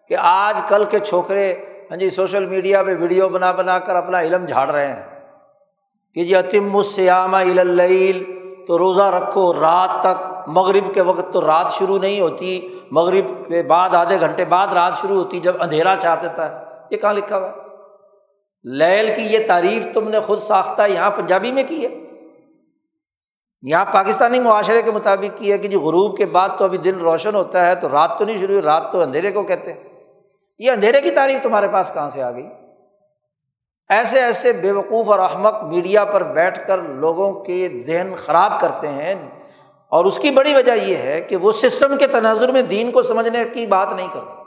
کہ 0.07 0.15
آج 0.19 0.61
کل 0.67 0.85
کے 0.85 0.99
چھوکرے 0.99 1.53
ہاں 1.91 1.97
جی 1.97 2.09
سوشل 2.09 2.45
میڈیا 2.45 2.83
پہ 2.83 2.95
ویڈیو 2.99 3.29
بنا 3.29 3.51
بنا 3.51 3.79
کر 3.79 3.95
اپنا 3.95 4.21
علم 4.21 4.45
جھاڑ 4.45 4.71
رہے 4.71 4.87
ہیں 4.87 5.03
کہ 6.13 6.25
جی 6.25 6.35
عتم 6.35 6.77
السیامہ 6.77 7.37
اللیل 7.37 8.38
تو 8.69 8.77
روزہ 8.77 9.01
رکھو، 9.01 9.53
رات 9.53 10.01
تک، 10.01 10.49
مغرب 10.49 10.93
کے 10.93 11.01
وقت 11.01 11.33
تو 11.33 11.41
رات 11.41 11.71
شروع 11.71 11.99
نہیں 11.99 12.21
ہوتی، 12.21 12.79
مغرب 12.91 13.47
کے 13.47 13.63
بعد، 13.63 13.95
آدھے 13.95 14.19
گھنٹے 14.19 14.45
بعد 14.45 14.67
رات 14.67 14.97
شروع 15.01 15.15
ہوتی 15.15 15.39
جب 15.39 15.55
اندھیرا 15.59 15.95
چاہ 15.95 16.15
دیتا 16.21 16.49
ہے۔ 16.49 16.65
یہ 16.91 16.97
کہاں 16.97 17.13
لکھا 17.13 17.37
ہوا 17.37 17.49
ہے؟ 17.49 17.53
لیل 18.63 19.13
کی 19.15 19.21
یہ 19.21 19.39
تعریف 19.47 19.87
تم 19.93 20.09
نے 20.09 20.19
خود 20.19 20.39
ساختہ 20.39 20.81
یہاں 20.87 21.11
پنجابی 21.11 21.51
میں 21.51 21.63
کی 21.67 21.85
ہے؟ 21.85 21.89
یہاں 23.61 23.85
پاکستانی 23.85 24.39
معاشرے 24.39 24.81
کے 24.81 24.91
مطابق 24.91 25.37
کی 25.37 25.51
ہے 25.51 25.57
کہ 25.57 25.67
جی 25.67 25.75
غروب 25.75 26.17
کے 26.17 26.25
بعد 26.25 26.49
تو 26.57 26.65
ابھی 26.65 26.77
دن 26.77 26.99
روشن 26.99 27.35
ہوتا 27.35 27.65
ہے 27.65 27.75
تو 27.75 27.89
رات 27.89 28.19
تو 28.19 28.25
نہیں 28.25 28.37
شروع 28.37 28.53
ہوئی، 28.53 28.61
رات 28.61 28.91
تو 28.91 29.01
اندھیرے 29.01 29.31
کو 29.31 29.43
کہتے 29.43 29.73
ہیں۔ 29.73 29.83
یہ 30.59 30.71
اندھیرے 30.71 31.01
کی 31.01 31.11
تعریف 31.11 31.43
تمہارے 31.43 31.67
پاس 31.67 31.91
کہاں 31.93 32.09
سے 32.09 32.23
آ 32.23 32.31
گئی؟ 32.31 32.47
ایسے 33.89 34.19
ایسے 34.19 34.53
بے 34.53 34.71
وقوف 34.71 35.09
اور 35.09 35.19
احمق 35.19 35.63
میڈیا 35.63 36.05
پر 36.05 36.23
بیٹھ 36.23 36.67
کر 36.67 36.77
لوگوں 36.77 37.33
کے 37.33 37.69
ذہن 37.85 38.15
خراب 38.15 38.59
کرتے 38.59 38.87
ہیں 38.87 39.15
اور 39.89 40.05
اس 40.05 40.19
کی 40.19 40.31
بڑی 40.31 40.53
وجہ 40.53 40.71
یہ 40.71 40.95
ہے 40.95 41.21
کہ 41.21 41.35
وہ 41.35 41.51
سسٹم 41.51 41.97
کے 41.97 42.07
تناظر 42.07 42.51
میں 42.51 42.61
دین 42.61 42.91
کو 42.91 43.03
سمجھنے 43.03 43.43
کی 43.53 43.65
بات 43.65 43.93
نہیں 43.93 44.07
کرتے۔ 44.13 44.43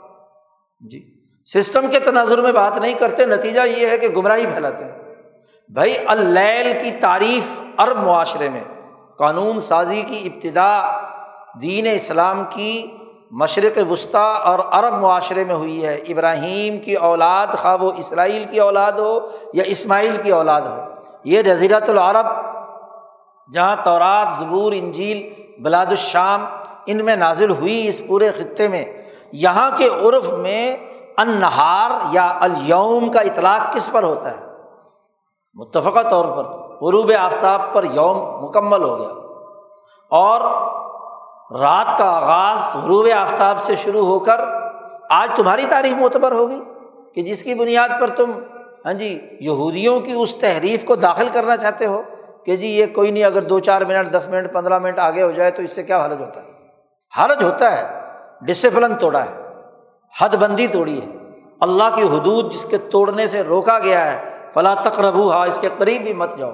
جی 0.79 1.13
سسٹم 1.53 1.89
کے 1.89 1.99
تناظر 1.99 2.41
میں 2.41 2.51
بات 2.51 2.77
نہیں 2.77 2.93
کرتے، 2.93 3.25
نتیجہ 3.25 3.61
یہ 3.77 3.87
ہے 3.87 3.97
کہ 3.97 4.07
گمراہی 4.07 4.45
پھیلاتے 4.45 4.83
ہیں۔ 4.83 4.91
بھائی، 5.69 5.93
اللیل 6.07 6.79
کی 6.83 6.91
تعریف 6.91 7.61
عرب 7.77 7.97
معاشرے 7.97 8.49
میں، 8.49 8.63
قانون 9.17 9.59
سازی 9.59 10.01
کی 10.01 10.29
ابتدا، 10.33 10.99
دین 11.61 11.87
اسلام 11.87 12.43
کی 12.49 12.97
مشرق 13.39 13.91
وسطیٰ 13.91 14.35
اور 14.43 14.59
عرب 14.71 14.93
معاشرے 14.93 15.43
میں 15.43 15.55
ہوئی 15.55 15.85
ہے۔ 15.85 15.95
ابراہیم 15.95 16.77
کی 16.77 16.93
اولاد 16.93 17.47
خواہ 17.47 17.77
وہ 17.81 17.91
اسرائیل 17.97 18.45
کی 18.45 18.59
اولاد 18.59 18.91
ہو 18.91 19.19
یا 19.53 19.63
اسماعیل 19.67 20.17
کی 20.17 20.31
اولاد 20.31 20.61
ہو۔ 20.61 20.81
یہ 21.23 21.41
جزیرت 21.41 21.89
العرب، 21.89 22.25
جہاں 23.53 23.75
تورات، 23.83 24.27
زبور، 24.39 24.71
انجیل، 24.75 25.33
بلاد 25.61 25.85
الشام، 25.85 26.45
ان 26.85 27.05
میں 27.05 27.15
نازل 27.15 27.49
ہوئی 27.49 27.87
اس 27.87 28.01
پورے 28.07 28.31
خطے 28.31 28.67
میں۔ 28.67 28.85
یہاں 29.31 29.71
کے 29.77 29.87
عرف 29.87 30.33
میں 30.33 30.77
انہار 31.17 31.91
یا 32.11 32.37
الوم 32.41 33.11
کا 33.11 33.19
اطلاق 33.19 33.75
کس 33.75 33.91
پر 33.91 34.03
ہوتا 34.03 34.31
ہے؟ 34.31 34.45
متفقہ 35.53 36.03
طور 36.09 36.25
پر، 36.25 36.43
غروب 36.85 37.11
آفتاب 37.19 37.61
پر 37.73 37.83
یوم 37.83 38.43
مکمل 38.43 38.83
ہو 38.83 38.99
گیا۔ 38.99 39.09
اور 40.09 40.41
رات 41.51 41.97
کا 41.97 42.05
آغاز 42.05 42.75
غروب 42.75 43.07
آفتاب 43.15 43.59
سے 43.59 43.75
شروع 43.75 44.05
ہو 44.05 44.19
کر 44.19 44.41
آج 45.09 45.29
تمہاری 45.35 45.65
تاریخ 45.69 45.93
معتبر 45.93 46.31
ہوگی 46.31 46.59
کہ 47.15 47.21
جس 47.21 47.43
کی 47.43 47.53
بنیاد 47.55 47.89
پر 48.01 48.09
تم 48.09 48.31
ہاں 48.85 48.93
جی 48.93 49.19
یہودیوں 49.39 49.99
کی 49.99 50.11
اس 50.11 50.35
تحریف 50.35 50.85
کو 50.85 50.95
داخل 50.95 51.29
کرنا 51.29 51.57
چاہتے 51.57 51.85
ہو 51.85 52.01
کہ 52.45 52.55
جی 52.55 52.67
یہ 52.67 52.85
کوئی 52.85 53.11
نہیں، 53.11 53.23
اگر 53.23 53.41
دو 53.41 53.59
چار 53.59 53.81
منٹ، 53.81 54.11
دس 54.13 54.27
منٹ، 54.29 54.53
پندرہ 54.53 54.79
منٹ 54.79 54.99
آگے 54.99 55.21
ہو 55.21 55.31
جائے 55.31 55.51
تو 55.51 55.61
اس 55.61 55.71
سے 55.71 55.83
کیا 55.83 56.05
حرج 56.05 56.21
ہوتا 56.21 56.41
ہے؟ 56.41 56.51
حرج 57.13 57.43
ہوتا 57.43 57.71
ہے 57.77 58.01
ڈسپلن 58.41 58.95
توڑا 58.95 59.23
ہے، 59.25 59.51
حد 60.21 60.35
بندی 60.35 60.67
توڑی 60.67 61.01
ہے۔ 61.01 61.17
اللہ 61.61 61.95
کی 61.95 62.03
حدود 62.03 62.51
جس 62.51 62.65
کے 62.65 62.77
توڑنے 62.77 63.27
سے 63.27 63.43
روکا 63.43 63.79
گیا 63.79 64.11
ہے 64.11 64.19
فلاں 64.53 64.75
تقرب 64.83 65.31
ہا 65.31 65.43
اس 65.43 65.59
کے 65.59 65.69
قریب 65.77 66.01
بھی 66.01 66.13
مت 66.13 66.37
جاؤ۔ 66.37 66.51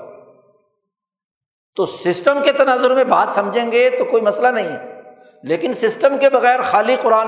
تو 1.80 1.86
سسٹم 1.86 2.44
کے 2.44 2.52
تناظر 2.52 2.96
میں 2.96 3.04
بات 3.04 3.30
سمجھیں 3.30 3.72
گے 3.72 3.90
تو 3.90 4.06
کوئی 4.06 4.24
مسئلہ 4.24 4.48
نہیں 4.48 4.68
ہے۔ 4.68 5.02
لیکن 5.44 5.74
سسٹم 5.74 6.18
کے 6.18 6.30
بغیر 6.30 6.62
خالی 6.62 6.96
قرآن 7.02 7.28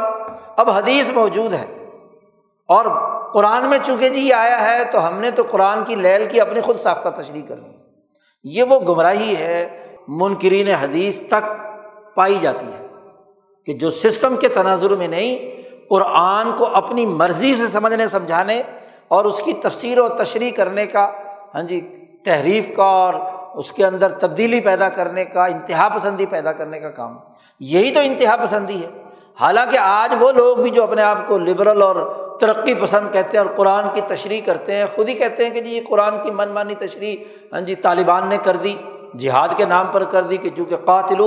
اب 0.57 0.69
حدیث 0.69 1.09
موجود 1.09 1.53
ہے۔ 1.53 1.87
اور 2.67 2.85
قرآن 3.33 3.69
میں 3.69 3.77
چونکہ 3.83 4.09
جی 4.09 4.19
یہ 4.19 4.33
آیا 4.33 4.65
ہے 4.65 4.85
تو 4.85 5.07
ہم 5.07 5.19
نے 5.19 5.31
تو 5.31 5.43
قرآن 5.51 5.83
کی 5.83 5.95
لیل 5.95 6.27
کی 6.29 6.41
اپنی 6.41 6.61
خود 6.61 6.79
ساختہ 6.79 7.09
تشریح 7.09 7.41
کرنی 7.47 7.69
یہ 8.43 8.63
وہ 8.63 8.79
گمراہی 8.79 9.35
ہے 9.35 9.87
منکرین 10.07 10.67
حدیث 10.67 11.21
تک 11.21 11.45
پائی 12.15 12.37
جاتی 12.41 12.65
ہے 12.65 12.87
کہ 13.65 13.73
جو 13.73 13.89
سسٹم 13.89 14.35
کے 14.35 14.47
تناظر 14.47 14.89
میں 14.89 15.07
نہیں، 15.07 15.61
قرآن 15.89 16.51
کو 16.57 16.67
اپنی 16.73 17.05
مرضی 17.05 17.55
سے 17.55 17.67
سمجھنے، 17.67 18.07
سمجھانے 18.07 18.61
اور 19.07 19.25
اس 19.25 19.41
کی 19.45 19.53
تفسیر 19.53 19.99
و 19.99 20.09
تشریح 20.09 20.51
کرنے 20.51 20.85
کا 20.85 21.11
ہاں 21.55 21.63
جی 21.63 22.05
تحریف 22.25 22.65
کا 22.75 22.83
اور 22.83 23.13
اس 23.55 23.71
کے 23.71 23.85
اندر 23.85 24.11
تبدیلی 24.11 24.59
پیدا 24.59 24.89
کرنے 24.89 25.25
کا، 25.25 25.45
انتہا 25.45 25.89
پسندی 25.95 26.25
پیدا 26.25 26.51
کرنے 26.51 26.79
کا 26.79 26.89
کام۔ 26.89 27.17
یہی 27.59 27.91
تو 27.91 27.99
انتہا 27.99 28.35
پسندی 28.45 28.83
ہے۔ 28.83 28.89
حالانکہ 29.41 29.77
آج 29.77 30.15
وہ 30.19 30.31
لوگ 30.31 30.57
بھی 30.57 30.69
جو 30.69 30.83
اپنے 30.83 31.01
آپ 31.01 31.27
کو 31.27 31.37
لبرل 31.37 31.81
اور 31.81 31.95
ترقی 32.39 32.73
پسند 32.73 33.13
کہتے 33.13 33.37
ہیں 33.37 33.45
اور 33.45 33.55
قرآن 33.55 33.83
کی 33.93 34.01
تشریح 34.07 34.41
کرتے 34.45 34.75
ہیں، 34.75 34.85
خود 34.95 35.09
ہی 35.09 35.13
کہتے 35.13 35.43
ہیں 35.43 35.49
کہ 35.49 35.61
جی 35.61 35.75
یہ 35.75 35.81
قرآن 35.89 36.23
کی 36.23 36.31
من 36.31 36.49
مانی 36.49 36.75
تشریح 36.75 37.15
ہاں 37.53 37.61
جی 37.61 37.75
طالبان 37.75 38.27
نے 38.27 38.37
کر 38.43 38.55
دی، 38.55 38.75
جہاد 39.17 39.49
کے 39.57 39.65
نام 39.65 39.87
پر 39.91 40.03
کر 40.03 40.23
دی 40.23 40.37
کہ 40.37 40.49
چونکہ 40.57 40.75
قاتل 40.75 41.21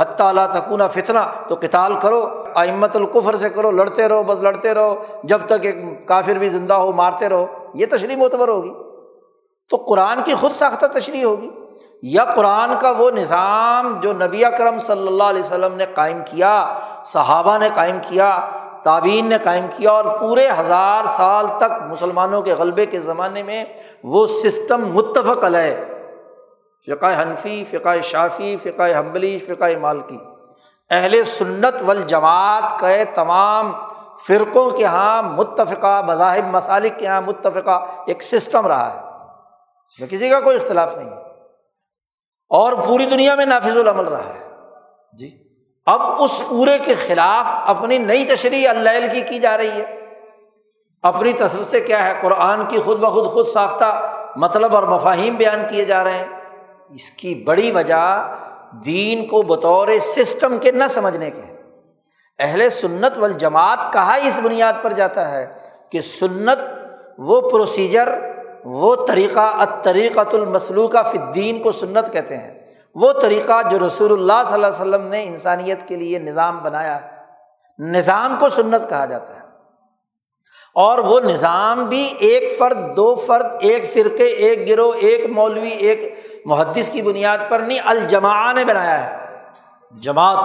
حتیٰ 0.00 0.26
اللہ 0.26 0.40
تکون 0.54 0.80
فتنا 0.92 1.26
تو 1.48 1.56
کتال 1.56 1.94
کرو 2.00 2.44
امت 2.54 2.96
القفر 2.96 3.34
سے 3.34 3.50
کرو، 3.50 3.70
لڑتے 3.70 4.08
رہو، 4.08 4.22
بس 4.22 4.38
لڑتے 4.38 4.74
رہو، 4.74 4.94
جب 5.24 5.38
تک 5.46 5.64
ایک 5.64 5.76
کافر 6.06 6.32
بھی 6.32 6.48
زندہ 6.48 6.74
ہو، 6.74 6.92
مارتے 6.92 7.28
رہو۔ 7.28 7.46
یہ 7.74 7.86
تشریح 7.90 8.16
معتبر 8.16 8.48
ہوگی۔ 8.48 8.72
تو 9.70 9.76
قرآن 9.76 10.22
کی 10.22 10.34
خود 10.34 10.52
ساختہ 10.52 10.86
تشریح 10.86 11.24
ہوگی۔ 11.24 11.50
یا 12.02 12.24
قرآن 12.24 12.72
کا 12.80 12.90
وہ 12.90 13.10
نظام 13.10 14.00
جو 14.00 14.12
نبی 14.12 14.44
اکرم 14.44 14.78
صلی 14.78 15.06
اللہ 15.06 15.22
علیہ 15.22 15.42
وسلم 15.42 15.74
نے 15.74 15.86
قائم 15.86 16.20
کیا، 16.30 16.78
صحابہ 17.06 17.58
نے 17.58 17.68
قائم 17.74 17.98
کیا 18.02 18.38
تعبین 18.82 19.26
نے 19.26 19.38
قائم 19.38 19.66
کیا 19.76 19.90
اور 19.90 20.04
پورے 20.04 20.48
ہزار 20.60 21.04
سال 21.04 21.46
تک 21.58 21.82
مسلمانوں 21.82 22.42
کے 22.42 22.54
غلبے 22.54 22.86
کے 22.86 23.00
زمانے 23.00 23.42
میں 23.42 23.64
وہ 24.04 24.26
سسٹم 24.26 24.88
متفق 24.88 25.44
علیہ۔ 25.44 25.94
فقہ 26.86 27.22
حنفی، 27.22 27.64
فقہ 27.64 28.00
شافی 28.02 28.56
فقہ 28.56 28.98
حمبلی 28.98 29.38
فقہ 29.38 29.78
مالکی۔ 29.80 30.18
اہل 30.90 31.24
سنت 31.24 31.82
والجماعت 31.86 32.80
کے 32.80 33.04
تمام 33.04 33.72
فرقوں 34.26 34.70
کے 34.70 34.82
یہاں 34.82 35.22
متفقہ 35.22 36.02
مذاہب، 36.06 36.46
مسالک 36.46 36.98
کے 36.98 37.04
یہاں 37.04 37.20
متفقہ 37.20 37.86
ایک 38.06 38.22
سسٹم 38.22 38.66
رہا 38.66 38.94
ہے۔ 38.94 39.03
اس 39.94 40.00
میں 40.00 40.08
کسی 40.08 40.28
کا 40.28 40.40
کوئی 40.40 40.56
اختلاف 40.56 40.96
نہیں۔ 40.96 41.10
اور 42.48 42.72
پوری 42.72 43.06
دنیا 43.06 43.34
میں 43.34 43.46
نافذ 43.46 43.76
العمل 43.76 44.04
رہا 44.04 44.24
ہے۔ 44.24 44.48
جی۔ 45.18 45.48
اب 45.86 46.00
اس 46.18 46.42
پورے 46.48 46.78
کے 46.78 46.94
خلاف 46.94 47.46
اپنی 47.48 47.98
نئی 47.98 48.24
تشریح 48.24 48.68
اللہ 48.68 48.90
کی 49.12 49.20
کی 49.20 49.38
جا 49.38 49.56
رہی 49.56 49.70
ہے۔ 49.70 50.00
اپنی 51.02 51.32
تصویر 51.32 51.62
سے 51.62 51.80
کیا 51.80 52.06
ہے؟ 52.06 52.12
قرآن 52.20 52.66
کی 52.66 52.78
خود 52.78 52.98
بخود 52.98 53.26
خود 53.26 53.46
ساختہ 53.46 54.16
مطلب 54.36 54.74
اور 54.74 54.82
مفاہیم 54.82 55.34
بیان 55.34 55.60
کیے 55.68 55.84
جا 55.84 56.04
رہے 56.04 56.18
ہیں۔ 56.18 56.26
اس 56.90 57.10
کی 57.10 57.34
بڑی 57.34 57.70
وجہ 57.70 58.34
دین 58.84 59.26
کو 59.26 59.42
بطور 59.42 59.88
سسٹم 60.02 60.58
کے 60.58 60.72
نہ 60.72 60.84
سمجھنے 60.90 61.30
کے۔ 61.30 61.62
اہل 62.38 62.70
سنت 62.70 63.18
و 63.18 63.28
جماعت 63.28 63.92
کہا 63.92 64.14
اس 64.14 64.40
بنیاد 64.44 64.72
پر 64.82 64.92
جاتا 64.92 65.30
ہے 65.30 65.52
کہ 65.90 66.00
سنت 66.00 66.58
وہ 67.18 67.50
پروسیجر 67.50 68.33
وہ 68.64 69.06
طریقہ 69.06 69.64
طریقۃ 69.82 70.32
المسلوقہ 70.32 71.12
فدین 71.12 71.62
کو 71.62 71.72
سنت 71.72 72.12
کہتے 72.12 72.36
ہیں۔ 72.36 72.60
وہ 72.94 73.12
طریقہ 73.12 73.68
جو 73.70 73.86
رسول 73.86 74.12
اللہ 74.12 74.44
صلی 74.46 74.54
اللہ 74.54 74.66
علیہ 74.66 74.76
وسلم 74.76 75.06
نے 75.06 75.24
انسانیت 75.24 75.88
کے 75.88 75.96
لیے 75.96 76.18
نظام 76.18 76.62
بنایا 76.62 77.02
ہے۔ 77.02 77.08
نظام 77.78 78.36
کو 78.40 78.48
سنت 78.48 78.88
کہا 78.88 79.04
جاتا 79.04 79.36
ہے۔ 79.36 79.40
اور 80.74 80.98
وہ 80.98 81.20
نظام 81.20 81.84
بھی 81.84 82.12
ایک 82.18 82.58
فرد، 82.58 82.96
دو 82.96 83.14
فرد، 83.14 83.46
ایک 83.60 83.92
فرقے، 83.92 84.24
ایک 84.24 84.68
گروہ، 84.68 84.92
ایک 84.96 85.30
مولوی، 85.30 85.70
ایک 85.70 86.24
محدث 86.44 86.90
کی 86.90 87.02
بنیاد 87.02 87.38
پر 87.48 87.58
نہیں 87.58 87.78
الجماع 87.84 88.52
نے 88.52 88.64
بنایا 88.64 89.10
ہے۔ 89.10 89.36
جماعت 90.00 90.38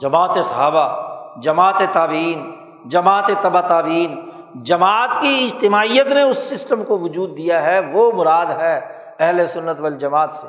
جماعت 0.00 0.38
صحابہ، 0.44 1.14
جماعت 1.40 1.82
تعبین 1.92 2.54
جماعت 2.84 3.30
تبا 3.40 3.60
تعبین 3.60 4.30
جماعت 4.62 5.20
کی 5.20 5.50
اجتماعیت 5.52 6.06
نے 6.06 6.22
اس 6.22 6.38
سسٹم 6.38 6.84
کو 6.84 6.98
وجود 6.98 7.36
دیا 7.36 7.62
ہے، 7.62 7.80
وہ 7.92 8.12
مراد 8.12 8.46
ہے 8.46 8.80
اہل 9.18 9.46
سنت 9.46 9.80
والجماعت 9.80 10.32
سے۔ 10.32 10.46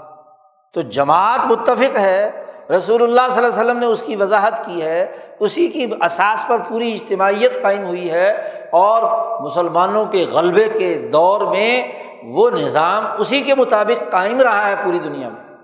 تو 0.73 0.81
جماعت 0.81 1.45
متفق 1.45 1.97
ہے، 1.97 2.43
رسول 2.77 3.03
اللہ 3.03 3.21
صلی 3.29 3.45
اللہ 3.45 3.53
علیہ 3.53 3.63
وسلم 3.63 3.77
نے 3.77 3.85
اس 3.85 4.01
کی 4.01 4.15
وضاحت 4.15 4.65
کی 4.65 4.81
ہے، 4.81 5.15
اسی 5.39 5.67
کی 5.67 5.85
اساس 6.01 6.47
پر 6.47 6.57
پوری 6.67 6.93
اجتماعیت 6.93 7.61
قائم 7.61 7.83
ہوئی 7.83 8.11
ہے 8.11 8.59
اور 8.71 9.03
مسلمانوں 9.41 10.05
کے 10.05 10.25
غلبے 10.31 10.69
کے 10.79 11.09
دور 11.13 11.41
میں 11.41 11.91
وہ 12.23 12.49
نظام 12.49 13.03
اسی 13.19 13.41
کے 13.41 13.55
مطابق 13.55 14.11
قائم 14.11 14.41
رہا 14.41 14.69
ہے 14.69 14.75
پوری 14.83 14.99
دنیا 14.99 15.29
میں۔ 15.29 15.55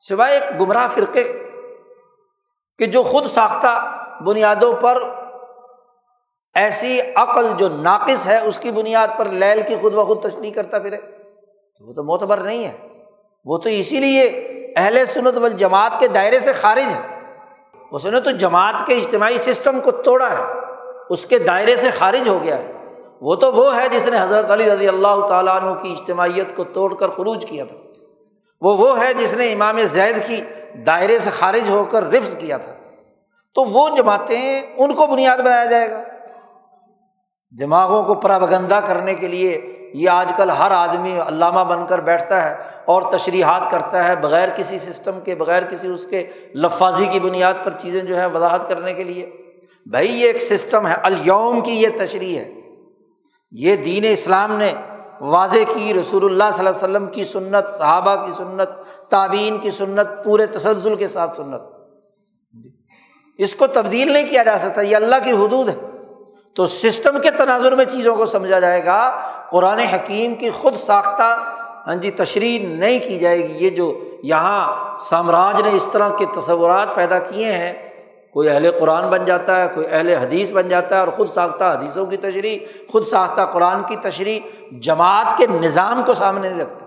سوائے 0.00 0.38
ایک 0.38 0.60
گمراہ 0.60 0.88
فرقے 0.88 1.32
کہ 2.78 2.86
جو 2.86 3.02
خود 3.02 3.26
ساختہ 3.26 3.96
بنیادوں 4.22 4.72
پر 4.72 5.23
ایسی 6.54 7.00
عقل 7.14 7.46
جو 7.58 7.68
ناقص 7.68 8.26
ہے 8.26 8.38
اس 8.40 8.58
کی 8.58 8.70
بنیاد 8.70 9.08
پر 9.18 9.24
لیل 9.24 9.62
کی 9.68 9.76
خود 9.76 9.94
بخود 9.94 10.22
تشریح 10.22 10.52
کرتا 10.52 10.78
پھرے، 10.78 10.96
تو 11.78 11.88
وہ 11.88 11.92
تو 11.92 12.04
معتبر 12.04 12.36
نہیں 12.36 12.64
ہے۔ 12.64 12.76
وہ 13.44 13.58
تو 13.58 13.68
اسی 13.68 14.00
لیے 14.00 14.26
اہل 14.76 15.06
سنت 15.06 15.38
و 15.38 15.48
جماعت 15.48 15.92
کے 15.98 16.08
دائرے 16.08 16.40
سے 16.40 16.52
خارج 16.52 16.92
ہے۔ 16.94 17.20
اس 17.90 18.06
نے 18.06 18.20
تو 18.20 18.30
جماعت 18.30 18.86
کے 18.86 18.94
اجتماعی 18.94 19.38
سسٹم 19.38 19.80
کو 19.80 19.90
توڑا 19.90 20.38
ہے، 20.38 20.44
اس 21.10 21.26
کے 21.26 21.38
دائرے 21.38 21.76
سے 21.76 21.90
خارج 21.90 22.28
ہو 22.28 22.42
گیا 22.42 22.58
ہے۔ 22.58 22.72
وہ 23.20 23.34
تو 23.34 23.52
وہ 23.52 23.76
ہے 23.76 23.88
جس 23.88 24.08
نے 24.08 24.16
حضرت 24.20 24.50
علی 24.50 24.70
رضی 24.70 24.88
اللہ 24.88 25.26
تعالیٰ 25.28 25.62
عنہ 25.62 25.74
کی 25.74 25.92
اجتماعیت 25.92 26.56
کو 26.56 26.64
توڑ 26.64 26.94
کر 26.94 27.08
خروج 27.08 27.46
کیا 27.46 27.64
تھا۔ 27.64 27.76
وہ 28.60 28.76
وہ 28.76 29.00
ہے 29.00 29.14
جس 29.14 29.34
نے 29.34 29.52
امام 29.52 29.82
زید 29.82 30.26
کی 30.26 30.40
دائرے 30.86 31.18
سے 31.18 31.30
خارج 31.30 31.68
ہو 31.68 31.84
کر 31.84 32.02
رفظ 32.02 32.36
کیا 32.36 32.56
تھا۔ 32.56 32.72
تو 33.54 33.64
وہ 33.64 33.88
جماعتیں 33.96 34.62
ان 34.78 34.94
کو 34.94 35.06
بنیاد 35.06 35.38
بنایا 35.38 35.64
جائے 35.64 35.90
گا۔ 35.90 36.02
دماغوں 37.58 38.02
کو 38.02 38.14
پرابگندہ 38.14 38.80
کرنے 38.86 39.14
کے 39.14 39.28
لیے 39.28 39.70
یہ 39.94 40.10
آج 40.10 40.32
کل 40.36 40.50
ہر 40.50 40.70
آدمی 40.70 41.20
علامہ 41.20 41.60
بن 41.60 41.86
کر 41.86 42.00
بیٹھتا 42.00 42.50
ہے 42.50 42.56
اور 42.84 43.02
تشریحات 43.12 43.70
کرتا 43.70 44.08
ہے 44.08 44.16
بغیر 44.16 44.48
کسی 44.56 44.78
سسٹم 44.78 45.20
کے، 45.20 45.34
بغیر 45.34 45.62
کسی 45.62 45.88
اس 45.88 46.06
کے 46.06 46.26
لفاظی 46.54 47.06
کی 47.06 47.20
بنیاد 47.20 47.54
پر 47.64 47.70
چیزیں 47.70 48.00
جو 48.00 48.16
ہے 48.16 48.26
وضاحت 48.26 48.68
کرنے 48.68 48.94
کے 48.94 49.04
لیے۔ 49.04 49.30
بھائی 49.86 50.20
یہ 50.20 50.26
ایک 50.26 50.42
سسٹم 50.42 50.86
ہے 50.86 50.94
الوم 51.02 51.60
کی 51.60 51.72
یہ 51.72 51.88
تشریح 51.98 52.38
ہے۔ 52.38 52.52
یہ 53.50 53.76
دین 53.76 54.04
اسلام 54.08 54.56
نے 54.56 54.74
واضح 55.20 55.72
کی، 55.74 55.94
رسول 55.94 56.24
اللہ 56.24 56.44
صلی 56.52 56.66
اللہ 56.66 56.84
علیہ 56.84 56.90
وسلم 56.90 57.06
کی 57.06 57.24
سنت، 57.24 57.70
صحابہ 57.70 58.24
کی 58.24 58.32
سنت 58.36 58.68
تعبین 59.10 59.58
کی 59.58 59.70
سنت، 59.70 60.24
پورے 60.24 60.46
تسلسل 60.46 60.96
کے 60.96 61.08
ساتھ 61.08 61.36
سنت۔ 61.36 61.62
اس 63.38 63.54
کو 63.54 63.66
تبدیل 63.66 64.12
نہیں 64.12 64.26
کیا 64.26 64.42
جا 64.42 64.58
سکتا، 64.58 64.80
یہ 64.80 64.96
اللہ 64.96 65.16
کی 65.24 65.30
حدود 65.30 65.68
ہے۔ 65.68 65.93
تو 66.56 66.66
سسٹم 66.66 67.20
کے 67.20 67.30
تناظر 67.30 67.76
میں 67.76 67.84
چیزوں 67.84 68.16
کو 68.16 68.26
سمجھا 68.26 68.58
جائے 68.58 68.84
گا۔ 68.84 69.20
قرآن 69.50 69.78
حکیم 69.78 70.34
کی 70.34 70.50
خود 70.50 70.74
ساختہ 70.74 71.36
ہاں 71.86 71.94
جی 71.94 72.10
تشریح 72.10 72.68
نہیں 72.68 72.98
کی 72.98 73.18
جائے 73.18 73.48
گی۔ 73.48 73.64
یہ 73.64 73.70
جو 73.70 74.00
یہاں 74.22 74.96
سامراج 74.98 75.60
نے 75.60 75.70
اس 75.72 75.88
طرح 75.92 76.08
کے 76.08 76.24
تصورات 76.36 76.94
پیدا 76.94 77.18
کیے 77.18 77.52
ہیں، 77.52 77.72
کوئی 78.32 78.48
اہل 78.48 78.70
قرآن 78.80 79.08
بن 79.08 79.24
جاتا 79.24 79.62
ہے، 79.62 79.68
کوئی 79.74 79.86
اہل 79.90 80.08
حدیث 80.08 80.52
بن 80.52 80.68
جاتا 80.68 80.94
ہے 80.94 81.00
اور 81.00 81.08
خود 81.08 81.32
ساختہ 81.32 81.64
حدیثوں 81.64 82.06
کی 82.06 82.16
تشریح، 82.16 82.58
خود 82.92 83.06
ساختہ 83.06 83.42
قرآن 83.42 83.82
کی 83.82 83.96
تشریح 83.96 84.40
جماعت 84.80 85.38
کے 85.38 85.46
نظام 85.46 86.02
کو 86.06 86.14
سامنے 86.14 86.48
نہیں 86.48 86.60
رکھتا 86.60 86.84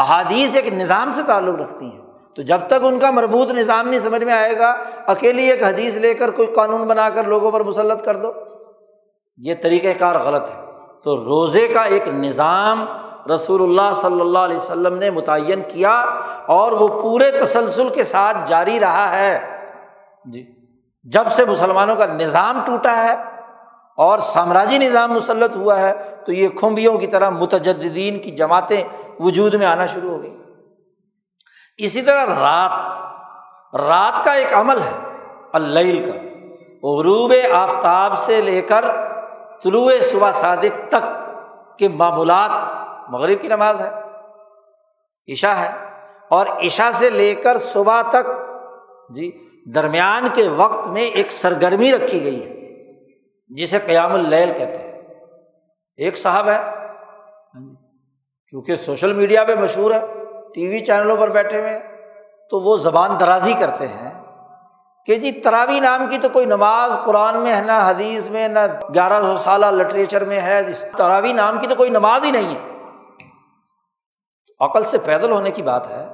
احادیث 0.00 0.56
ایک 0.56 0.72
نظام 0.72 1.10
سے 1.10 1.22
تعلق 1.26 1.60
رکھتی 1.60 1.86
ہیں۔ 1.86 2.00
تو 2.34 2.42
جب 2.42 2.58
تک 2.66 2.74
ان 2.82 2.98
کا 2.98 3.10
مربوط 3.10 3.50
نظام 3.50 3.88
نہیں 3.88 4.00
سمجھ 4.00 4.24
میں 4.24 4.34
آئے 4.34 4.58
گا، 4.58 4.76
اکیلی 5.06 5.50
ایک 5.50 5.62
حدیث 5.62 5.96
لے 5.96 6.14
کر 6.14 6.30
کوئی 6.30 6.48
قانون 6.48 6.84
بنا 6.84 7.10
کر 7.10 7.24
لوگوں 7.24 7.50
پر 7.50 7.64
مسلط 7.64 8.04
کر 8.04 8.16
دو۔ 8.16 8.32
یہ 9.36 9.54
طریقۂ 9.62 9.98
کار 9.98 10.16
غلط 10.16 10.50
ہے۔ 10.50 10.64
تو 11.04 11.16
روزے 11.16 11.68
کا 11.68 11.82
ایک 11.82 12.08
نظام 12.08 12.84
رسول 13.34 13.62
اللہ 13.62 13.94
صلی 13.94 14.20
اللہ 14.20 14.38
علیہ 14.38 14.56
وسلم 14.56 14.98
نے 14.98 15.10
متعین 15.10 15.62
کیا 15.68 15.92
اور 16.46 16.72
وہ 16.72 16.88
پورے 16.88 17.30
تسلسل 17.30 17.88
کے 17.88 18.04
ساتھ 18.04 18.36
جاری 18.46 18.80
رہا 18.80 19.18
ہے۔ 19.18 19.60
جی 20.24 20.46
جب 21.02 21.24
سے 21.30 21.44
مسلمانوں 21.44 21.96
کا 21.96 22.06
نظام 22.06 22.60
ٹوٹا 22.66 23.04
ہے 23.04 23.14
اور 23.96 24.18
سامراجی 24.18 24.78
نظام 24.78 25.12
مسلط 25.12 25.56
ہوا 25.56 25.80
ہے، 25.80 26.16
تو 26.26 26.32
یہ 26.32 26.48
کھمبیوں 26.48 26.98
کی 26.98 27.06
طرح 27.06 27.30
متجدین 27.30 28.18
کی 28.18 28.30
جماعتیں 28.30 28.84
وجود 29.20 29.54
میں 29.54 29.66
آنا 29.66 29.86
شروع 29.86 30.10
ہو 30.10 30.22
گئی۔ 30.22 30.36
اسی 31.78 32.02
طرح 32.02 32.24
رات 32.26 32.70
رات 33.76 34.24
کا 34.24 34.32
ایک 34.32 34.54
عمل 34.54 34.78
ہے، 34.78 35.12
اللیل 35.52 36.12
کا۔ 36.12 36.18
غروب 36.88 37.32
آفتاب 37.52 38.18
سے 38.18 38.40
لے 38.40 38.62
کر 38.62 38.84
طلوع 39.64 39.92
صبح 40.02 40.32
صادق 40.32 40.88
تک 40.88 41.06
کے 41.78 41.88
معمولات 41.88 42.50
مغرب 43.10 43.42
کی 43.42 43.48
نماز 43.48 43.80
ہے 43.80 43.90
عشا 45.32 45.60
ہے۔ 45.60 45.70
اور 46.30 46.46
عشا 46.46 46.90
سے 46.94 47.10
لے 47.10 47.34
کر 47.34 47.58
صبح 47.58 48.02
تک 48.02 48.26
جی 49.14 49.48
درمیان 49.74 50.28
کے 50.34 50.48
وقت 50.48 50.88
میں 50.88 51.02
ایک 51.02 51.32
سرگرمی 51.32 51.92
رکھی 51.92 52.24
گئی 52.24 52.44
ہے، 52.44 52.52
جسے 53.48 53.78
قیام 53.78 54.12
اللیل 54.12 54.52
کہتے 54.58 54.80
ہیں۔ 54.80 54.92
ایک 55.96 56.16
صاحب 56.16 56.48
ہے 56.48 56.58
ہاں 56.58 57.60
جی، 57.60 57.74
کیونکہ 58.48 58.76
سوشل 58.76 59.12
میڈیا 59.12 59.44
پہ 59.44 59.54
مشہور 59.54 59.90
ہے، 59.90 60.00
ٹی 60.54 60.68
وی 60.68 60.80
چینلوں 60.80 61.16
پر 61.16 61.28
بیٹھے 61.28 61.60
ہوئے 61.60 61.78
تو 62.50 62.60
وہ 62.60 62.76
زبان 62.76 63.10
درازی 63.20 63.52
کرتے 63.60 63.88
ہیں۔ 63.88 64.13
کہ 65.06 65.14
جی 65.14 65.32
تراوی 65.32 65.80
نام 65.80 66.06
کی 66.06 66.18
تو 66.18 66.28
کوئی 66.28 66.46
نماز 66.46 66.92
قرآن 67.04 67.42
میں 67.42 67.56
ہے، 67.56 67.60
نہ 67.60 67.72
حدیث 67.72 68.30
میں، 68.30 68.48
نہ 68.48 68.58
گیارہ 68.94 69.22
سو 69.22 69.36
سالہ 69.36 69.66
لٹریچر 69.66 70.24
میں 70.24 70.40
ہے 70.40 70.60
تراوی 70.96 71.32
نام 71.32 71.58
کی 71.58 71.66
تو 71.66 71.74
کوئی 71.74 71.90
نماز 71.90 72.24
ہی 72.24 72.30
نہیں 72.30 72.54
ہے۔ 72.54 72.74
عقل 74.60 74.84
سے 74.84 74.98
پیدل 74.98 75.30
ہونے 75.30 75.50
کی 75.50 75.62
بات 75.62 75.86
ہے۔ 75.90 76.06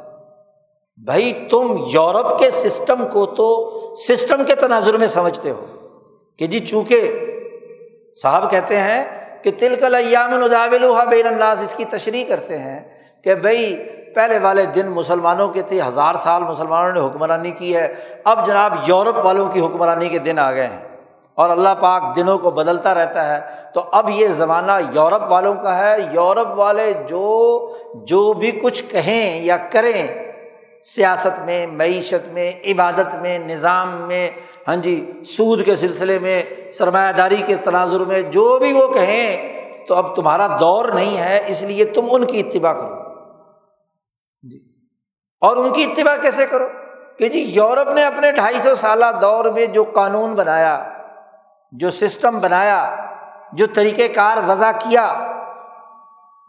بھائی 1.05 1.47
تم 1.51 1.77
یورپ 1.93 2.39
کے 2.39 2.51
سسٹم 2.51 3.09
کو 3.09 3.27
تو 3.27 3.71
سسٹم 3.95 4.45
کے 4.45 4.55
تناظر 4.55 4.97
میں 4.97 5.07
سمجھتے 5.07 5.51
ہو۔ 5.51 5.67
کہ 6.39 6.47
جی 6.47 6.59
چونکہ 6.59 7.27
صاحب 8.23 8.51
کہتے 8.51 8.77
ہیں 8.77 9.05
کہ 9.45 9.51
تلکل 9.59 9.95
ایام 9.95 10.35
الداول 10.35 11.09
بین 11.09 11.27
الناس، 11.27 11.63
اس 11.63 11.75
کی 11.75 11.85
تشریح 11.85 12.25
کرتے 12.29 12.59
ہیں۔ 12.59 13.00
کہ 13.23 13.35
بھائی 13.35 13.85
پہلے 14.15 14.39
والے 14.39 14.67
دن 14.67 14.87
مسلمانوں 14.87 15.49
کے 15.49 15.63
تھے، 15.63 15.81
ہزار 15.83 16.15
سال 16.15 16.43
مسلمانوں 16.43 16.93
نے 16.93 17.01
حکمرانی 17.01 17.51
کی 17.51 17.77
ہے، 17.77 17.95
اب 18.25 18.47
جناب 18.47 18.73
یورپ 18.87 19.27
والوں 19.27 19.49
کی 19.49 19.61
حکمرانی 19.61 20.09
کے 20.09 20.19
دن 20.19 20.39
آ 20.39 20.53
گئے 20.53 20.67
ہیں۔ 20.67 20.91
اور 21.35 21.51
اللہ 21.51 21.69
پاک 21.81 22.17
دنوں 22.17 22.39
کو 22.39 22.51
بدلتا 22.51 22.95
رہتا 22.95 23.35
ہے۔ 23.35 23.41
تو 23.75 23.85
اب 23.93 24.09
یہ 24.09 24.27
زمانہ 24.27 24.73
یورپ 24.95 25.23
والوں 25.29 25.55
کا 25.55 25.79
ہے۔ 25.79 25.97
یورپ 26.13 26.59
والے 26.59 26.93
جو 27.09 27.77
جو 27.95 28.33
بھی 28.33 28.51
کچھ 28.51 28.83
کہیں 28.91 29.45
یا 29.45 29.57
کریں، 29.57 30.33
سیاست 30.85 31.41
میں، 31.45 31.67
معیشت 31.67 32.29
میں، 32.29 32.53
عبادت 32.67 33.15
میں، 33.15 33.39
نظام 33.39 33.89
میں 34.09 34.31
ہاں 34.69 34.77
جی 34.77 35.13
سود 35.27 35.65
کے 35.65 35.77
سلسلے 35.77 36.19
میں، 36.19 36.43
سرمایہ 36.75 37.13
داری 37.13 37.43
کے 37.47 37.57
تناظر 37.57 38.01
میں، 38.01 38.23
جو 38.23 38.59
بھی 38.59 38.73
وہ 38.73 38.89
کہیں، 38.89 39.61
تو 39.87 39.95
اب 39.95 40.17
تمہارا 40.17 40.47
دور 40.61 40.85
نہیں 40.85 41.19
ہے، 41.19 41.41
اس 41.47 41.63
لیے 41.63 41.85
تم 41.85 42.07
ان 42.11 42.25
کی 42.25 42.41
اتباع 42.41 42.73
کرو۔ 42.73 43.10
اور 45.41 45.57
ان 45.57 45.73
کی 45.73 45.85
اتباع 45.85 46.17
کیسے 46.23 46.47
کرو؟ 46.47 46.69
کہ 47.19 47.29
جی 47.29 47.39
یورپ 47.39 47.91
نے 47.91 48.05
اپنے 48.05 48.33
ڈھائی 48.33 48.59
سو 48.59 48.75
سالہ 48.75 49.05
دور 49.23 49.45
میں 49.45 49.67
جو 49.67 49.85
قانون 49.85 50.35
بنایا، 50.35 50.89
جو 51.73 51.91
سسٹم 51.91 52.39
بنایا، 52.39 52.97
جو 53.53 53.67
طریقۂ 53.75 54.15
کار 54.15 54.37
وضع 54.47 54.71
کیا، 54.73 55.27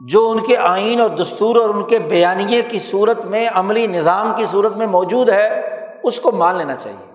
جو 0.07 0.29
ان 0.29 0.43
کے 0.43 0.57
آئین 0.57 1.01
اور 1.01 1.09
دستور 1.09 1.55
اور 1.55 1.69
ان 1.69 1.83
کے 1.83 1.99
بیانیے 1.99 2.61
کی 2.61 2.79
صورت 2.79 3.25
میں، 3.25 3.49
عملی 3.53 3.87
نظام 3.87 4.33
کی 4.35 4.45
صورت 4.51 4.75
میں 4.75 4.87
موجود 4.87 5.29
ہے، 5.29 5.61
اس 6.03 6.19
کو 6.19 6.31
مان 6.31 6.55
لینا 6.55 6.75
چاہیے۔ 6.75 7.13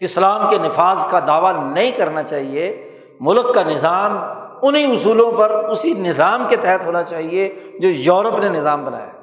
اسلام 0.00 0.48
کے 0.48 0.58
نفاذ 0.58 1.04
کا 1.10 1.20
دعویٰ 1.26 1.72
نہیں 1.72 1.90
کرنا 1.90 2.22
چاہیے، 2.22 2.98
ملک 3.20 3.54
کا 3.54 3.62
نظام 3.62 4.18
انہیں 4.62 4.92
اصولوں 4.92 5.32
پر 5.32 5.50
اسی 5.50 5.94
نظام 5.94 6.44
کے 6.48 6.56
تحت 6.56 6.86
ہونا 6.86 7.02
چاہیے 7.02 7.54
جو 7.80 7.88
یورپ 7.88 8.38
نے 8.38 8.48
نظام 8.48 8.84
بنایا۔ 8.84 9.15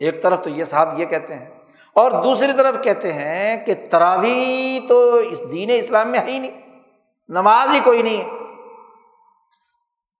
ایک 0.00 0.22
طرف 0.22 0.40
تو 0.42 0.50
یہ 0.50 0.64
صاحب 0.64 1.00
یہ 1.00 1.04
کہتے 1.04 1.34
ہیں 1.34 1.50
اور 1.94 2.10
دوسری 2.10 2.52
طرف 2.56 2.82
کہتے 2.82 3.12
ہیں 3.12 3.66
کہ 3.66 3.74
تراوی 3.90 4.80
تو 4.88 5.14
اس 5.14 5.40
دین 5.52 5.70
اسلام 5.74 6.08
میں 6.08 6.20
ہے 6.20 6.30
ہی 6.30 6.38
نہیں، 6.38 6.60
نماز 7.28 7.74
ہی 7.74 7.80
کوئی 7.84 8.02
نہیں 8.02 8.22
ہے۔ 8.22 8.28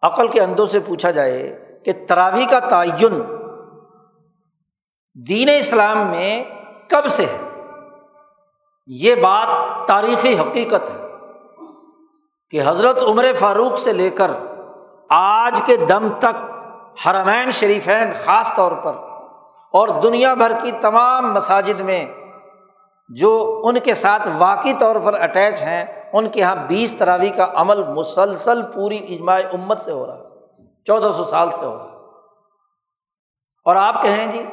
عقل 0.02 0.28
کے 0.28 0.40
اندوں 0.40 0.66
سے 0.66 0.80
پوچھا 0.80 1.10
جائے 1.10 1.64
کہ 1.84 1.92
تراوی 2.08 2.46
کا 2.46 2.58
تعین 2.58 3.22
دین 5.28 5.48
اسلام 5.58 6.06
میں 6.06 6.44
کب 6.88 7.08
سے 7.08 7.26
ہے؟ 7.26 7.38
یہ 8.86 9.14
بات 9.14 9.48
تاریخی 9.88 10.38
حقیقت 10.38 10.90
ہے 10.90 11.06
کہ 12.50 12.60
حضرت 12.64 13.04
عمر 13.04 13.24
فاروق 13.38 13.78
سے 13.78 13.92
لے 13.92 14.10
کر 14.10 14.30
آج 15.10 15.62
کے 15.66 15.76
دم 15.76 16.08
تک 16.18 16.50
حرمین 17.06 17.50
شریفین 17.50 18.12
خاص 18.24 18.50
طور 18.56 18.72
پر 18.72 19.09
اور 19.72 19.88
دنیا 19.88 20.34
بھر 20.34 20.52
کی 20.62 20.70
تمام 20.80 21.34
مساجد 21.34 21.80
میں 21.80 22.06
جو 23.08 23.62
ان 23.64 23.78
کے 23.78 23.94
ساتھ 23.94 24.28
واقعی 24.38 24.72
طور 24.78 24.96
پر 25.04 25.20
اٹیچ 25.20 25.62
ہیں، 25.62 26.10
ان 26.12 26.28
کے 26.28 26.40
یہاں 26.40 26.56
بیس 26.56 26.94
تراوی 26.98 27.30
کا 27.30 27.46
عمل 27.54 27.84
مسلسل 27.84 28.62
پوری 28.62 29.14
اجماع 29.14 29.40
امت 29.52 29.80
سے 29.80 29.92
ہو 29.92 30.06
رہا 30.06 30.18
ہے، 30.18 30.24
چودہ 30.84 31.12
سو 31.16 31.24
سال 31.24 31.50
سے 31.50 31.64
ہو 31.64 31.78
رہا 31.78 31.84
ہے۔ 31.84 31.96
اور 33.64 33.76
آپ 33.76 34.02
کہیں 34.02 34.30
جی 34.30 34.46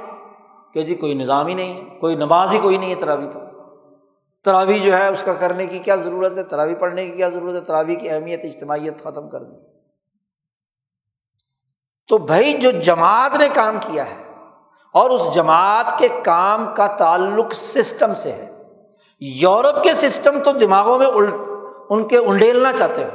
کہ 0.73 0.81
جی 0.81 0.95
کوئی 0.95 1.13
نظام 1.13 1.47
ہی 1.47 1.53
نہیں 1.53 1.73
ہے، 1.73 1.99
کوئی 1.99 2.15
نماز 2.15 2.53
ہی 2.53 2.59
کوئی 2.59 2.77
نہیں 2.77 2.89
ہے 2.89 2.95
تراوی 2.95 3.27
تو۔ 3.33 3.39
تراوی 4.43 4.79
جو 4.79 4.97
ہے 4.97 5.07
اس 5.07 5.23
کا 5.23 5.33
کرنے 5.33 5.65
کی 5.65 5.79
کیا 5.79 5.95
ضرورت 5.95 6.37
ہے؟ 6.37 6.43
تراوی 6.43 6.75
پڑھنے 6.75 7.05
کی 7.05 7.17
کیا 7.17 7.29
ضرورت 7.29 7.53
ہے؟ 7.53 7.61
تراوی 7.61 7.95
کی 7.95 8.09
اہمیت 8.09 8.39
اجتماعیت 8.43 9.03
ختم 9.03 9.29
کر 9.29 9.43
دی۔ 9.43 9.55
تو 12.07 12.17
بھائی 12.17 12.53
جو 12.53 12.71
جماعت 12.71 13.35
نے 13.39 13.49
کام 13.49 13.77
کیا 13.87 14.09
ہے 14.09 14.26
اور 14.97 15.09
اس 15.09 15.33
جماعت 15.33 15.99
کے 15.99 16.07
کام 16.23 16.65
کا 16.75 16.87
تعلق 16.87 17.53
سسٹم 17.53 18.13
سے 18.13 18.31
ہے۔ 18.31 18.47
یورپ 19.19 19.83
کے 19.83 19.93
سسٹم 19.93 20.39
تو 20.43 20.51
دماغوں 20.51 20.97
میں 20.97 21.07
ان 21.89 22.07
کے 22.07 22.17
انڈیلنا 22.17 22.71
چاہتے 22.71 23.03
ہو 23.03 23.09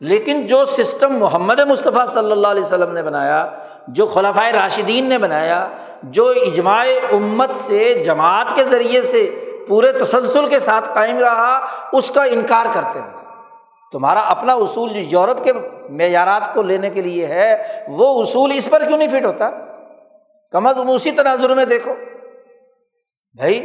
لیکن 0.00 0.46
جو 0.46 0.64
سسٹم 0.64 1.18
محمد 1.18 1.60
مصطفیٰ 1.60 2.06
صلی 2.06 2.32
اللہ 2.32 2.48
علیہ 2.48 2.62
وسلم 2.62 2.92
نے 2.92 3.02
بنایا، 3.02 3.46
جو 3.88 4.06
خلافۂ 4.06 4.52
راشدین 4.52 5.08
نے 5.08 5.18
بنایا، 5.18 5.68
جو 6.02 6.28
اجماع 6.28 6.84
امت 7.12 7.50
سے، 7.54 8.02
جماعت 8.04 8.56
کے 8.56 8.64
ذریعے 8.64 9.02
سے 9.02 9.44
پورے 9.68 9.92
تسلسل 9.92 10.48
کے 10.48 10.60
ساتھ 10.60 10.90
قائم 10.94 11.18
رہا، 11.18 11.66
اس 11.92 12.10
کا 12.10 12.22
انکار 12.22 12.66
کرتے 12.74 12.98
ہیں۔ 12.98 13.10
تمہارا 13.92 14.20
اپنا 14.20 14.52
اصول 14.52 14.92
جو 14.92 15.00
یورپ 15.00 15.44
کے 15.44 15.52
معیارات 15.90 16.54
کو 16.54 16.62
لینے 16.62 16.90
کے 16.90 17.02
لیے 17.02 17.26
ہے، 17.26 17.62
وہ 17.88 18.22
اصول 18.22 18.50
اس 18.54 18.68
پر 18.70 18.82
کیوں 18.88 18.98
نہیں 18.98 19.08
فٹ 19.08 19.24
ہوتا؟ 19.24 19.50
کم 20.52 20.66
از 20.66 20.76
کم 20.76 20.90
اسی 20.90 21.10
تناظر 21.10 21.54
میں 21.54 21.64
دیکھو۔ 21.64 21.94
بھائی، 23.34 23.60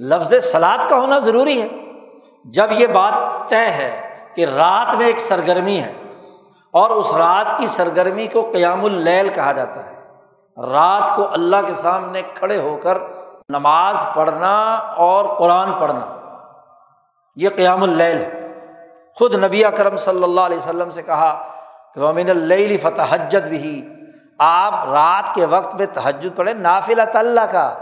لفظ 0.00 0.34
سلاد 0.42 0.88
کا 0.88 0.98
ہونا 0.98 1.18
ضروری 1.18 1.62
ہے۔ 1.62 1.68
جب 2.44 2.66
یہ 2.70 2.86
بات 2.86 3.48
طے 3.48 3.70
ہے 3.70 3.90
کہ 4.34 4.44
رات 4.44 4.94
میں 4.94 5.06
ایک 5.06 5.20
سرگرمی 5.20 5.78
ہے 5.78 5.92
اور 6.70 6.90
اس 6.90 7.14
رات 7.14 7.58
کی 7.58 7.66
سرگرمی 7.66 8.26
کو 8.26 8.50
قیام 8.52 8.84
اللیل 8.84 9.28
کہا 9.28 9.52
جاتا 9.52 9.84
ہے، 9.86 9.96
رات 10.56 11.16
کو 11.16 11.28
اللہ 11.32 11.56
کے 11.66 11.74
سامنے 11.74 12.22
کھڑے 12.34 12.60
ہو 12.60 12.76
کر 12.76 12.98
نماز 13.48 14.04
پڑھنا 14.14 14.72
اور 14.96 15.24
قرآن 15.36 15.72
پڑھنا، 15.72 16.06
یہ 17.36 17.48
قیام 17.48 17.82
اللیل 17.82 18.22
ہے۔ 18.22 18.48
خود 19.14 19.34
نبی 19.34 19.64
اکرم 19.64 19.96
صلی 19.96 20.24
اللہ 20.24 20.40
علیہ 20.40 20.58
وسلم 20.58 20.90
سے 20.90 21.02
کہا 21.02 21.32
کہ 21.94 22.00
ومن 22.00 22.30
اللیل 22.30 22.76
فتح 22.76 23.14
بھی 23.48 23.88
آپ 24.38 24.88
رات 24.88 25.34
کے 25.34 25.46
وقت 25.46 25.74
میں 25.74 25.86
تہجد 25.92 26.36
پڑھیں 26.36 26.54
نافل 26.54 27.00
اللہ 27.14 27.40
کا۔ 27.40 27.74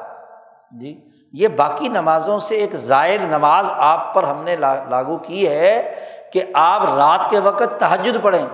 جی 0.71 1.01
یہ 1.33 1.49
باقی 1.49 1.89
نمازوں 1.89 2.39
سے 2.39 2.55
ایک 2.55 2.73
زائد 2.73 3.23
نماز 3.23 3.71
آپ 3.77 4.15
پر 4.15 4.23
ہم 4.23 4.43
نے 4.43 4.57
لاگو 4.57 5.19
کی 5.19 5.49
ہے 5.49 5.95
کہ 6.33 6.43
آپ 6.55 6.85
رات 6.85 7.31
کے 7.31 7.39
وقت 7.39 7.81
تہجد 7.81 8.23
پڑھیں۔ 8.23 8.47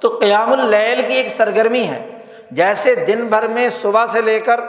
تو 0.00 0.18
قیام 0.20 0.52
اللیل 0.52 1.06
کی 1.06 1.12
ایک 1.12 1.28
سرگرمی 1.28 1.84
ہے۔ 1.84 2.18
جیسے 2.50 2.94
دن 2.94 3.26
بھر 3.26 3.48
میں 3.48 3.68
صبح 3.68 4.06
سے 4.06 4.20
لے 4.20 4.40
کر 4.40 4.60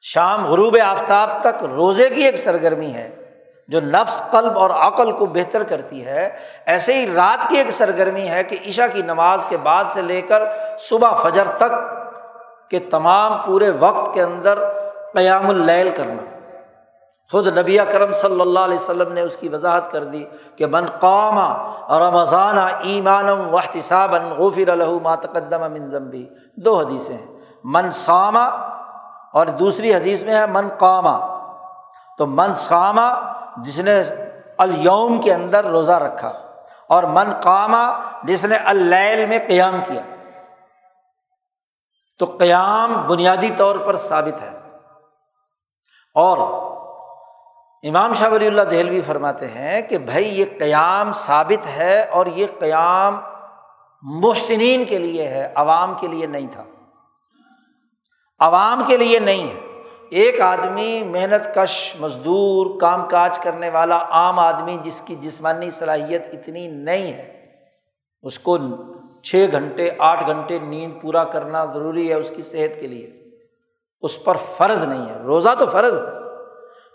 شام 0.00 0.46
غروب 0.46 0.78
آفتاب 0.84 1.30
تک 1.40 1.64
روزے 1.64 2.08
کی 2.08 2.22
ایک 2.22 2.36
سرگرمی 2.36 2.94
ہے۔ 2.94 3.21
جو 3.68 3.80
نفس 3.80 4.22
قلب 4.30 4.58
اور 4.58 4.70
عقل 4.70 5.12
کو 5.12 5.26
بہتر 5.26 5.62
کرتی 5.62 6.06
ہے، 6.06 6.36
ایسے 6.66 6.92
ہی 6.94 7.14
رات 7.14 7.48
کی 7.48 7.58
ایک 7.58 7.70
سرگرمی 7.70 8.28
ہے 8.28 8.44
کہ 8.44 8.56
عشا 8.68 8.86
کی 8.86 9.02
نماز 9.02 9.44
کے 9.48 9.56
بعد 9.56 9.84
سے 9.88 10.02
لے 10.02 10.20
کر 10.20 10.42
صبح 10.78 11.10
فجر 11.10 11.48
تک 11.56 11.72
کے 12.70 12.78
تمام 12.78 13.32
پورے 13.44 13.70
وقت 13.70 14.14
کے 14.14 14.22
اندر 14.22 14.58
قیام 15.14 15.48
اللیل 15.48 15.90
کرنا۔ 15.96 16.22
خود 17.30 17.58
نبی 17.58 17.78
کرم 17.92 18.12
صلی 18.12 18.40
اللہ 18.40 18.60
علیہ 18.60 18.78
وسلم 18.78 19.12
نے 19.12 19.20
اس 19.20 19.36
کی 19.36 19.48
وضاحت 19.48 19.92
کر 19.92 20.04
دی 20.04 20.24
کہ 20.56 20.66
من 20.66 20.86
قامہ 20.86 21.46
اور 21.88 22.00
رمضان 22.00 22.58
ایمانم 22.58 23.54
وحتساب 23.54 24.14
غفر 24.14 24.68
الح 24.68 25.14
تقدم 25.14 25.72
من 25.72 25.88
ضمبی 25.88 26.28
دو 26.56 26.78
حدیثیں 26.78 27.16
ہیں۔ 27.16 27.26
من 27.64 27.90
سامہ 27.90 28.48
اور 29.32 29.46
دوسری 29.46 29.94
حدیث 29.94 30.22
میں 30.22 30.34
ہے 30.34 30.46
من 30.46 30.68
قامہ 30.78 31.18
تو 32.18 32.26
من 32.26 32.54
سامہ 32.54 33.08
جس 33.56 33.78
نے 33.78 34.02
الوم 34.58 35.20
کے 35.20 35.34
اندر 35.34 35.64
روزہ 35.64 35.92
رکھا 35.92 36.28
اور 36.88 37.02
من 37.02 37.32
قامہ 37.42 38.12
جس 38.24 38.44
نے 38.44 38.56
اللیل 38.56 39.26
میں 39.26 39.38
قیام 39.48 39.80
کیا 39.88 40.02
تو 42.18 42.24
قیام 42.24 43.06
بنیادی 43.06 43.50
طور 43.56 43.76
پر 43.76 43.96
ثابت 43.96 44.42
ہے 44.42 44.58
اور 46.14 46.38
امام 47.82 48.14
شاہ 48.14 48.30
ولی 48.30 48.46
اللہ 48.46 48.62
دہلوی 48.62 49.00
فرماتے 49.00 49.48
ہیں 49.48 49.82
کہ 49.82 49.98
بھائی 49.98 50.40
یہ 50.40 50.44
قیام 50.58 51.12
ثابت 51.12 51.66
ہے 51.66 52.04
اور 52.04 52.26
یہ 52.26 52.46
قیام 52.60 53.20
محسنین 54.02 54.84
کے 54.84 54.98
لیے 54.98 55.28
ہے، 55.28 55.52
عوام 55.54 55.94
کے 55.94 56.06
لیے 56.08 56.26
نہیں 56.26 56.46
تھا۔ 56.52 56.64
عوام 58.38 58.82
کے 58.86 58.96
لیے 58.96 59.18
نہیں 59.18 59.54
ہے۔ 59.54 59.71
ایک 60.12 60.40
آدمی 60.40 61.02
محنت 61.02 61.54
کش، 61.54 61.96
مزدور، 62.00 62.80
کام 62.80 63.08
کاج 63.08 63.38
کرنے 63.38 63.70
والا 63.70 63.98
عام 64.10 64.38
آدمی 64.38 64.76
جس 64.82 65.00
کی 65.00 65.14
جسمانی 65.14 65.70
صلاحیت 65.70 66.26
اتنی 66.32 66.68
نہیں 66.68 67.12
ہے، 67.12 67.46
اس 68.22 68.38
کو 68.38 68.58
چھ 69.22 69.46
گھنٹے، 69.52 69.90
آٹھ 69.98 70.26
گھنٹے 70.26 70.58
نیند 70.58 71.02
پورا 71.02 71.24
کرنا 71.24 71.64
ضروری 71.64 72.08
ہے 72.08 72.14
اس 72.14 72.32
کی 72.36 72.42
صحت 72.42 72.80
کے 72.80 72.86
لیے۔ 72.86 73.10
اس 74.02 74.24
پر 74.24 74.36
فرض 74.36 74.86
نہیں 74.86 75.08
ہے۔ 75.08 75.18
روزہ 75.22 75.48
تو 75.58 75.66
فرض 75.66 75.98
ہے، 75.98 76.04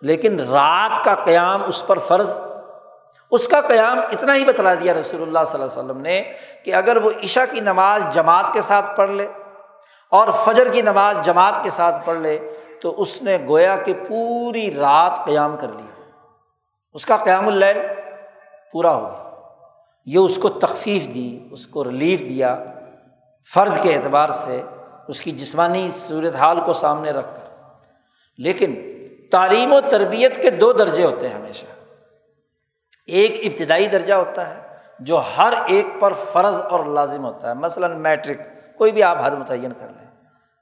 لیکن 0.02 0.40
رات 0.40 1.04
کا 1.04 1.16
قیام 1.16 1.64
اس 1.68 1.88
پر 1.88 1.98
فرض۔ 1.98 2.40
اس 3.32 3.48
کا 3.48 3.62
قیام 3.62 4.00
اتنا 4.00 4.36
ہی 4.36 4.46
بتلا 4.46 4.74
دیا 4.74 4.94
رسول 4.94 5.22
اللہ 5.22 5.40
صلی 5.48 5.62
اللہ 5.62 5.74
علیہ 5.74 5.84
وسلم 5.84 6.02
نے 6.02 6.24
کہ 6.66 6.74
اگر 6.74 6.98
وہ 6.98 7.12
عشا 7.24 7.46
کی 7.46 7.60
نماز 7.60 8.04
جماعت 8.14 8.54
کے 8.54 8.62
ساتھ 8.62 8.98
پڑھ 8.98 9.12
لے 9.12 9.28
اور 10.12 10.28
فجر 10.46 10.72
کی 10.72 10.82
نماز 10.82 11.18
جماعت 11.24 11.54
کے 11.64 11.70
ساتھ 11.70 12.06
پڑھ 12.06 12.18
لے 12.18 12.57
تو 12.82 13.02
اس 13.02 13.24
نے 13.24 13.38
گویا 13.48 13.76
کہ 13.76 13.94
پوری 14.08 14.74
رات 14.74 15.26
قیام 15.26 15.56
کر 15.62 15.68
لیا 15.68 16.12
اس 16.94 17.06
کا 17.06 17.18
قیام 17.18 17.48
اللیل 17.48 17.78
پورا 18.72 18.96
ہو 18.96 19.02
گیا۔ 19.02 19.28
یہ 20.06 20.18
اس 20.18 20.38
کو 20.38 20.50
تخفیف 20.50 21.08
دی، 21.14 21.48
اس 21.52 21.68
کو 21.68 21.84
ریلیف 21.84 22.20
دیا 22.20 22.64
فرد 23.54 23.72
کے 23.82 23.96
اعتبار 23.96 24.30
سے، 24.30 24.64
اس 25.08 25.22
کی 25.22 25.32
جسمانی 25.32 25.90
صورت 25.92 26.36
حال 26.36 26.60
کو 26.66 26.74
سامنے 26.74 27.12
رکھ 27.12 27.28
کر۔ 27.36 27.74
لیکن 28.38 28.76
تعلیم 29.32 29.74
و 29.74 29.82
تربیت 29.82 30.42
کے 30.42 30.50
دو 30.50 30.74
درجے 30.74 31.04
ہوتے 31.04 31.28
ہیں 31.28 31.36
ہمیشہ۔ 31.36 31.66
ایک 33.06 33.32
ابتدائی 33.44 33.88
درجہ 33.88 34.14
ہوتا 34.14 34.56
ہے، 34.56 34.62
جو 35.00 35.22
ہر 35.38 35.54
ایک 35.66 35.86
پر 36.00 36.14
فرض 36.14 36.62
اور 36.62 36.86
لازم 36.86 37.26
ہوتا 37.26 37.50
ہے۔ 37.50 37.54
مثلاً 37.54 38.02
میٹرک، 38.02 38.38
کوئی 38.78 38.92
بھی 38.92 39.04
آپ 39.04 39.18
حد 39.24 39.32
متعین 39.32 39.74
کر 39.80 39.88
لیں۔ 39.88 40.12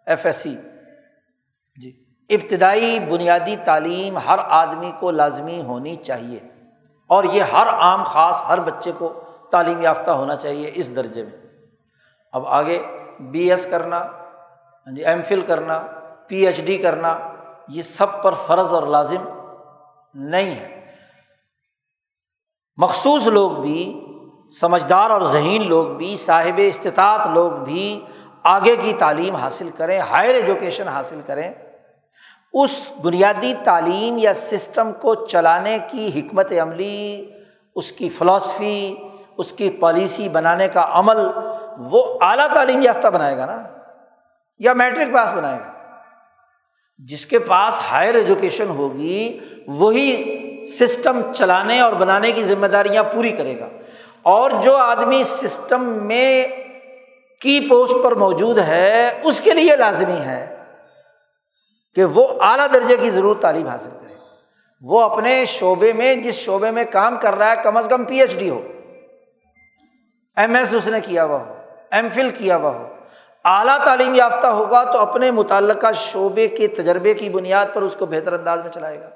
F 0.05 0.25
S 0.25 0.35
C. 0.35 0.55
جی۔ 1.81 2.04
ابتدائی 2.29 2.99
بنیادی 2.99 3.55
تعلیم 3.65 4.17
ہر 4.17 4.39
آدمی 4.49 4.91
کو 4.99 5.11
لازمی 5.11 5.61
ہونی 5.61 5.95
چاہیے 5.95 6.39
اور 7.07 7.23
یہ 7.23 7.43
ہر 7.43 7.67
عام 7.67 8.03
خاص 8.03 8.43
ہر 8.47 8.59
بچے 8.59 8.91
کو 8.97 9.23
تعلیم 9.51 9.81
یافتہ 9.81 10.11
ہونا 10.11 10.35
چاہیے 10.35 10.71
اس 10.75 10.95
درجے 10.95 11.23
میں۔ 11.23 11.47
اب 12.31 12.47
آگے 12.47 12.83
بی 13.19 13.51
ایس 13.51 13.65
کرنا 13.65 14.07
ہاں 14.87 14.95
جی 14.95 15.05
ایم 15.05 15.21
فل 15.21 15.41
کرنا، 15.41 15.79
پی 16.27 16.45
ایچ 16.45 16.61
ڈی 16.61 16.77
کرنا، 16.77 17.17
یہ 17.67 17.81
سب 17.81 18.23
پر 18.23 18.33
فرض 18.33 18.73
اور 18.73 18.83
لازم 18.83 19.23
نہیں 20.13 20.55
ہے۔ 20.55 20.85
مخصوص 22.77 23.27
لوگ 23.27 23.51
بھی، 23.51 24.05
سمجھدار 24.59 25.09
اور 25.09 25.21
ذہین 25.21 25.67
لوگ 25.67 25.87
بھی، 25.87 26.17
صاحب 26.17 26.61
استطاعت 26.63 27.27
لوگ 27.27 27.51
بھی 27.51 28.05
آگے 28.43 28.75
کی 28.75 28.93
تعلیم 28.93 29.35
حاصل 29.35 29.69
کریں، 29.77 29.99
ہائر 29.99 30.35
ایجوکیشن 30.35 30.87
حاصل 30.87 31.21
کریں۔ 31.25 31.53
اس 32.63 32.91
بنیادی 33.01 33.53
تعلیم 33.63 34.17
یا 34.17 34.33
سسٹم 34.33 34.91
کو 34.91 35.15
چلانے 35.15 35.77
کی 35.87 36.11
حکمت 36.15 36.53
عملی، 36.61 37.25
اس 37.75 37.91
کی 37.91 38.09
فلاسفی 38.09 38.95
اس 39.37 39.51
کی 39.51 39.69
پالیسی 39.69 40.29
بنانے 40.29 40.67
کا 40.67 40.87
عمل، 40.89 41.17
وہ 41.77 42.17
اعلیٰ 42.21 42.47
تعلیم 42.53 42.81
یافتہ 42.81 43.07
بنائے 43.07 43.37
گا 43.37 43.45
نا، 43.45 43.63
یا 44.59 44.73
میٹرک 44.73 45.13
پاس 45.13 45.33
بنائے 45.33 45.59
گا۔ 45.59 45.73
جس 46.97 47.25
کے 47.25 47.39
پاس 47.39 47.81
ہائر 47.91 48.15
ایجوکیشن 48.15 48.69
ہوگی، 48.69 49.39
وہی 49.67 50.41
سسٹم 50.65 51.33
چلانے 51.33 51.79
اور 51.79 51.93
بنانے 51.93 52.31
کی 52.31 52.43
ذمہ 52.43 52.67
داریاں 52.67 53.03
پوری 53.03 53.31
کرے 53.31 53.59
گا۔ 53.59 53.67
اور 54.21 54.51
جو 54.61 54.77
آدمی 54.77 55.23
سسٹم 55.23 56.07
میں 56.07 56.47
کی 57.41 57.59
پوسٹ 57.69 57.95
پر 58.03 58.15
موجود 58.15 58.59
ہے، 58.59 59.21
اس 59.23 59.41
کے 59.41 59.51
لیے 59.51 59.75
لازمی 59.75 60.17
ہے۔ 60.17 60.54
کہ 61.95 62.05
وہ 62.05 62.27
اعلیٰ 62.39 62.67
درجے 62.73 62.97
کی 62.97 63.09
ضرور 63.09 63.35
تعلیم 63.35 63.67
حاصل 63.67 63.89
کرے۔ 63.89 64.13
وہ 64.81 65.01
اپنے 65.01 65.45
شعبے 65.45 65.93
میں، 65.93 66.15
جس 66.15 66.35
شعبے 66.35 66.71
میں 66.71 66.83
کام 66.91 67.17
کر 67.17 67.35
رہا 67.35 67.51
ہے، 67.51 67.55
کم 67.63 67.77
از 67.77 67.87
کم 67.89 68.03
پی 68.03 68.21
ایچ 68.21 68.35
ڈی 68.35 68.49
ہو۔ 68.49 68.61
ایم 70.37 70.55
ایس 70.55 70.73
اس 70.73 70.87
نے 70.87 71.01
کیا 71.01 71.25
ہوا 71.25 71.39
ہو، 71.39 71.55
ایم 71.91 72.09
فل 72.09 72.29
کیا 72.29 72.57
ہوا 72.57 72.69
ہو۔ 72.69 72.87
اعلیٰ 73.45 73.85
تعلیم 73.85 74.15
یافتہ 74.15 74.47
ہوگا 74.47 74.83
تو 74.83 74.99
اپنے 74.99 75.31
متعلقہ 75.31 75.91
شعبے 75.95 76.47
کے 76.47 76.67
تجربے 76.67 77.13
کی 77.13 77.29
بنیاد 77.29 77.65
پر 77.73 77.81
اس 77.81 77.95
کو 77.95 78.05
بہتر 78.05 78.33
انداز 78.33 78.59
میں 78.59 78.71
چلائے 78.71 79.01
گا۔ 79.01 79.09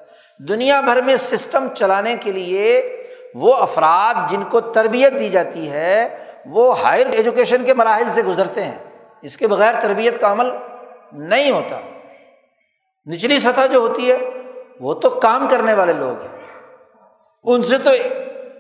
دنیا 0.49 0.82
بھر 0.82 1.01
میں 1.01 1.15
سسٹم 1.15 1.67
چلانے 1.75 2.15
کے 2.15 2.32
لیے 2.32 2.95
وہ 3.36 3.55
افراد 3.55 4.30
جن 4.30 4.43
کو 4.43 4.59
تربیت 4.59 5.13
دی 5.19 5.30
جاتی 5.30 5.71
ہے، 5.71 6.23
وہ 6.45 6.82
ہائر 6.82 7.07
ایجوکیشن 7.07 7.63
کے 7.63 7.73
مراحل 7.73 8.09
سے 8.11 8.23
گزرتے 8.23 8.63
ہیں۔ 8.63 8.77
اس 9.21 9.38
کے 9.38 9.47
بغیر 9.47 9.73
تربیت 9.82 10.21
کا 10.21 10.32
عمل 10.32 10.49
نہیں 11.11 11.51
ہوتا۔ 11.51 11.80
نچلی 13.10 13.39
سطح 13.39 13.66
جو 13.66 13.80
ہوتی 13.80 14.12
ہے، 14.12 14.18
وہ 14.80 14.93
تو 14.93 15.10
کام 15.10 15.47
کرنے 15.47 15.74
والے 15.74 15.93
لوگ 15.93 16.22
ہیں۔ 16.22 16.39
ان 17.43 17.64
سے 17.64 17.78
تو 17.78 17.89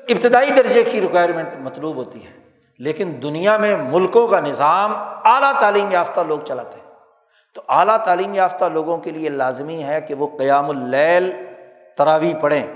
ابتدائی 0.09 0.49
درجے 0.49 0.83
کی 0.83 1.01
ریکوائرمنٹ 1.01 1.47
مطلوب 1.59 1.95
ہوتی 1.95 2.25
ہے۔ 2.25 2.31
لیکن 2.79 3.19
دنیا 3.23 3.57
میں 3.57 3.77
ملکوں 3.77 4.27
کا 4.27 4.39
نظام 4.39 4.93
اعلیٰ 5.23 5.59
تعلیم 5.59 5.91
یافتہ 5.91 6.21
لوگ 6.21 6.39
چلاتے 6.39 6.79
ہیں۔ 6.79 6.91
تو 7.55 7.61
اعلیٰ 7.67 7.97
تعلیم 7.97 8.33
یافتہ 8.33 8.65
لوگوں 8.65 8.97
کے 8.97 9.11
لیے 9.11 9.29
لازمی 9.29 9.83
ہے 9.83 10.01
کہ 10.01 10.13
وہ 10.13 10.27
قیام 10.37 10.69
اللیل 10.69 11.33
تراوی 11.97 12.33
پڑھیں۔ 12.41 12.67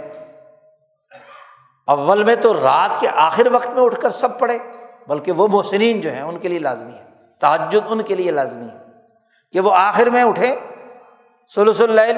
اول 1.87 2.23
میں 2.23 2.35
تو 2.35 2.53
رات 2.53 2.99
کے 2.99 3.07
آخر 3.15 3.47
وقت 3.51 3.69
میں 3.69 3.83
اٹھ 3.83 4.01
کر 4.01 4.09
سب 4.09 4.39
پڑھے 4.39 4.57
بلکہ 5.07 5.31
وہ 5.31 5.47
محسنین 5.47 6.01
جو 6.01 6.11
ہیں، 6.11 6.21
ان 6.21 6.39
کے 6.39 6.49
لیے 6.49 6.59
لازمی 6.59 6.93
ہے۔ 6.93 7.03
تعجد 7.39 7.87
ان 7.89 8.01
کے 8.01 8.15
لیے 8.15 8.31
لازمی 8.31 8.67
ہے 8.67 8.77
کہ 9.51 9.59
وہ 9.59 9.71
آخر 9.73 10.09
میں 10.09 10.23
اٹھے 10.23 10.55
سلس 11.55 11.81
اللیل 11.81 12.17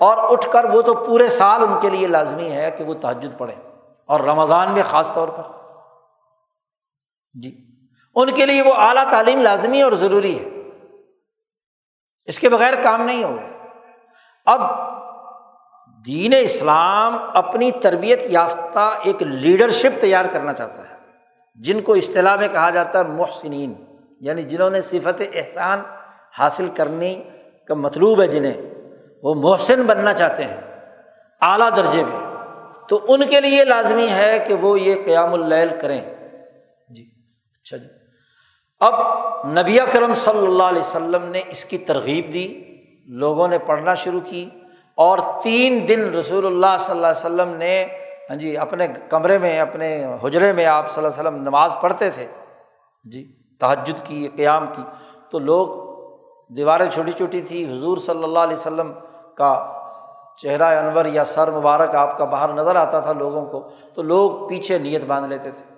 اور 0.00 0.16
اٹھ 0.32 0.50
کر 0.50 0.64
وہ 0.64 0.82
تو 0.82 0.94
پورے 0.94 1.28
سال 1.28 1.62
ان 1.62 1.80
کے 1.80 1.90
لیے 1.90 2.06
لازمی 2.06 2.50
ہے 2.50 2.70
کہ 2.70 2.84
وہ 2.84 2.94
تحجد 2.94 3.38
پڑھیں 3.38 3.70
اور 4.06 4.20
رمضان 4.20 4.72
میں 4.72 4.82
خاص 4.82 5.12
طور 5.12 5.28
پر۔ 5.28 5.42
جی۔ 7.42 7.58
ان 8.14 8.30
کے 8.30 8.46
لیے 8.46 8.62
وہ 8.62 8.74
اعلیٰ 8.74 9.10
تعلیم 9.10 9.40
لازمی 9.40 9.82
اور 9.82 9.92
ضروری 9.92 10.44
ہے۔ 10.44 10.48
اس 12.24 12.38
کے 12.38 12.48
بغیر 12.48 12.82
کام 12.82 13.02
نہیں 13.02 13.24
ہوگا 13.24 13.48
اب 14.46 14.60
دین 16.06 16.32
اسلام 16.40 17.16
اپنی 17.34 17.70
تربیت 17.70 18.20
یافتہ 18.24 18.94
ایک 19.02 19.22
لیڈرشپ 19.22 20.00
تیار 20.00 20.24
کرنا 20.32 20.52
چاہتا 20.52 20.90
ہے، 20.90 20.96
جن 21.54 21.80
کو 21.80 21.94
اصطلاح 21.94 22.36
میں 22.36 22.48
کہا 22.48 22.70
جاتا 22.70 22.98
ہے 22.98 23.04
محسنین 23.04 23.74
یعنی 24.20 24.42
جنہوں 24.42 24.70
نے 24.70 24.82
صفت 24.82 25.22
احسان 25.34 25.82
حاصل 26.38 26.66
کرنے 26.66 27.22
کا 27.68 27.74
مطلوب 27.74 28.20
ہے، 28.20 28.26
جنہیں 28.26 28.73
وہ 29.24 29.34
محسن 29.34 29.82
بننا 29.82 30.12
چاہتے 30.12 30.44
ہیں، 30.44 30.60
اعلیٰ 31.40 31.76
درجے 31.76 32.04
میں۔ 32.04 32.34
تو 32.88 33.00
ان 33.08 33.26
کے 33.26 33.40
لیے 33.40 33.64
لازمی 33.64 34.08
ہے 34.08 34.44
کہ 34.46 34.54
وہ 34.54 34.80
یہ 34.80 34.94
قیام 35.04 35.34
اللیل 35.34 35.68
کریں۔ 35.80 36.00
جی 36.88 37.02
اچھا 37.62 37.76
جی۔ 37.76 37.86
اب 38.80 38.94
نبی 39.46 39.78
کرم 39.92 40.14
صلی 40.14 40.46
اللہ 40.46 40.62
علیہ 40.62 40.80
وسلم 40.80 41.24
نے 41.24 41.42
اس 41.48 41.64
کی 41.64 41.78
ترغیب 41.78 42.32
دی، 42.32 42.76
لوگوں 43.06 43.48
نے 43.48 43.58
پڑھنا 43.58 43.94
شروع 43.94 44.20
کی 44.24 44.50
اور 44.94 45.18
تین 45.42 45.88
دن 45.88 46.14
رسول 46.14 46.46
اللہ 46.46 46.76
صلی 46.80 46.90
اللہ 46.90 47.06
علیہ 47.06 47.24
وسلم 47.24 47.56
نے 47.56 47.86
ہاں 48.30 48.36
جی 48.36 48.56
اپنے 48.56 48.88
کمرے 49.08 49.38
میں، 49.38 49.60
اپنے 49.60 50.06
حجرے 50.22 50.52
میں 50.52 50.66
آپ 50.66 50.92
صلی 50.92 51.04
اللہ 51.04 51.20
علیہ 51.20 51.30
وسلم 51.30 51.42
نماز 51.42 51.72
پڑھتے 51.80 52.10
تھے۔ 52.10 52.26
جی 53.04 53.32
تحجد 53.60 54.06
کی، 54.06 54.28
قیام 54.36 54.66
کی۔ 54.76 54.82
تو 55.30 55.38
لوگ 55.38 55.84
دیواریں 56.54 56.86
چھوٹی 56.86 57.12
چھوٹی 57.12 57.42
تھی 57.42 57.76
حضور 57.76 57.98
صلی 57.98 58.24
اللہ 58.24 58.38
علیہ 58.38 58.56
وسلم 58.56 58.92
کا 59.34 59.80
چہرہ 60.36 60.62
انور 60.62 61.04
یا 61.04 61.24
سر 61.24 61.50
مبارک 61.50 61.94
آپ 61.94 62.18
کا 62.18 62.24
باہر 62.24 62.48
نظر 62.48 62.76
آتا 62.76 63.00
تھا 63.00 63.12
لوگوں 63.12 63.46
کو، 63.46 63.68
تو 63.94 64.02
لوگ 64.02 64.48
پیچھے 64.48 64.78
نیت 64.78 65.04
باندھ 65.04 65.28
لیتے 65.28 65.50
تھے۔ 65.50 65.74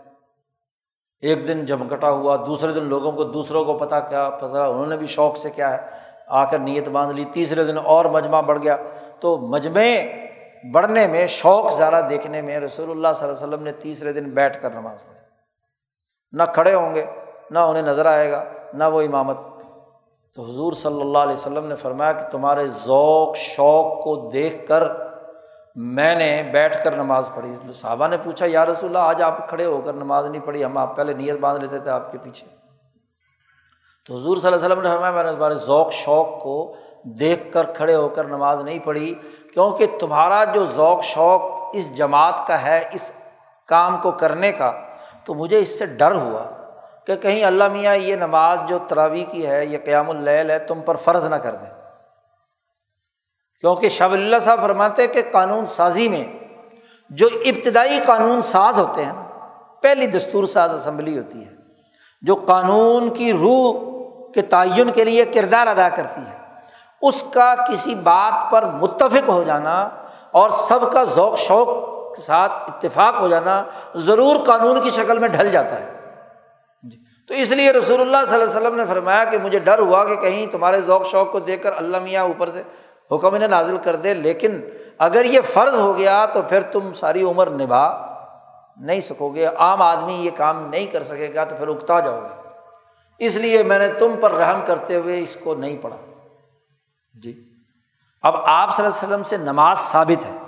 ایک 1.20 1.48
دن 1.48 1.66
جمکٹا 1.66 2.10
ہوا، 2.10 2.36
دوسرے 2.36 2.72
دن 2.72 2.84
لوگوں 2.84 3.12
کو، 3.12 3.24
دوسروں 3.24 3.64
کو 3.64 3.78
پتہ 3.78 3.94
کیا 4.08 4.30
پتہ 4.30 4.44
انہوں 4.44 4.86
نے 4.86 4.96
بھی 4.96 5.06
شوق 5.06 5.36
سے 5.36 5.50
کیا 5.50 5.72
ہے۔ 5.72 5.88
آ 6.26 6.44
کر 6.44 6.58
نیت 6.58 6.88
باندھ 6.88 7.14
لی، 7.14 7.24
تیسرے 7.24 7.64
دن 7.64 7.78
اور 7.78 8.04
مجمع 8.04 8.40
بڑھ 8.40 8.58
گیا۔ 8.62 8.76
تو 9.20 9.38
مجمع 9.38 9.82
بڑھنے 10.72 11.06
میں، 11.06 11.26
شوق 11.26 11.76
زیادہ 11.76 12.00
دیکھنے 12.10 12.42
میں 12.42 12.60
رسول 12.60 12.90
اللہ 12.90 13.08
صلی 13.16 13.28
اللہ 13.28 13.38
علیہ 13.38 13.48
وسلم 13.48 13.62
نے 13.62 13.72
تیسرے 13.72 14.12
دن 14.12 14.24
بیٹھ 14.24 14.62
کر 14.62 14.70
نماز 14.70 14.96
پڑھی۔ 15.06 15.18
نہ 16.32 16.42
کھڑے 16.54 16.74
ہوں 16.74 16.94
گے، 16.94 17.06
نہ 17.50 17.58
انہیں 17.58 17.82
نظر 17.82 18.06
آئے 18.06 18.30
گا، 18.30 18.44
نہ 18.72 18.84
وہ 18.84 19.02
امامت 19.02 19.36
تو 20.36 20.42
حضور 20.42 20.72
صلی 20.72 21.00
اللہ 21.00 21.18
علیہ 21.18 21.32
وسلم 21.32 21.66
نے 21.66 21.76
فرمایا 21.76 22.12
کہ 22.12 22.30
تمہارے 22.30 22.68
ذوق، 22.68 23.36
شوق 23.36 24.04
کو 24.04 24.30
دیکھ 24.30 24.68
کر 24.68 24.88
میں 25.74 26.14
نے 26.14 26.50
بیٹھ 26.52 26.84
کر 26.84 26.96
نماز 26.96 27.30
پڑھی۔ 27.34 27.72
صحابہ 27.72 28.08
نے 28.08 28.16
پوچھا، 28.16 28.46
یا 28.48 28.66
رسول 28.66 28.96
اللہ، 28.96 28.98
آج 28.98 29.22
آپ 29.22 29.48
کھڑے 29.48 29.64
ہو 29.64 29.80
کر 29.84 29.92
نماز 29.92 30.26
نہیں 30.26 30.42
پڑھی؟ 30.46 30.64
ہم 30.64 30.78
آپ 30.78 30.96
پہلے 30.96 31.14
نیت 31.14 31.40
باندھ 31.40 31.60
لیتے 31.60 31.78
تھے 31.78 31.90
آپ 31.90 32.12
کے 32.12 32.18
پیچھے۔ 32.18 32.46
تو 34.06 34.14
حضور 34.14 34.36
صلی 34.36 34.52
اللہ 34.52 34.56
علیہ 34.56 34.66
وسلم 34.66 34.82
نے 34.82 34.88
فرمایا، 34.88 35.12
میں 35.12 35.24
نے 35.24 35.32
تمہارے 35.32 35.54
ذوق، 35.54 35.92
شوق 35.92 36.42
کو 36.42 36.74
دیکھ 37.04 37.52
کر 37.52 37.64
کھڑے 37.64 37.94
ہو 37.94 38.08
کر 38.08 38.24
نماز 38.24 38.60
نہیں 38.60 38.78
پڑھی، 38.78 39.14
کیونکہ 39.54 39.86
تمہارا 40.00 40.44
جو 40.44 40.66
ذوق، 40.66 41.02
شوق 41.02 41.42
اس 41.72 41.96
جماعت 41.96 42.46
کا 42.46 42.62
ہے، 42.62 42.88
اس 42.92 43.12
کام 43.68 43.96
کو 44.02 44.10
کرنے 44.10 44.52
کا، 44.52 44.72
تو 45.24 45.34
مجھے 45.34 45.58
اس 45.58 45.78
سے 45.78 45.86
ڈر 45.86 46.14
ہوا۔ 46.14 46.55
کہ 47.06 47.16
کہیں 47.16 47.44
اللہ 47.44 47.68
میاں 47.68 47.96
یہ 47.96 48.16
نماز 48.16 48.58
جو 48.68 48.78
تراوی 48.88 49.24
کی 49.24 49.46
ہے، 49.46 49.66
یہ 49.66 49.78
قیام 49.84 50.10
اللیل 50.10 50.50
ہے، 50.50 50.58
تم 50.58 50.80
پر 50.80 50.96
فرض 50.96 51.26
نہ 51.26 51.34
کر 51.34 51.54
دیں۔ 51.54 51.70
کیونکہ 53.60 53.88
شب 53.88 54.12
اللہ 54.12 54.36
صاحب 54.40 54.60
فرماتے 54.60 55.06
کہ 55.06 55.22
قانون 55.32 55.66
سازی 55.66 56.08
میں 56.08 56.24
جو 57.10 57.28
ابتدائی 57.32 58.00
قانون 58.06 58.42
ساز 58.42 58.78
ہوتے 58.78 59.04
ہیں، 59.04 59.12
پہلی 59.82 60.06
دستور 60.06 60.44
ساز 60.44 60.74
اسمبلی 60.74 61.18
ہوتی 61.18 61.46
ہے۔ 61.46 61.50
جو 62.22 62.34
قانون 62.34 63.14
کی 63.14 63.32
روح 63.32 63.96
کے 64.32 64.42
تعین 64.42 64.90
کے 64.90 65.04
لیے 65.04 65.24
کردار 65.24 65.66
ادا 65.66 65.88
کرتی 65.88 66.20
ہے، 66.20 66.38
اس 67.02 67.24
کا 67.30 67.54
کسی 67.54 67.94
بات 67.94 68.52
پر 68.52 68.66
متفق 68.66 69.28
ہو 69.28 69.42
جانا 69.42 69.88
اور 70.30 70.50
سب 70.50 70.92
کا 70.92 71.04
ذوق 71.04 71.38
شوق 71.38 71.68
کے 72.16 72.22
ساتھ 72.22 72.52
اتفاق 72.52 73.14
ہو 73.20 73.28
جانا 73.28 73.64
ضرور 73.94 74.44
قانون 74.44 74.80
کی 74.80 74.90
شکل 74.90 75.18
میں 75.18 75.28
ڈھل 75.28 75.50
جاتا 75.50 75.80
ہے۔ 75.80 75.95
تو 77.28 77.34
اس 77.34 77.50
لیے 77.50 77.72
رسول 77.72 78.00
اللہ 78.00 78.16
صلی 78.26 78.42
اللہ 78.42 78.50
علیہ 78.50 78.60
وسلم 78.60 78.76
نے 78.76 78.86
فرمایا 78.86 79.24
کہ 79.24 79.38
مجھے 79.38 79.58
ڈر 79.58 79.78
ہوا 79.78 80.04
کہ 80.04 80.16
کہیں 80.16 80.46
تمہارے 80.46 80.80
ذوق 80.80 81.06
شوق 81.06 81.32
کو 81.32 81.40
دیکھ 81.40 81.62
کر 81.62 81.70
اللہ 81.76 81.98
میاں 81.98 82.22
اوپر 82.22 82.48
سے 82.50 82.62
حکم 83.12 83.34
انہیں 83.34 83.48
نازل 83.48 83.76
کر 83.84 83.96
دے، 83.96 84.14
لیکن 84.14 84.60
اگر 84.98 85.24
یہ 85.24 85.40
فرض 85.40 85.74
ہو 85.74 85.96
گیا 85.96 86.26
تو 86.26 86.42
پھر 86.42 86.62
تم 86.62 86.92
ساری 86.92 87.22
عمر 87.22 87.50
نبھا 87.50 88.12
نہیں 88.76 89.00
سکو 89.00 89.28
گے، 89.28 89.46
عام 89.46 89.82
آدمی 89.82 90.14
یہ 90.14 90.30
کام 90.36 90.68
نہیں 90.70 90.86
کر 90.86 91.02
سکے 91.02 91.34
گا 91.34 91.44
تو 91.44 91.56
پھر 91.56 91.68
اکتا 91.68 92.00
جاؤ 92.00 92.20
گے۔ 92.20 92.48
اس 93.18 93.36
لیے 93.36 93.62
میں 93.62 93.78
نے 93.78 93.88
تم 93.88 94.14
پر 94.20 94.32
رحم 94.32 94.60
کرتے 94.66 94.94
ہوئے 94.96 95.22
اس 95.22 95.36
کو 95.44 95.54
نہیں 95.54 95.76
پڑھا۔ 95.82 95.96
جی۔ 97.22 97.42
اب 98.22 98.36
آپ 98.36 98.76
صلی 98.76 98.86
اللہ 98.86 98.98
علیہ 98.98 99.08
وسلم 99.08 99.22
سے 99.22 99.36
نماز 99.36 99.78
ثابت 99.78 100.26
ہے۔ 100.26 100.38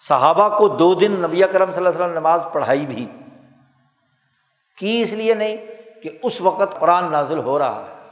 صحابہ 0.00 0.58
کو 0.58 0.68
دو 0.68 0.94
دن 0.94 1.12
نبی 1.12 1.42
کرم 1.52 1.72
صلی 1.72 1.78
اللہ 1.78 1.88
علیہ 1.88 2.00
وسلم 2.00 2.18
نماز 2.18 2.44
پڑھائی 2.52 2.86
بھی۔ 2.86 3.06
کی 4.78 5.02
اس 5.02 5.12
لیے 5.12 5.34
نہیں؟ 5.34 5.56
کہ 6.02 6.18
اس 6.22 6.40
وقت 6.40 6.80
قرآن 6.80 7.12
نازل 7.12 7.38
ہو 7.38 7.58
رہا 7.58 7.84
ہے۔ 7.88 8.02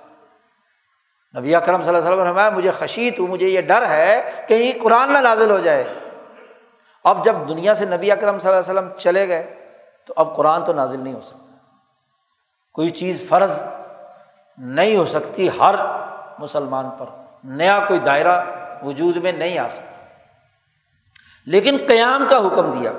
نبی 1.41 1.53
کرم 1.67 1.83
صلی 1.83 1.97
اللہ 1.97 2.11
علیہ 2.11 2.23
وسلم 2.23 2.57
مجھے 2.57 2.71
خشیت 2.71 3.19
ہوں 3.19 3.27
مجھے 3.27 3.49
یہ 3.49 3.61
ڈر 3.61 3.87
ہے 3.87 4.31
کہ 4.49 4.55
یہ 4.55 4.73
قرآن 4.83 5.13
نہ 5.13 5.19
نازل 5.19 5.51
ہو 5.51 5.59
جائے۔ 5.59 5.85
اب 7.05 7.25
جب 7.25 7.35
دنیا 7.49 7.75
سے 7.75 7.85
نبی 7.85 8.13
اکرم 8.13 8.39
صلی 8.39 8.53
اللہ 8.53 8.71
علیہ 8.71 8.81
وسلم 8.81 8.99
چلے 8.99 9.29
گئے، 9.29 9.71
تو 10.07 10.15
اب 10.17 10.37
قرآن 10.37 10.65
تو 10.65 10.73
نازل 10.73 11.01
نہیں 11.01 11.15
ہو 11.15 11.21
سکتا۔ 11.21 11.57
کوئی 12.73 12.91
چیز 12.91 13.29
فرض 13.29 13.63
نہیں 14.59 14.97
ہو 14.97 15.05
سکتی 15.05 15.49
ہر 15.49 15.75
مسلمان 16.39 16.91
پر۔ 16.99 17.07
نیا 17.45 17.81
کوئی 17.89 18.01
دائرہ 18.01 18.45
وجود 18.83 19.17
میں 19.17 19.33
نہیں 19.33 19.59
آ 19.59 19.69
سکتا۔ 19.69 20.07
لیکن 21.47 21.77
قیام 21.89 22.27
کا 22.31 22.37
حکم 22.39 22.81
دیا۔ 22.81 22.93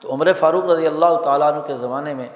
تو 0.00 0.14
عمر 0.14 0.32
فاروق 0.32 0.64
رضی 0.64 0.86
اللہ 0.86 1.14
تعالیٰ 1.24 1.52
عنہ 1.52 1.60
کے 1.60 1.74
زمانے 1.74 2.14
میں 2.14 2.28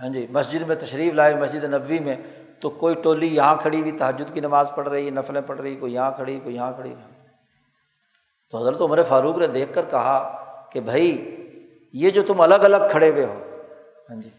ہاں 0.00 0.08
جی 0.08 0.26
مسجد 0.30 0.62
میں 0.62 0.76
تشریف 0.76 1.14
لائے، 1.14 1.34
مسجد 1.34 1.64
نبوی 1.64 1.98
میں، 1.98 2.16
تو 2.60 2.70
کوئی 2.70 2.94
ٹولی 2.94 3.36
یہاں 3.36 3.56
کھڑی 3.56 3.80
ہوئی 3.80 3.92
تحجد 3.92 4.34
کی 4.34 4.40
نماز 4.40 4.66
پڑھ 4.74 4.88
رہی 4.88 5.04
ہے 5.06 5.10
نفلیں 5.10 5.40
پڑھ 5.40 5.60
رہی، 5.60 5.76
کوئی 5.76 5.94
یہاں 5.94 6.10
کھڑی، 6.10 6.40
کوئی 6.42 6.54
یہاں 6.54 6.72
کھڑی۔ 6.72 6.94
تو 8.50 8.58
حضرت 8.58 8.80
عمر 8.80 9.02
فاروق 9.02 9.38
نے 9.38 9.46
دیکھ 9.46 9.74
کر 9.74 9.84
کہا 9.90 10.42
کہ 10.72 10.80
بھائی، 10.80 11.34
یہ 11.92 12.10
جو 12.10 12.22
تم 12.22 12.40
الگ 12.40 12.54
الگ 12.54 12.76
کھڑے 12.90 13.10
ہوئے 13.10 13.24
ہو 13.24 13.34
ہاں 14.10 14.20
جی 14.22 14.30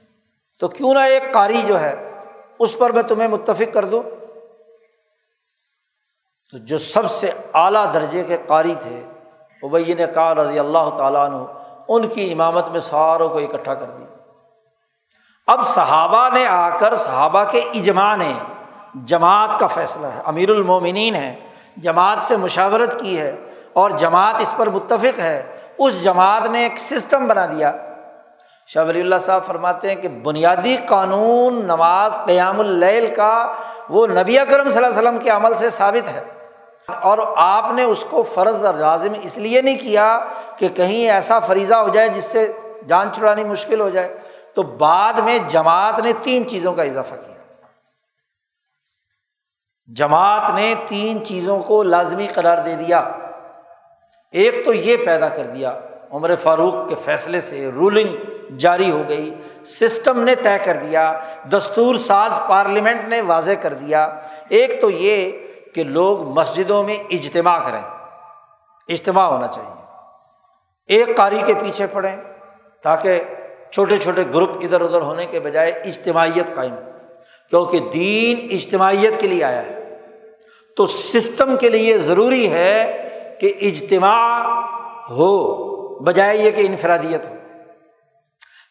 تو 0.60 0.68
کیوں 0.68 0.94
نہ 0.94 1.00
ایک 1.00 1.24
قاری 1.34 1.62
جو 1.68 1.80
ہے، 1.80 2.22
اس 2.60 2.78
پر 2.78 2.90
میں 2.90 3.04
تمہیں 3.04 3.28
متفق 3.28 3.74
کر 3.74 3.86
دوں؟ 3.86 4.04
تو 6.52 6.58
جو 6.58 6.78
سب 6.78 7.12
سے 7.12 7.32
اعلیٰ 7.54 7.94
درجے 7.94 8.24
کے 8.24 8.38
قاری 8.48 8.76
تھے 8.82 9.04
وہ 9.62 9.70
بھائی 9.70 9.94
نے 9.94 10.06
کہا 10.14 10.36
رضی 10.36 10.60
اللہ 10.60 10.90
تعالیٰ 10.98 11.30
عنہ، 11.30 11.46
ان 11.88 12.08
کی 12.08 12.32
امامت 12.32 12.68
میں 12.68 12.80
ساروں 12.80 13.30
کو 13.30 13.38
اکٹھا 13.38 13.74
کر 13.74 13.86
دیا۔ 13.86 14.19
اب 15.50 15.68
صحابہ 15.68 16.30
نے 16.34 16.48
آ 16.48 16.70
کر 16.70 16.96
صحابہ 16.96 17.44
کے 17.44 17.60
اجماع 17.60 18.16
نے 18.16 18.34
جماعت 18.96 19.60
کا 19.60 19.68
فیصلہ 19.68 20.08
ہے، 20.08 20.22
امیر 20.26 20.50
المومنین 20.50 21.16
ہے، 21.16 21.36
جماعت 21.78 22.18
سے 22.22 22.38
مشاورت 22.38 23.00
کی 23.00 23.20
ہے 23.20 23.36
اور 23.74 23.90
جماعت 23.90 24.36
اس 24.40 24.54
پر 24.58 24.70
متفق 24.70 25.20
ہے۔ 25.20 25.58
اس 25.78 26.04
جماعت 26.04 26.46
نے 26.46 26.64
ایک 26.64 26.80
سسٹم 26.80 27.28
بنا 27.28 27.46
دیا۔ 27.46 27.72
شاہ 28.68 28.86
ولی 28.86 29.02
اللہ 29.02 29.16
صاحب 29.22 29.46
فرماتے 29.46 29.88
ہیں 29.88 29.96
کہ 29.96 30.08
بنیادی 30.08 30.78
قانون 30.88 31.66
نماز 31.66 32.18
قیام 32.26 32.60
اللیل 32.60 33.16
کا 33.16 33.54
وہ 33.90 34.08
نبی 34.08 34.40
اکرم 34.40 34.70
صلی 34.70 34.86
اللہ 34.86 35.00
علیہ 35.00 35.10
وسلم 35.10 35.18
کے 35.18 35.30
عمل 35.30 35.56
سے 35.56 35.70
ثابت 35.70 36.08
ہے۔ 36.08 36.24
اور 37.02 37.18
آپ 37.38 37.72
نے 37.72 37.84
اس 37.84 38.06
کو 38.10 38.24
فرض 38.24 38.66
اور 38.66 38.74
لازم 38.74 39.14
اس 39.22 39.38
لیے 39.38 39.62
نہیں 39.62 39.78
کیا 39.78 40.20
کہ 40.58 40.70
کہیں 40.70 41.10
ایسا 41.10 41.40
فریضہ 41.40 41.76
ہو 41.76 41.90
جائے 41.90 42.10
جس 42.10 42.26
سے 42.26 42.52
جان 42.88 43.14
چھڑانی 43.14 43.44
مشکل 43.44 43.82
ہو 43.82 43.90
جائے۔ 43.90 44.18
تو 44.56 44.62
بعد 44.62 45.14
میں 45.14 45.40
جماعت 45.48 46.00
نے 46.00 46.12
تین 46.24 46.48
چیزوں 46.48 46.74
کا 46.74 46.84
اضافہ 46.84 47.16
کیا۔ 47.16 47.36
جماعت 49.96 50.50
نے 50.50 50.74
تین 50.88 51.26
چیزوں 51.26 51.60
کو 51.60 51.84
لازمی 51.84 52.28
قرار 52.28 52.58
دے 52.58 52.76
دیا۔ 52.76 53.00
ایک 54.32 54.66
تو 54.66 54.74
یہ 54.74 54.98
پیدا 55.06 55.30
کر 55.30 55.46
دیا، 55.46 55.80
عمر 56.12 56.36
فاروق 56.36 56.90
کے 56.90 56.96
فیصلے 56.96 57.42
سے 57.42 57.72
رولنگ 57.72 58.16
جاری 58.58 58.92
ہو 58.92 59.04
گئی، 59.10 59.36
سسٹم 59.66 60.24
نے 60.24 60.36
طے 60.36 60.58
کر 60.66 60.76
دیا، 60.76 61.20
دستور 61.52 61.96
ساز 61.96 62.32
پارلیمنٹ 62.50 63.08
نے 63.08 63.22
واضح 63.22 63.52
کر 63.62 63.74
دیا۔ 63.74 64.20
ایک 64.50 64.82
تو 64.82 64.90
یہ 64.90 65.32
کہ 65.76 65.84
لوگ 65.84 66.22
مسجدوں 66.22 66.84
میں 66.84 66.96
اجتماع 67.10 67.60
کریں، 67.60 67.82
اجتماع 68.88 69.26
ہونا 69.26 69.48
چاہیے۔ 69.48 69.74
ایک 70.88 71.18
قاری 71.18 71.42
کے 71.46 71.54
پیچھے 71.54 71.88
پڑھیں 71.88 72.18
تاکہ 72.84 73.24
چھوٹے 73.72 73.98
چھوٹے 73.98 74.22
گروپ 74.34 74.50
ادھر 74.62 74.82
ادھر 74.82 75.02
ہونے 75.02 75.26
کے 75.26 75.40
بجائے 75.40 75.72
اجتماعیت 75.72 76.56
قائم 76.56 76.74
ہو۔ 76.74 76.80
کیونکہ 77.50 77.80
دین 77.80 78.48
اجتماعیت 78.52 79.20
کے 79.20 79.28
لیے 79.28 79.44
آیا 79.44 79.66
ہے۔ 79.66 79.98
تو 80.76 80.88
سسٹم 80.88 81.58
کے 81.58 81.70
لیے 81.70 81.98
ضروری 81.98 82.52
ہے 82.52 83.06
کہ 83.40 83.54
اجتماع 83.62 84.46
ہو، 85.10 85.70
بجائے 86.00 86.38
یہ 86.38 86.52
کہ 86.52 86.62
انفرادیت 86.62 87.28
ہو۔ 87.28 87.36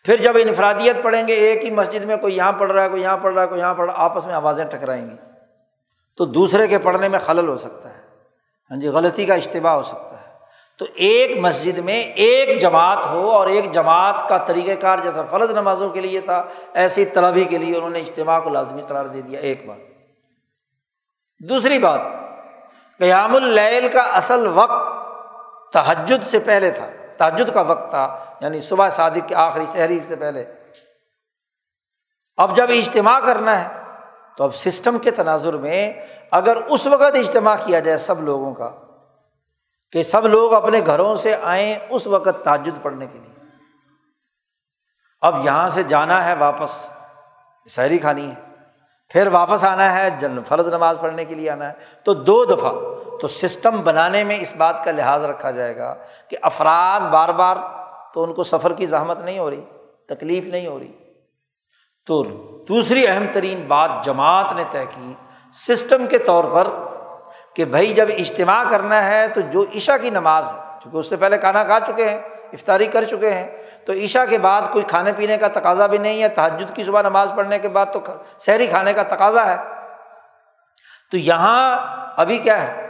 پھر 0.05 0.16
جب 0.16 0.32
انفرادیت 0.42 0.96
پڑھیں 1.03 1.28
گے، 1.28 1.32
ایک 1.32 1.64
ہی 1.64 1.70
مسجد 1.70 2.05
میں 2.05 2.16
کوئی 2.16 2.36
یہاں 2.36 2.53
پڑھ 2.53 2.72
رہا 2.72 2.84
ہے، 2.84 2.88
کوئی 2.88 3.03
یہاں 3.03 3.16
پڑھ 3.16 3.34
رہا 3.34 3.42
ہے، 3.42 3.49
کوئی 3.49 3.61
یہاں 3.61 3.74
پڑھ 3.74 3.90
رہا 3.90 3.99
ہے، 3.99 4.05
آپس 4.05 4.26
میں 4.26 4.34
آوازیں 4.34 4.64
ٹکرائیں 4.64 5.11
گی 5.11 5.16
تو 6.16 6.24
دوسرے 6.24 6.66
کے 6.66 6.78
پڑھنے 6.78 7.09
میں 7.09 7.18
خلل 7.18 7.49
ہو 7.49 7.59
سکتا 7.59 7.88
ہے۔ 7.90 8.03
ہاں 8.70 8.80
جی 8.80 8.88
غلطی 8.88 9.24
کا 9.24 9.34
اجتباع 9.34 9.72
ہو 9.72 9.82
سکتا 9.82 10.03
ہے۔ 10.03 10.07
تو 10.79 10.87
ایک 10.95 11.39
مسجد 11.39 11.79
میں 11.79 12.03
ایک 12.03 12.61
جماعت 12.61 13.07
ہو 13.07 13.31
اور 13.31 13.47
ایک 13.47 13.72
جماعت 13.72 14.29
کا 14.29 14.39
طریقۂ 14.39 14.81
کار 14.81 14.99
جیسا 14.99 15.22
فرض 15.22 15.51
نمازوں 15.51 15.91
کے 15.91 16.01
لیے 16.01 16.20
تھا، 16.20 16.45
ایسی 16.74 17.05
طلبی 17.05 17.45
کے 17.45 17.59
لیے 17.59 17.76
انہوں 17.76 17.91
نے 17.91 17.99
اجتماع 17.99 18.41
کو 18.41 18.51
لازمی 18.51 18.83
قرار 18.89 19.05
دے 19.05 19.20
دیا، 19.20 19.41
ایک 19.41 19.66
بات۔ 19.66 19.79
دوسری 21.49 21.79
بات، 21.79 22.01
قیام 22.99 23.37
اللیل 23.37 23.89
کا 23.89 24.01
اصل 24.01 24.47
وقت 24.47 24.99
تحجد 25.72 26.26
سے 26.26 26.39
پہلے 26.39 26.70
تھا 26.70 26.89
تحجد 27.16 27.55
کا 27.55 27.61
وقت 27.61 27.91
تھا 27.91 28.18
یعنی 28.41 28.61
صبح 28.61 28.91
صادق 28.91 29.29
کے 29.29 29.35
آخری 29.35 29.66
شہری 29.72 30.01
سے 30.01 30.16
پہلے۔ 30.16 30.45
اب 32.37 32.57
جب 32.57 32.66
اجتماع 32.70 33.20
کرنا 33.20 33.62
ہے، 33.62 33.81
تو 34.37 34.45
اب 34.45 34.55
سسٹم 34.55 34.99
کے 34.99 35.11
تناظر 35.11 35.57
میں 35.57 35.93
اگر 36.31 36.57
اس 36.57 36.87
وقت 36.87 37.03
اجتماع 37.03 37.57
کیا 37.64 37.79
جائے 37.79 37.99
سب 37.99 38.22
لوگوں 38.22 38.55
کا 38.55 38.70
کہ 39.93 40.03
سب 40.03 40.26
لوگ 40.26 40.55
اپنے 40.55 40.80
گھروں 40.86 41.16
سے 41.16 41.36
آئیں 41.43 41.74
اس 41.91 42.07
وقت 42.07 42.45
تاجد 42.45 42.82
پڑھنے 42.82 43.07
کے 43.07 43.18
لیے۔ 43.18 43.47
اب 45.20 45.45
یہاں 45.45 45.68
سے 45.68 45.82
جانا 45.82 46.24
ہے 46.24 46.34
واپس 46.34 46.91
شہری 47.68 47.99
کھانی 47.99 48.30
ہے۔ 48.30 48.49
پھر 49.09 49.26
واپس 49.26 49.64
آنا 49.64 49.95
ہے، 49.95 50.11
جن، 50.11 50.43
فرض 50.43 50.68
نماز 50.68 50.99
پڑھنے 51.01 51.24
کے 51.24 51.34
لیے 51.34 51.51
آنا 51.51 51.68
ہے۔ 51.68 51.74
تو 52.05 52.14
دو 52.14 52.45
دفعہ، 52.45 52.72
تو 53.18 53.28
سسٹم 53.28 53.80
بنانے 53.80 54.24
میں 54.24 54.36
اس 54.41 54.53
بات 54.57 54.84
کا 54.84 54.91
لحاظ 54.91 55.24
رکھا 55.24 55.51
جائے 55.51 55.76
گا 55.76 55.95
کہ 56.28 56.36
افراد 56.43 57.01
بار 57.01 57.28
بار 57.28 57.57
تو 58.14 58.24
ان 58.24 58.34
کو 58.34 58.43
سفر 58.43 58.72
کی 58.72 58.86
زحمت 58.86 59.18
نہیں 59.18 59.39
ہو 59.39 59.51
رہی، 59.51 59.64
تکلیف 60.09 60.45
نہیں 60.45 60.66
ہو 60.66 60.78
رہی۔ 60.78 60.93
تو 62.07 62.24
دوسری 62.68 63.07
اہم 63.07 63.24
ترین 63.32 63.64
بات 63.68 63.91
جماعت 64.05 64.53
نے 64.53 64.64
طے 64.70 64.84
کی، 64.95 65.14
سسٹم 65.53 66.07
کے 66.07 66.18
طور 66.18 66.45
پر 66.45 66.68
کہ 67.59 67.64
بھائی 67.64 67.92
جب 67.92 68.09
اجتماع 68.18 68.64
کرنا 68.70 69.11
ہے 69.11 69.28
تو 69.28 69.40
جو 69.40 69.64
عشا 69.76 69.96
کی 69.96 70.11
نماز 70.11 70.52
ہے، 70.52 70.59
چونکہ 70.82 70.96
اس 70.96 71.09
سے 71.09 71.16
پہلے 71.16 71.38
کھانا 71.38 71.64
کھا 71.64 71.80
چکے 71.80 72.09
ہیں، 72.09 72.18
افطاری 72.52 72.86
کر 72.86 73.04
چکے 73.04 73.30
ہیں، 73.30 73.62
تو 73.86 73.92
عشا 73.92 74.24
کے 74.24 74.38
بعد 74.38 74.62
کوئی 74.72 74.84
کھانے 74.88 75.12
پینے 75.12 75.36
کا 75.36 75.48
تقاضا 75.48 75.86
بھی 75.86 75.98
نہیں 75.98 76.22
ہے 76.22 76.28
تحجد 76.28 76.76
کی 76.76 76.84
صبح 76.84 77.02
نماز 77.02 77.30
پڑھنے 77.36 77.59
کے 77.59 77.68
بعد 77.68 77.86
تو 77.92 78.00
شہری 78.46 78.66
کھانے 78.66 78.92
کا 78.92 79.02
تقاضا 79.02 79.46
ہے۔ 79.46 79.56
تو 81.11 81.16
یہاں 81.16 81.76
ابھی 82.16 82.38
کیا 82.38 82.62
ہے؟ 82.62 82.88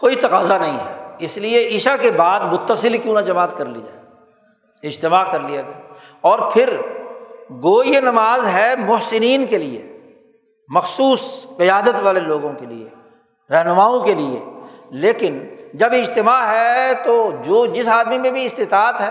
کوئی 0.00 0.14
تقاضا 0.14 0.58
نہیں 0.58 0.78
ہے۔ 0.78 1.14
اس 1.18 1.38
لیے 1.38 1.76
عشا 1.76 1.96
کے 1.96 2.10
بعد 2.10 2.40
متصل 2.40 2.98
کیوں 2.98 3.14
نہ 3.14 3.20
جماعت 3.20 3.56
کر 3.56 3.64
لی 3.64 3.80
جائے، 3.80 4.02
اجتماع 4.82 5.24
کر 5.30 5.40
لیا 5.40 5.60
جائے۔ 5.60 5.82
اور 6.20 6.38
پھر 6.50 6.80
گو 7.50 7.84
یہ 7.84 8.00
نماز 8.00 8.46
ہے 8.46 8.76
محسنین 8.76 9.46
کے 9.46 9.58
لیے، 9.58 10.00
مخصوص 10.68 11.46
قیادت 11.56 12.00
والے 12.02 12.20
لوگوں 12.20 12.52
کے 12.52 12.66
لیے۔ 12.66 12.97
رہنماؤں 13.50 14.00
کے 14.00 14.14
لیے۔ 14.14 14.44
لیکن 14.90 15.44
جب 15.74 15.88
اجتماع 15.92 16.46
ہے 16.52 16.94
تو 17.04 17.30
جو 17.44 17.66
جس 17.66 17.88
آدمی 17.88 18.18
میں 18.18 18.30
بھی 18.30 18.44
استطاعت 18.44 19.00
ہے، 19.00 19.10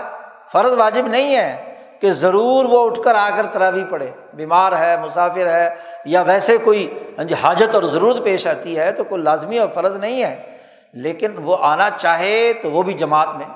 فرض 0.52 0.72
واجب 0.72 1.06
نہیں 1.06 1.36
ہے 1.36 1.74
کہ 2.00 2.12
ضرور 2.12 2.64
وہ 2.64 2.86
اٹھ 2.86 3.00
کر 3.04 3.14
آ 3.14 3.30
کر 3.36 3.46
تراوی 3.46 3.84
پڑے 3.90 4.10
بیمار 4.34 4.72
ہے، 4.78 4.96
مسافر 5.00 5.46
ہے، 5.46 5.70
یا 6.04 6.22
ویسے 6.22 6.58
کوئی 6.58 6.94
ہاں 7.18 7.24
جی، 7.24 7.34
حاجت 7.42 7.74
اور 7.74 7.82
ضرورت 7.82 8.24
پیش 8.24 8.46
آتی 8.46 8.78
ہے 8.78 8.92
تو 8.92 9.04
کوئی 9.04 9.22
لازمی 9.22 9.58
اور 9.58 9.68
فرض 9.74 9.96
نہیں 9.96 10.22
ہے۔ 10.22 10.58
لیکن 10.92 11.30
وہ 11.42 11.56
آنا 11.60 11.90
چاہے 11.90 12.52
تو 12.52 12.70
وہ 12.70 12.82
بھی 12.82 12.92
جماعت 12.92 13.28
میں، 13.36 13.46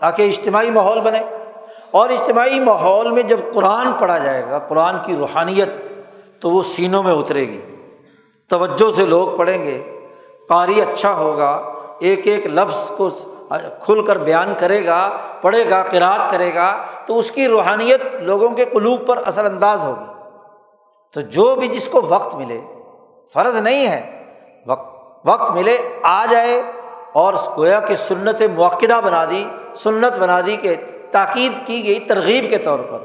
تاکہ 0.00 0.22
اجتماعی 0.22 0.70
ماحول 0.70 1.00
بنے۔ 1.00 1.20
اور 1.90 2.10
اجتماعی 2.10 2.60
ماحول 2.60 3.10
میں 3.10 3.22
جب 3.22 3.40
قرآن 3.54 3.92
پڑھا 3.92 4.18
جائے 4.18 4.44
گا، 4.50 4.58
قرآن 4.58 4.94
کی 5.04 5.16
روحانیت 5.16 5.68
تو 6.40 6.50
وہ 6.50 6.62
سینوں 6.62 7.02
میں 7.02 7.12
اترے 7.12 7.40
گی۔ 7.40 7.60
توجہ 8.48 8.96
سے 8.96 9.06
لوگ 9.06 9.38
پڑھیں 9.38 9.64
گے۔ 9.64 9.89
قاری 10.50 10.80
اچھا 10.80 11.12
ہوگا، 11.12 11.72
ایک 12.00 12.26
ایک 12.26 12.46
لفظ 12.46 12.90
کو 12.96 13.10
کھل 13.80 14.04
کر 14.04 14.16
بیان 14.16 14.54
کرے 14.58 14.86
گا، 14.86 15.10
پڑھے 15.40 15.70
گا 15.70 15.82
قرآد 15.82 16.30
کرے 16.30 16.54
گا، 16.54 16.76
تو 17.06 17.18
اس 17.18 17.30
کی 17.30 17.48
روحانیت 17.48 18.00
لوگوں 18.20 18.50
کے 18.50 18.64
قلوب 18.64 19.06
پر 19.06 19.18
اثر 19.26 19.44
انداز 19.44 19.84
ہوگی۔ 19.84 20.12
تو 21.14 21.20
جو 21.20 21.54
بھی 21.54 21.68
جس 21.68 21.88
کو 21.88 22.00
وقت 22.08 22.34
ملے، 22.34 22.60
فرض 23.34 23.56
نہیں 23.56 23.88
ہے 23.88 24.24
وقت 24.66 25.00
وقت 25.24 25.50
ملے، 25.50 25.78
آ 26.02 26.24
جائے 26.30 26.62
اور 27.12 27.34
گویا 27.56 27.80
کہ 27.80 27.96
سنت 27.96 28.42
موقع 28.56 29.00
بنا 29.04 29.24
دی، 29.24 29.44
سنت 29.76 30.18
بنا 30.18 30.40
دی 30.40 30.56
کہ 30.56 30.74
تاکید 31.10 31.66
کی 31.66 31.86
گئی 31.86 31.98
ترغیب 31.98 32.50
کے 32.50 32.58
طور 32.58 32.78
پر۔ 32.78 32.98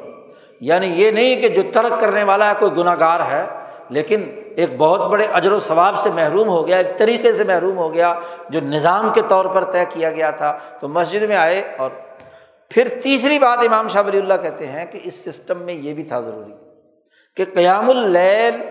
یعنی 0.59 0.87
یہ 0.87 1.11
نہیں 1.11 1.35
کہ 1.35 1.47
جو 1.47 1.61
ترک 1.73 1.99
کرنے 1.99 2.23
والا 2.23 2.49
ہے، 2.49 2.53
کوئی 2.59 2.71
گناہ 2.77 2.95
گار 2.99 3.19
ہے 3.19 3.64
لیکن 3.89 4.39
ایک 4.55 4.77
بہت 4.77 5.11
بڑے 5.11 5.25
اجر 5.33 5.51
و 5.51 5.59
ثواب 5.59 5.97
سے 5.97 6.09
محروم 6.09 6.47
ہو 6.47 6.67
گیا، 6.67 6.77
ایک 6.77 6.97
طریقے 6.97 7.33
سے 7.33 7.43
محروم 7.43 7.77
ہو 7.77 7.93
گیا 7.93 8.19
جو 8.49 8.59
نظام 8.61 9.09
کے 9.13 9.21
طور 9.27 9.45
پر 9.45 9.63
طے 9.63 9.85
کیا 9.89 10.11
گیا 10.11 10.31
تھا۔ 10.31 10.57
تو 10.79 10.87
مسجد 10.87 11.21
میں 11.21 11.35
آئے 11.35 11.75
اور 11.77 11.89
پھر 12.69 12.87
تیسری 13.03 13.39
بات 13.39 13.59
امام 13.59 13.87
شاہ 13.87 14.03
ولی 14.07 14.17
اللہ 14.17 14.33
کہتے 14.41 14.67
ہیں 14.67 14.85
کہ 14.85 14.99
اس 15.03 15.25
سسٹم 15.25 15.57
میں 15.57 15.73
یہ 15.73 15.93
بھی 15.93 16.03
تھا 16.03 16.19
ضروری 16.19 16.53
کہ 17.35 17.45
قیام 17.53 17.89
اللیل 17.89 18.61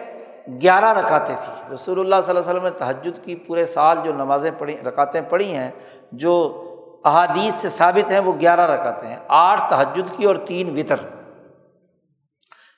گیارہ 0.62 0.98
رکاتیں 0.98 1.34
تھیں۔ 1.44 1.72
رسول 1.74 2.00
اللہ 2.00 2.14
صلی 2.24 2.36
اللہ 2.36 2.50
علیہ 2.50 2.50
وسلم 2.50 2.64
نے 2.64 2.70
تحجد 2.70 3.24
کی 3.24 3.34
پورے 3.34 3.66
سال 3.66 3.98
جو 4.04 4.12
نمازیں 4.12 4.50
پڑھی 4.58 4.76
رکاتیں 4.86 5.20
پڑھی 5.20 5.54
ہیں، 5.54 5.70
جو 6.12 6.60
احادیث 7.04 7.54
سے 7.54 7.68
ثابت 7.68 8.10
ہیں، 8.10 8.18
وہ 8.18 8.32
گیارہ 8.40 8.80
رکاتے 8.80 9.06
ہیں۔ 9.06 9.16
آٹھ 9.28 9.60
تحجد 9.70 10.16
کی 10.16 10.24
اور 10.24 10.36
تین 10.36 10.78
وطر۔ 10.78 10.96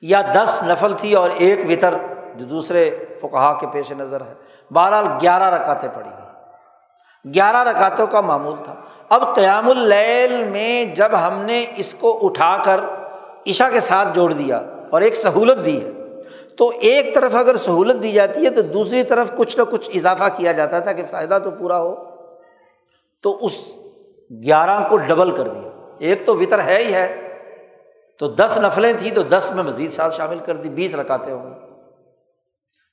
یا 0.00 0.22
دس 0.34 0.62
نفل 0.66 0.92
تھی 0.92 1.14
اور 1.14 1.30
ایک 1.34 1.58
وطر۔ 1.68 1.94
جو 2.38 2.44
دوسرے 2.44 3.04
فقہا 3.20 3.58
کے 3.60 3.66
پیش 3.72 3.90
نظر 3.90 4.20
ہے 4.20 4.34
بہرحال 4.70 5.06
گیارہ 5.22 5.54
رکاتیں 5.54 5.88
پڑھی 5.94 6.10
گئی 6.10 6.26
گیارہ 7.34 7.68
رکاتوں 7.68 8.06
کا 8.06 8.20
معمول 8.20 8.54
تھا۔ 8.64 8.74
اب 9.08 9.34
قیام 9.34 9.70
اللیل 9.70 10.44
میں 10.44 10.84
جب 10.84 11.08
ہم 11.26 11.40
نے 11.40 11.64
اس 11.76 11.94
کو 11.94 12.18
اٹھا 12.22 12.62
کر 12.64 12.80
عشا 13.46 13.70
کے 13.70 13.80
ساتھ 13.80 14.08
جوڑ 14.14 14.32
دیا 14.32 14.60
اور 14.90 15.00
ایک 15.00 15.16
سہولت 15.16 15.64
دی 15.64 15.84
ہے، 15.84 15.90
تو 16.56 16.70
ایک 16.80 17.14
طرف 17.14 17.36
اگر 17.36 17.56
سہولت 17.56 18.02
دی 18.02 18.12
جاتی 18.12 18.44
ہے 18.44 18.50
تو 18.50 18.62
دوسری 18.62 19.02
طرف 19.02 19.32
کچھ 19.36 19.58
نہ 19.58 19.64
کچھ 19.64 19.90
اضافہ 19.94 20.24
کیا 20.36 20.52
جاتا 20.52 20.78
تھا 20.78 20.92
کہ 20.92 21.02
فائدہ 21.10 21.38
تو 21.44 21.50
پورا 21.50 21.78
ہو۔ 21.78 21.94
تو 23.22 23.38
اس 23.40 23.76
گیارہ 24.30 24.88
کو 24.88 24.96
ڈبل 24.96 25.30
کر 25.30 25.48
دیا۔ 25.48 25.70
ایک 25.98 26.26
تو 26.26 26.36
وطر 26.36 26.64
ہے 26.64 26.78
ہی 26.78 26.94
ہے۔ 26.94 27.22
تو 28.18 28.28
دس 28.28 28.58
نفلیں 28.62 28.92
تھیں 28.98 29.14
تو 29.14 29.22
دس 29.22 29.52
میں 29.54 29.64
مزید 29.64 29.92
ساتھ 29.92 30.14
شامل 30.14 30.38
کر 30.38 30.56
دی، 30.56 30.68
بیس 30.68 30.94
رکاتے 30.94 31.30
ہو 31.30 31.44
گئی 31.44 31.65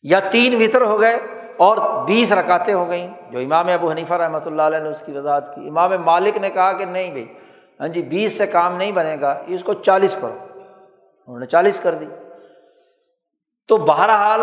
یا 0.03 0.19
تین 0.19 0.61
وطر 0.61 0.81
ہو 0.81 1.01
گئے 1.01 1.17
اور 1.57 2.03
بیس 2.03 2.31
رکاتے 2.31 2.73
ہو 2.73 2.89
گئیں۔ 2.89 3.31
جو 3.31 3.39
امام 3.39 3.67
ابو 3.67 3.91
حنیفہ 3.91 4.13
رحمۃ 4.13 4.45
اللہ 4.45 4.61
علیہ 4.61 4.79
نے 4.79 4.89
اس 4.89 5.03
کی 5.05 5.11
وضاحت 5.11 5.55
کی۔ 5.55 5.67
امام 5.67 5.91
مالک 6.05 6.37
نے 6.37 6.49
کہا 6.49 6.73
کہ 6.73 6.85
نہیں 6.85 7.11
بھائی 7.11 7.33
ہاں 7.79 7.87
جی 7.87 8.01
بیس 8.01 8.37
سے 8.37 8.47
کام 8.47 8.75
نہیں 8.75 8.91
بنے 8.91 9.17
گا، 9.21 9.41
اس 9.47 9.63
کو 9.63 9.73
چالیس 9.73 10.17
کرو۔ 10.21 10.37
انہوں 11.27 11.39
نے 11.39 11.45
چالیس 11.45 11.79
کر 11.79 11.93
دی۔ 11.93 12.05
تو 13.67 13.77
بہرحال 13.77 14.41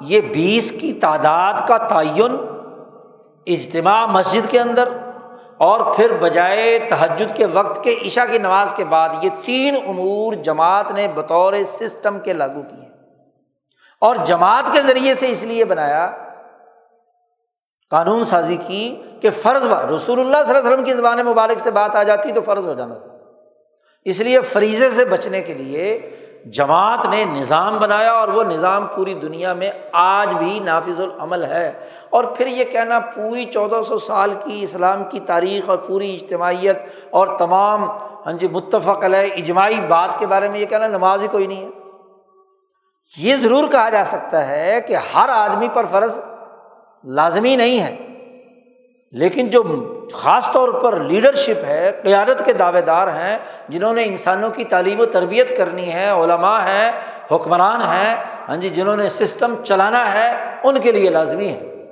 یہ 0.00 0.20
بیس 0.20 0.72
کی 0.72 0.92
تعداد 0.92 1.52
کا 1.68 1.76
تعین 1.76 2.36
اجتماع 3.46 4.06
مسجد 4.06 4.50
کے 4.50 4.60
اندر 4.60 4.88
اور 5.58 5.94
پھر 5.94 6.12
بجائے 6.20 6.78
تہجد 6.78 7.36
کے 7.36 7.46
وقت 7.46 7.84
کے 7.84 7.94
عشاء 8.06 8.24
کی 8.30 8.38
نماز 8.38 8.72
کے 8.76 8.84
بعد 8.84 9.08
یہ 9.22 9.30
تین 9.44 9.74
امور 9.86 10.32
جماعت 10.32 10.90
نے 10.90 11.08
بطور 11.14 11.52
سسٹم 11.66 12.18
کے 12.18 12.32
لاگو 12.32 12.62
کیے۔ 12.62 12.85
اور 14.00 14.16
جماعت 14.16 14.64
کے 14.72 14.82
ذریعے 14.82 15.14
سے 15.14 15.28
اس 15.28 15.42
لیے 15.42 15.64
بنایا، 15.64 16.10
قانون 17.90 18.24
سازی 18.24 18.56
کی 18.66 19.02
کہ 19.20 19.30
فرض 19.30 19.66
با 19.66 19.82
رسول 19.96 20.20
اللہ 20.20 20.36
صلی 20.46 20.56
اللہ 20.56 20.58
علیہ 20.58 20.70
وسلم 20.70 20.84
کی 20.84 20.92
زبان 20.92 21.18
مبارک 21.26 21.60
سے 21.60 21.70
بات 21.70 21.96
آ 21.96 22.02
جاتی 22.02 22.32
تو 22.32 22.40
فرض 22.42 22.64
ہو 22.64 22.74
جانا 22.74 22.94
تھا۔ 22.94 23.16
اس 24.04 24.20
لیے 24.20 24.40
فریضے 24.40 24.90
سے 24.90 25.04
بچنے 25.04 25.42
کے 25.42 25.54
لیے 25.54 26.16
جماعت 26.46 27.06
نے 27.06 27.24
نظام 27.24 27.78
بنایا 27.78 28.12
اور 28.12 28.28
وہ 28.28 28.44
نظام 28.44 28.86
پوری 28.86 29.14
دنیا 29.14 29.52
میں 29.52 29.70
آج 29.92 30.34
بھی 30.34 30.60
نافذ 30.64 31.00
العمل 31.00 31.44
ہے۔ 31.44 31.72
اور 32.10 32.24
پھر 32.24 32.46
یہ 32.46 32.64
کہنا، 32.64 32.98
پوری 32.98 33.44
چودہ 33.44 33.82
سو 33.82 33.98
سال 33.98 34.34
کی 34.44 34.62
اسلام 34.62 35.04
کی 35.04 35.20
تاریخ 35.20 35.70
اور 35.70 35.78
پوری 35.78 36.14
اجتماعیت 36.14 36.78
اور 37.10 37.26
تمام 37.38 37.90
ہاں 38.26 38.32
جی 38.32 38.48
متفق 38.48 39.04
علیہ 39.04 39.32
اجماعی 39.36 39.80
بات 39.88 40.18
کے 40.18 40.26
بارے 40.26 40.48
میں 40.48 40.60
یہ 40.60 40.66
کہنا، 40.66 40.86
نماز 40.86 41.22
ہی 41.22 41.28
کوئی 41.28 41.46
نہیں 41.46 41.64
ہے۔ 41.64 41.85
یہ 43.18 43.36
ضرور 43.36 43.64
کہا 43.72 43.88
جا 43.88 44.04
سکتا 44.04 44.48
ہے 44.48 44.80
کہ 44.86 44.96
ہر 45.14 45.28
آدمی 45.28 45.68
پر 45.74 45.84
فرض 45.90 46.20
لازمی 47.04 47.56
نہیں 47.56 47.80
ہے، 47.80 47.96
لیکن 49.12 49.46
جو 49.46 49.62
خاص 50.12 50.52
طور 50.52 50.68
پر 50.68 51.00
لیڈرشپ 51.00 51.64
ہے، 51.64 52.00
قیادت 52.02 52.44
کے 52.44 52.52
دعوے 52.52 52.80
دار 52.80 53.08
ہیں، 53.08 53.38
جنہوں 53.68 53.94
نے 53.94 54.04
انسانوں 54.04 54.50
کی 54.50 54.64
تعلیم 54.64 55.00
و 55.00 55.06
تربیت 55.06 55.56
کرنی 55.56 55.92
ہے، 55.92 56.10
علماء 56.10 56.60
ہیں، 56.60 56.92
حکمران 57.32 57.82
ہیں 57.82 58.16
ہاں 58.48 58.56
جی 58.56 58.68
جنہوں 58.68 58.96
نے 58.96 59.08
سسٹم 59.08 59.54
چلانا 59.64 60.14
ہے، 60.14 60.32
ان 60.64 60.78
کے 60.78 60.92
لیے 60.92 61.10
لازمی 61.10 61.48
ہے۔ 61.48 61.84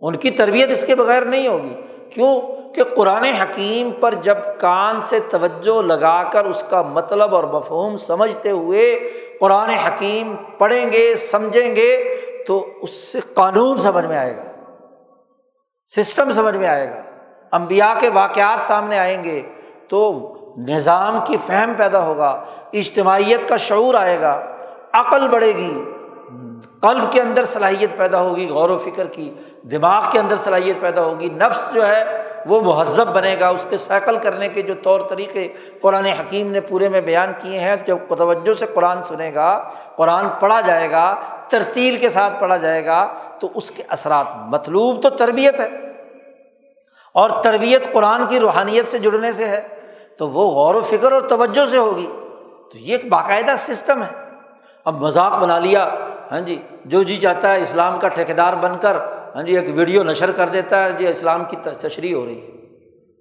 ان 0.00 0.16
کی 0.16 0.30
تربیت 0.30 0.70
اس 0.70 0.86
کے 0.86 0.94
بغیر 0.94 1.22
نہیں 1.22 1.48
ہوگی۔ 1.48 1.74
کیوں؟ 2.10 2.40
کہ 2.74 2.84
قرآن 2.84 3.24
حکیم 3.24 3.90
پر 3.90 4.14
جب 4.14 4.36
کان 4.58 5.00
سے 5.00 5.18
توجہ 5.30 5.82
لگا 5.82 6.22
کر 6.32 6.44
اس 6.44 6.64
کا 6.70 6.82
مطلب 6.82 7.34
اور 7.34 7.44
مفہوم 7.44 7.96
سمجھتے 7.96 8.50
ہوئے 8.50 8.98
قرآن 9.40 9.70
حکیم 9.70 10.36
پڑھیں 10.58 10.92
گے، 10.92 11.14
سمجھیں 11.16 11.76
گے، 11.76 12.16
تو 12.46 12.66
اس 12.82 12.90
سے 12.90 13.20
قانون 13.34 13.80
سمجھ 13.80 14.04
میں 14.04 14.18
آئے 14.18 14.36
گا۔ 14.36 14.44
سسٹم 15.96 16.32
سمجھ 16.32 16.56
میں 16.56 16.68
آئے 16.68 16.90
گا۔ 16.90 17.02
امبیا 17.50 17.94
کے 18.00 18.08
واقعات 18.08 18.58
سامنے 18.60 18.98
آئیں 18.98 19.24
گے، 19.24 19.42
تو 19.88 20.34
نظام 20.68 21.18
کی 21.26 21.36
فہم 21.46 21.72
پیدا 21.76 22.04
ہوگا، 22.04 22.44
اجتماعیت 22.72 23.48
کا 23.48 23.56
شعور 23.56 23.94
آئے 23.94 24.20
گا، 24.20 24.56
عقل 24.92 25.28
بڑھے 25.28 25.52
گی۔ 25.56 25.84
قلب 26.80 27.12
کے 27.12 27.20
اندر 27.20 27.44
صلاحیت 27.44 27.96
پیدا 27.96 28.20
ہوگی، 28.20 28.48
غور 28.48 28.70
و 28.70 28.78
فکر 28.78 29.06
کی، 29.06 29.34
دماغ 29.62 30.10
کے 30.10 30.18
اندر 30.18 30.36
صلاحیت 30.36 30.80
پیدا 30.80 31.02
ہوگی، 31.02 31.28
نفس 31.28 31.70
جو 31.74 31.88
ہے 31.88 32.04
وہ 32.46 32.60
مہذب 32.60 33.08
بنے 33.14 33.36
گا، 33.40 33.48
اس 33.48 33.66
کے 33.70 33.76
سائیکل 33.76 34.16
کرنے 34.16 34.48
کے 34.48 34.62
جو 34.62 34.74
طور 34.82 35.00
طریقے 35.00 35.48
قرآن 35.80 36.04
حکیم 36.04 36.50
نے 36.50 36.60
پورے 36.60 36.88
میں 36.88 37.00
بیان 37.00 37.32
کیے 37.38 37.60
ہیں 37.60 37.76
جب 37.86 37.98
توجہ 38.08 38.58
سے 38.58 38.66
قرآن 38.74 39.02
سنے 39.02 39.34
گا، 39.34 39.70
قرآن 39.96 40.26
پڑھا 40.40 40.60
جائے 40.60 40.90
گا، 40.90 41.16
ترتیل 41.48 41.96
کے 41.96 42.10
ساتھ 42.10 42.32
پڑھا 42.40 42.56
جائے 42.56 42.86
گا، 42.86 43.14
تو 43.40 43.48
اس 43.54 43.70
کے 43.70 43.82
اثرات 43.88 44.26
مطلوب 44.36 45.02
تو 45.02 45.10
تربیت 45.10 45.60
ہے۔ 45.60 45.68
اور 47.14 47.30
تربیت 47.42 47.92
قرآن 47.92 48.26
کی 48.26 48.40
روحانیت 48.40 48.88
سے 48.88 48.98
جڑنے 48.98 49.32
سے 49.32 49.48
ہے، 49.48 49.68
تو 50.18 50.30
وہ 50.30 50.50
غور 50.50 50.74
و 50.74 50.80
فکر 50.90 51.12
اور 51.12 51.20
توجہ 51.20 51.70
سے 51.70 51.78
ہوگی۔ 51.78 52.06
تو 52.72 52.78
یہ 52.78 52.96
ایک 52.96 53.08
باقاعدہ 53.08 53.54
سسٹم 53.58 54.02
ہے۔ 54.02 54.24
اب 54.84 55.00
مذاق 55.00 55.38
بنا 55.38 55.58
لیا 55.58 55.88
ہاں 56.30 56.40
جی 56.40 56.62
جو 56.84 57.02
جی 57.02 57.16
چاہتا 57.16 57.52
ہے 57.54 57.62
اسلام 57.62 57.98
کا 58.00 58.08
ٹھیکیدار 58.08 58.52
بن 58.52 58.78
کر 58.80 58.96
ہاں 59.34 59.42
جی 59.42 59.56
ایک 59.56 59.68
ویڈیو 59.74 60.02
نشر 60.02 60.30
کر 60.30 60.48
دیتا 60.48 60.84
ہے 60.84 60.92
جی 60.92 61.06
اسلام 61.06 61.44
کی 61.44 61.56
تشریح 61.78 62.14
ہو 62.14 62.24
رہی 62.24 62.40
ہے۔ 62.40 62.58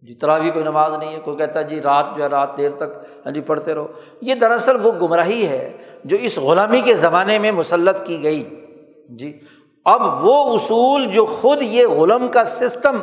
جی 0.02 0.14
طرح 0.14 0.40
کوئی 0.40 0.64
نماز 0.64 0.94
نہیں 0.94 1.14
ہے، 1.14 1.20
کوئی 1.20 1.38
کہتا 1.38 1.60
ہے 1.60 1.64
جی 1.64 1.82
رات 1.82 2.06
جو 2.18 2.24
ہے 2.24 2.28
رات 2.28 2.58
دیر 2.58 2.72
تک 2.72 2.92
ہاں 3.26 3.32
جی 3.32 3.42
پڑھتے 3.42 3.74
رہو۔ 3.74 3.88
یہ 4.22 4.36
دراصل 4.36 4.86
وہ 4.86 4.92
گمراہی 4.92 5.48
ہے 5.48 5.78
جو 6.04 6.18
اس 6.18 6.38
غلامی 6.38 6.82
کے 6.82 6.94
زمانے 6.94 7.40
میں 7.40 7.52
مسلط 7.52 8.06
کی 8.06 8.24
گئی۔ 8.24 8.44
جی 9.10 9.40
اب 9.86 10.26
وہ 10.26 10.56
اصول 10.56 11.06
جو 11.06 11.26
خود 11.26 11.62
یہ 11.62 11.88
غلم 11.88 12.28
کا 12.28 12.44
سسٹم 12.46 12.98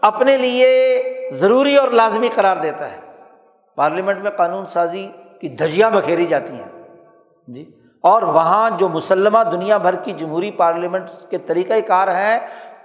اپنے 0.00 0.36
لیے 0.36 1.02
ضروری 1.32 1.76
اور 1.76 1.88
لازمی 1.88 2.28
قرار 2.34 2.56
دیتا 2.56 2.92
ہے۔ 2.92 3.00
پارلیمنٹ 3.76 4.22
میں 4.22 4.30
قانون 4.30 4.66
سازی 4.66 5.08
کی 5.40 5.48
دھجیاں 5.48 5.90
بکھیری 5.90 6.26
جاتی 6.26 6.52
ہیں۔ 6.52 6.82
جی 7.48 7.64
اور 8.04 8.22
وہاں 8.22 8.70
جو 8.70 8.88
مسلمہ 8.88 9.38
دنیا 9.52 9.76
بھر 9.76 9.94
کی 9.94 10.12
جمہوری 10.12 10.50
پارلیمنٹ 10.50 11.10
کے 11.30 11.38
طریقۂ 11.38 11.74
کار 11.86 12.08
ہیں، 12.08 12.38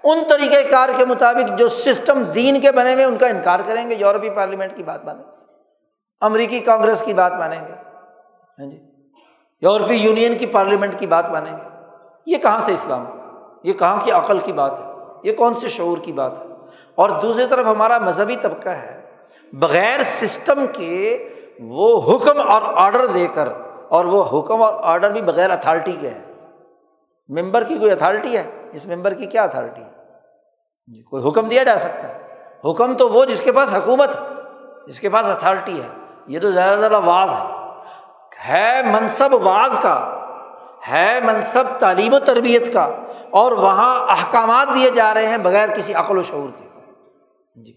ان 0.03 0.19
طریقۂ 0.29 0.71
کار 0.71 0.89
کے 0.97 1.05
مطابق 1.05 1.57
جو 1.57 1.67
سسٹم 1.67 2.23
دین 2.23 2.59
کے 2.61 2.71
بنے 2.71 2.93
ہوئے، 2.93 3.05
ان 3.05 3.17
کا 3.17 3.27
انکار 3.27 3.59
کریں 3.65 3.89
گے، 3.89 3.95
یورپی 3.95 4.29
پارلیمنٹ 4.29 4.77
کی 4.77 4.83
بات 4.83 5.05
مانیں 5.05 5.23
گے، 5.23 5.31
امریکی 6.21 6.59
کانگریس 6.59 7.01
کی 7.01 7.13
بات 7.13 7.33
مانیں 7.33 7.61
گے 7.67 7.73
ہاں 8.59 8.71
جی 8.71 8.77
یورپی 9.61 9.95
یونین 9.95 10.37
کی 10.37 10.45
پارلیمنٹ 10.45 10.99
کی 10.99 11.07
بات 11.07 11.29
مانیں 11.29 11.53
گے۔ 11.53 11.69
یہ 12.25 12.37
کہاں 12.37 12.59
سے 12.59 12.73
اسلام؟ 12.73 13.05
یہ 13.63 13.73
کہاں 13.73 13.97
کی 14.03 14.11
عقل 14.11 14.39
کی 14.39 14.53
بات 14.53 14.79
ہے؟ 14.79 14.85
یہ 15.23 15.33
کون 15.33 15.53
سے 15.53 15.69
شعور 15.69 15.97
کی 15.97 16.11
بات 16.11 16.31
ہے؟ 16.39 16.45
اور 16.95 17.09
دوسری 17.09 17.47
طرف 17.47 17.65
ہمارا 17.65 17.97
مذہبی 17.97 18.35
طبقہ 18.35 18.69
ہے، 18.69 19.01
بغیر 19.53 20.03
سسٹم 20.03 20.65
کے 20.73 21.29
وہ 21.59 22.01
حکم 22.01 22.49
اور 22.49 22.61
آڈر 22.75 23.05
دے 23.05 23.27
کر 23.27 23.49
اور 23.89 24.05
وہ 24.05 24.39
حکم 24.39 24.61
اور 24.61 24.73
آڈر 24.83 25.11
بھی 25.11 25.21
بغیر 25.21 25.49
اتھارٹی 25.49 25.97
کے 26.01 26.09
ہے 26.09 26.25
ممبر 27.27 27.63
کی 27.63 27.75
کوئی 27.75 27.91
اتھارٹی 27.91 28.37
ہے؟ 28.37 28.69
اس 28.71 28.85
ممبر 28.85 29.13
کی 29.13 29.25
کیا 29.25 29.43
اتھارٹی؟ 29.43 29.81
ہے 29.81 29.89
جی 30.87 31.01
کوئی 31.01 31.29
حکم 31.29 31.47
دیا 31.47 31.63
جا 31.63 31.77
سکتا 31.77 32.07
ہے۔ 32.07 32.27
حکم 32.65 32.97
تو 32.97 33.09
وہ 33.09 33.25
جس 33.25 33.41
کے 33.41 33.51
پاس 33.51 33.75
حکومت، 33.75 34.09
جس 34.87 34.99
کے 34.99 35.09
پاس 35.09 35.25
اتھارٹی 35.25 35.81
ہے۔ 35.81 35.87
یہ 36.27 36.39
تو 36.39 36.51
زیادہ 36.51 36.79
زیادہ 36.79 36.99
واز 36.99 37.29
ہے۔ 37.31 37.45
ہے 38.49 38.81
منصب 38.83 39.33
واز 39.33 39.79
کا، 39.81 40.25
ہے 40.91 41.19
منصب 41.23 41.63
تعلیم 41.79 42.13
و 42.13 42.19
تربیت 42.19 42.73
کا، 42.73 42.91
اور 43.29 43.51
وہاں 43.51 43.99
احکامات 44.09 44.67
دیے 44.73 44.89
جا 44.89 45.13
رہے 45.13 45.27
ہیں 45.27 45.37
بغیر 45.37 45.69
کسی 45.69 45.93
عقل 45.93 46.17
و 46.17 46.23
شعور 46.23 46.49
کے۔ 46.59 46.69
جی۔ 47.55 47.73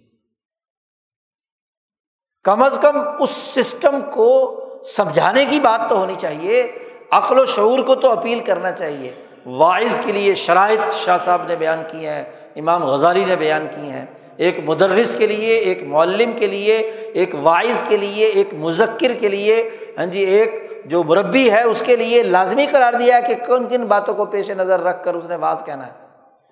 کم 2.45 2.63
از 2.63 2.79
کم 2.83 3.01
اس 3.19 3.31
سسٹم 3.31 4.01
کو 4.11 4.59
سمجھانے 4.85 5.45
کی 5.45 5.61
بات 5.61 5.91
تو 5.91 5.99
ہونی 5.99 6.15
چاہیے، 6.19 6.73
عقل 7.11 7.39
و 7.39 7.47
شعور 7.47 7.79
کو 7.79 7.95
تو 7.95 8.11
اپیل 8.11 8.41
کرنا 8.41 8.73
چاہیے۔ 8.73 9.13
واعظ 9.47 10.01
کے 10.05 10.13
لیے 10.13 10.35
شرائط 10.35 10.93
شاہ 10.93 11.19
صاحب 11.19 11.43
نے 11.47 11.57
بیان 11.57 11.83
کی 11.89 12.07
ہیں، 12.07 12.25
امام 12.57 12.85
غزالی 12.85 13.25
نے 13.25 13.37
بیان 13.37 13.67
کی 13.77 13.91
ہیں۔ 13.91 14.07
ایک 14.37 14.61
مدرس 14.65 15.15
کے 15.15 15.27
لیے، 15.27 15.55
ایک 15.55 15.83
معلم 15.83 16.33
کے 16.33 16.47
لیے، 16.47 16.77
ایک 17.15 17.35
واعظ 17.43 17.83
کے 17.89 17.97
لیے، 17.97 18.27
ایک 18.27 18.55
مذکر 18.55 19.15
کے 19.21 19.29
لیے 19.29 19.71
ہاں 19.99 20.07
جی 20.07 20.21
ایک 20.21 20.83
جو 20.85 21.03
مربی 21.03 21.51
ہے 21.51 21.63
اس 21.63 21.83
کے 21.87 21.97
لیے 21.97 22.23
لازمی 22.23 22.67
قرار 22.67 22.93
دیا 22.93 23.17
ہے 23.17 23.23
کہ 23.23 23.35
کن 23.47 23.69
کن 23.69 23.87
باتوں 23.87 24.15
کو 24.15 24.25
پیش 24.25 24.51
نظر 24.51 24.81
رکھ 24.81 25.05
کر 25.05 25.15
اس 25.15 25.25
نے 25.25 25.37
واز 25.37 25.63
کہنا 25.65 25.87
ہے۔ 25.87 25.93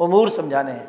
امور 0.00 0.28
سمجھانے 0.28 0.72
ہیں۔ 0.72 0.86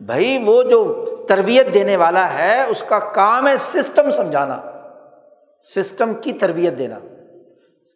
بھائی، 0.00 0.38
وہ 0.46 0.62
جو 0.62 1.04
تربیت 1.28 1.74
دینے 1.74 1.96
والا 1.96 2.34
ہے، 2.34 2.62
اس 2.68 2.82
کا 2.82 2.98
کام 2.98 3.48
ہے 3.48 3.56
سسٹم 3.56 4.10
سمجھانا۔ 4.10 4.60
سسٹم 5.62 6.14
کی 6.14 6.32
تربیت 6.32 6.78
دینا۔ 6.78 6.98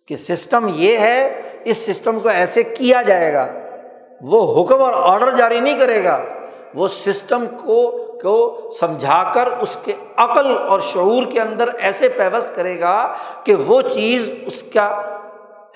کہ 0.08 0.16
سسٹم 0.16 0.66
یہ 0.74 0.98
ہے، 0.98 1.40
اس 1.64 1.76
سسٹم 1.76 2.20
کو 2.20 2.28
ایسے 2.28 2.62
کیا 2.62 3.02
جائے 3.02 3.34
گا، 3.34 3.46
وہ 4.20 4.64
حکم 4.64 4.82
اور 4.82 4.92
آڈر 4.96 5.36
جاری 5.36 5.60
نہیں 5.60 5.78
کرے 5.78 6.04
گا، 6.04 6.24
وہ 6.74 6.88
سسٹم 6.88 7.46
کو 7.46 8.06
کو 8.22 8.70
سمجھا 8.80 9.32
کر 9.34 9.46
اس 9.46 9.78
کے 9.84 9.92
عقل 10.16 10.56
اور 10.68 10.80
شعور 10.80 11.30
کے 11.30 11.40
اندر 11.40 11.68
ایسے 11.78 12.08
پیوست 12.08 12.54
کرے 12.54 12.80
گا 12.80 13.12
کہ 13.44 13.54
وہ 13.54 13.80
چیز 13.80 14.32
اس 14.46 14.64
کا 14.74 15.16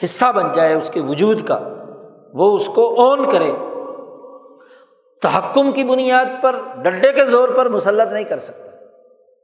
حصہ 0.05 0.33
بن 0.33 0.53
جائے، 0.53 0.75
اس 0.75 0.91
کے 0.91 1.01
وجود 1.01 1.49
کا، 1.49 1.59
وہ 2.33 2.57
اس 2.57 2.67
کو 2.67 2.95
اون 3.03 3.31
کرے۔ 3.31 3.53
تحکم 5.23 5.73
کی 5.73 5.85
بنیاد 5.85 6.43
پر، 6.43 6.57
ڈنڈے 6.77 7.13
کے 7.13 7.25
زور 7.25 7.49
پر 7.49 7.69
مسلط 7.69 8.13
نہیں 8.13 8.25
کر 8.25 8.39
سکتا۔ 8.39 8.77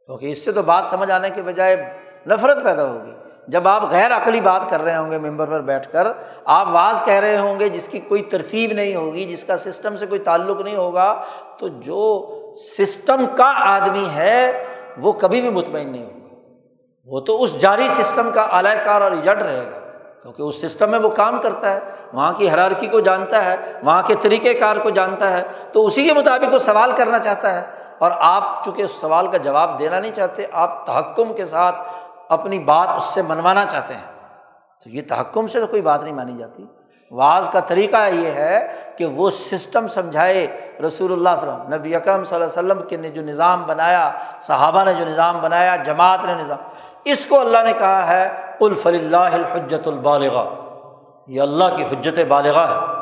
کیونکہ 0.07 0.31
اس 0.31 0.45
سے 0.45 0.53
تو 0.53 0.63
بات 0.63 0.85
سمجھ 0.91 1.11
آنے 1.11 1.31
کے 1.31 1.43
بجائے 1.43 2.06
نفرت 2.27 2.63
پیدا 2.63 2.85
ہوگی۔ 2.85 3.13
جب 3.49 3.69
آپ 3.69 3.91
غیر 3.91 4.17
عقلی 4.17 4.41
بات 4.41 4.71
کر 4.71 4.83
رہے 4.83 4.97
ہوں 4.97 5.11
گے 5.11 5.19
ممبر 5.19 5.47
پر 5.47 5.61
بیٹھ 5.61 5.93
کر، 5.93 6.07
آپ 6.45 6.67
واز 6.71 7.03
کہہ 7.05 7.15
رہے 7.15 7.39
ہوں 7.39 7.61
گے 7.61 7.69
جس 7.69 7.89
کی 7.89 7.99
کوئی 7.99 8.23
ترتیب 8.23 8.73
نہیں 8.73 8.95
ہوگی، 8.95 9.25
جس 9.25 9.45
کا 9.45 9.57
سسٹم 9.57 9.97
سے 9.97 10.07
کوئی 10.07 10.21
تعلق 10.21 10.61
نہیں 10.61 10.77
ہوگا، 10.77 11.23
تو 11.59 11.69
جو 11.69 12.31
سسٹم 12.55 13.25
کا 13.37 13.53
آدمی 13.57 14.07
ہے، 14.15 14.65
وہ 14.99 15.13
کبھی 15.13 15.41
بھی 15.41 15.51
مطمئن 15.51 15.93
نہیں 15.93 16.05
ہوگا۔ 16.05 16.35
وہ 17.07 17.21
تو 17.21 17.43
اس 17.43 17.61
جاری 17.61 17.89
سسٹم 17.89 18.31
کا 18.35 18.43
اعلی 18.43 18.71
کار 18.85 19.01
اور 19.01 19.13
ایجنٹ 19.13 19.43
رہے 19.43 19.65
گا، 19.67 19.79
کیونکہ 20.23 20.43
اس 20.43 20.61
سسٹم 20.61 20.91
میں 20.91 20.99
وہ 20.99 21.09
کام 21.09 21.43
کرتا 21.43 21.71
ہے، 21.71 21.81
وہاں 22.13 22.33
کی 22.33 22.51
حرارکی 22.51 22.87
کو 22.87 23.01
جانتا 23.01 23.45
ہے، 23.45 23.57
وہاں 23.83 24.03
کے 24.07 24.15
طریقۂ 24.21 24.61
کار 24.61 24.77
کو 24.77 24.91
جانتا 24.91 25.37
ہے، 25.37 25.43
تو 25.73 25.87
اسی 25.87 26.05
کے 26.05 26.15
مطابق 26.15 26.53
وہ 26.53 26.59
سوال 26.59 26.93
کرنا 26.97 27.19
چاہتا 27.19 27.55
ہے۔ 27.55 27.77
اور 27.99 28.11
آپ 28.15 28.65
چونکہ 28.65 28.83
اس 28.83 28.91
سوال 28.91 29.27
کا 29.27 29.37
جواب 29.37 29.79
دینا 29.79 30.01
نہیں 30.01 30.13
چاہتے، 30.13 30.47
آپ 30.53 30.87
تحکم 30.87 31.33
کے 31.33 31.47
ساتھ 31.47 31.77
اپنی 32.29 32.59
بات 32.59 32.89
اس 32.89 33.05
سے 33.05 33.23
منوانا 33.23 33.65
چاہتے 33.65 33.95
ہیں۔ 33.95 34.17
تو 34.85 34.91
یہ 34.91 35.03
تحکم 35.09 35.47
سے 35.47 35.61
تو 35.61 35.67
کوئی 35.67 35.83
بات 35.83 36.03
نہیں 36.03 36.15
مانی 36.15 36.39
جاتی۔ 36.39 36.67
بعض 37.11 37.51
کا 37.51 37.61
طریقہ 37.61 38.09
یہ 38.11 38.31
ہے 38.31 38.73
کہ 38.99 39.07
وہ 39.07 39.31
سسٹم 39.31 39.89
سمجھائے 39.89 40.47
رسول 40.87 41.13
اللہ 41.13 41.29
صلی 41.39 41.49
اللہ 41.49 41.53
علیہ 41.53 41.67
وسلم، 41.67 41.75
نبی 41.75 41.97
اکرم 41.97 42.25
صلی 42.25 42.43
اللہ 42.43 42.61
علیہ 42.61 42.73
وسلم 42.73 42.89
کے 42.89 42.97
نے 42.97 43.09
جو 43.09 43.23
نظام 43.23 43.63
بنایا، 43.63 44.11
صحابہ 44.43 44.85
نے 44.85 44.95
جو 44.95 45.05
نظام 45.07 45.41
بنایا، 45.41 45.77
جماعت 45.77 46.25
نے 46.25 46.35
نظام، 46.35 46.59
اس 47.05 47.27
کو 47.27 47.41
اللہ 47.41 47.59
نے 47.65 47.73
کہا 47.73 48.07
ہے 48.09 48.29
الفل 48.61 48.95
اللہ 48.95 49.35
الحجت 49.35 49.89
البالغ 49.89 50.45
یہ 51.27 51.43
اللہ 51.43 51.65
کی 51.77 51.83
حجت 51.83 52.19
بالغ 52.29 52.59
ہے۔ 52.59 52.97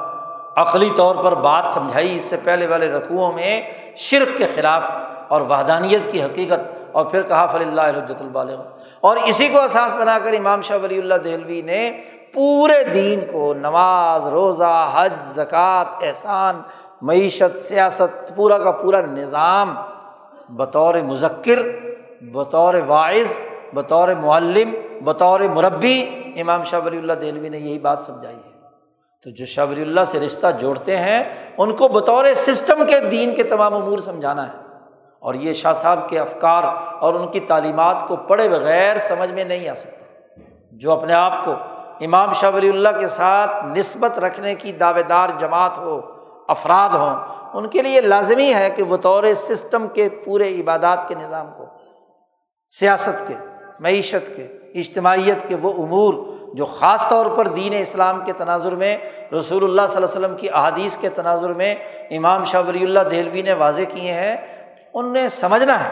عقلی 0.57 0.91
طور 0.97 1.17
پر 1.17 1.35
بات 1.35 1.67
سمجھائی، 1.67 2.17
اس 2.17 2.25
سے 2.25 2.37
پہلے 2.45 2.67
والے 2.67 2.91
رقوؤں 2.91 3.33
میں 3.33 3.63
شرک 3.97 4.39
کے 4.39 4.47
خلاف 4.55 4.91
اور 5.29 5.41
وحدانیت 5.41 6.13
کی 6.13 6.23
حقیقت 6.23 6.61
اور 6.95 7.07
پھر 7.07 7.23
کہا 7.23 7.47
فلی 7.47 7.65
اللہ 7.65 7.81
الحجت 7.81 8.23
البالغ۔ 8.23 8.61
اور 9.01 9.17
اسی 9.17 9.49
کو 9.49 9.61
احساس 9.61 9.97
بنا 9.97 10.19
کر 10.19 10.33
امام 10.33 10.61
شاہ 10.61 10.79
ولی 10.83 10.99
اللہ 10.99 11.15
دہلوی 11.15 11.63
نے 11.63 12.03
پورے 12.35 12.85
دین 12.85 13.21
کو 13.33 13.55
نماز، 13.55 14.27
روزہ، 14.27 14.91
حج، 14.95 15.13
زکوٰۃ، 15.23 15.85
احسان، 16.03 16.63
معیشت، 17.03 17.59
سیاست، 17.59 18.37
پورا 18.37 18.59
کا 18.59 18.71
پورا 18.71 19.01
نظام 19.01 19.75
بطور 20.49 20.95
مذکر، 20.95 21.59
بطور 22.21 22.75
واعظ، 22.87 23.45
بطور 23.75 24.09
معلم، 24.09 24.75
بطور 25.05 25.41
مربی 25.41 26.05
امام 26.37 26.63
شاہ 26.63 26.81
ولی 26.81 26.99
اللہ 26.99 27.13
دہلوی 27.13 27.49
نے 27.49 27.59
یہی 27.59 27.79
بات 27.79 27.99
سمجھائی 28.03 28.37
ہے۔ 28.37 28.55
تو 29.25 29.31
جو 29.31 29.47
شاہ 29.47 29.67
ولی 29.71 29.83
اللہ 29.83 30.01
سے 30.07 30.21
رشتہ 30.21 30.47
جوڑتے 30.59 30.97
ہیں، 30.97 31.25
ان 31.59 31.77
کو 31.77 31.89
بطور 31.89 32.25
سسٹم 32.35 32.87
کے 32.87 33.01
دین 33.01 33.35
کے 33.35 33.43
تمام 33.43 33.75
امور 33.75 33.99
سمجھانا 33.99 34.49
ہے۔ 34.49 34.64
اور 35.25 35.35
یہ 35.35 35.53
شاہ 35.53 35.73
صاحب 35.73 36.09
کے 36.09 36.19
افکار 36.19 36.63
اور 37.01 37.15
ان 37.15 37.27
کی 37.27 37.41
تعلیمات 37.41 38.09
کو 38.09 38.17
پڑھے 38.17 38.49
بغیر 38.49 38.99
سمجھ 38.99 39.31
میں 39.31 39.45
نہیں 39.45 39.69
آ 39.69 39.75
سکتا۔ 39.75 40.05
جو 40.73 40.93
اپنے 40.93 41.13
آپ 41.13 41.45
کو 41.45 41.55
امام 42.01 42.33
شاہ 42.33 42.51
ولی 42.55 42.69
اللہ 42.69 42.89
کے 43.01 43.09
ساتھ 43.09 43.79
نسبت 43.79 44.19
رکھنے 44.19 44.55
کی 44.55 44.73
دعوے 44.73 45.03
دار 45.03 45.29
جماعت 45.39 45.79
ہو، 45.79 46.01
افراد 46.49 46.89
ہوں، 46.89 47.17
ان 47.55 47.69
کے 47.69 47.83
لیے 47.83 48.01
لازمی 48.01 48.55
ہے 48.55 48.71
کہ 48.71 48.85
بطور 48.85 49.25
سسٹم 49.37 49.89
کے 49.89 50.09
پورے 50.09 50.61
عبادات 50.61 51.09
کے 51.09 51.15
نظام 51.15 51.47
کو، 51.57 51.65
سیاست 52.69 53.29
کے، 53.29 53.35
معیشت 53.81 54.37
کے، 54.37 54.43
اجتماعیت 54.75 55.49
کے، 55.49 55.55
وہ 55.55 55.85
امور 55.85 56.15
جو 56.55 56.65
خاص 56.65 57.09
طور 57.09 57.27
پر 57.27 57.47
دین 57.47 57.75
اسلام 57.79 58.25
کے 58.25 58.33
تناظر 58.33 58.75
میں، 58.75 58.97
رسول 59.33 59.65
اللہ 59.65 59.83
صلی 59.89 59.97
اللہ 59.97 60.07
علیہ 60.07 60.27
وسلم 60.27 60.37
کی 60.37 60.49
احادیث 60.51 60.97
کے 60.97 61.09
تناظر 61.09 61.53
میں 61.53 61.75
امام 62.11 62.45
شاہ 62.45 62.63
ولی 62.69 62.85
اللہ 62.85 63.01
دہلوی 63.01 63.43
نے 63.43 63.53
واضح 63.53 63.83
کیے 63.89 64.13
ہیں۔ 64.13 64.37
ان 64.95 65.13
نے 65.13 65.29
سمجھنا 65.29 65.85
ہے، 65.85 65.91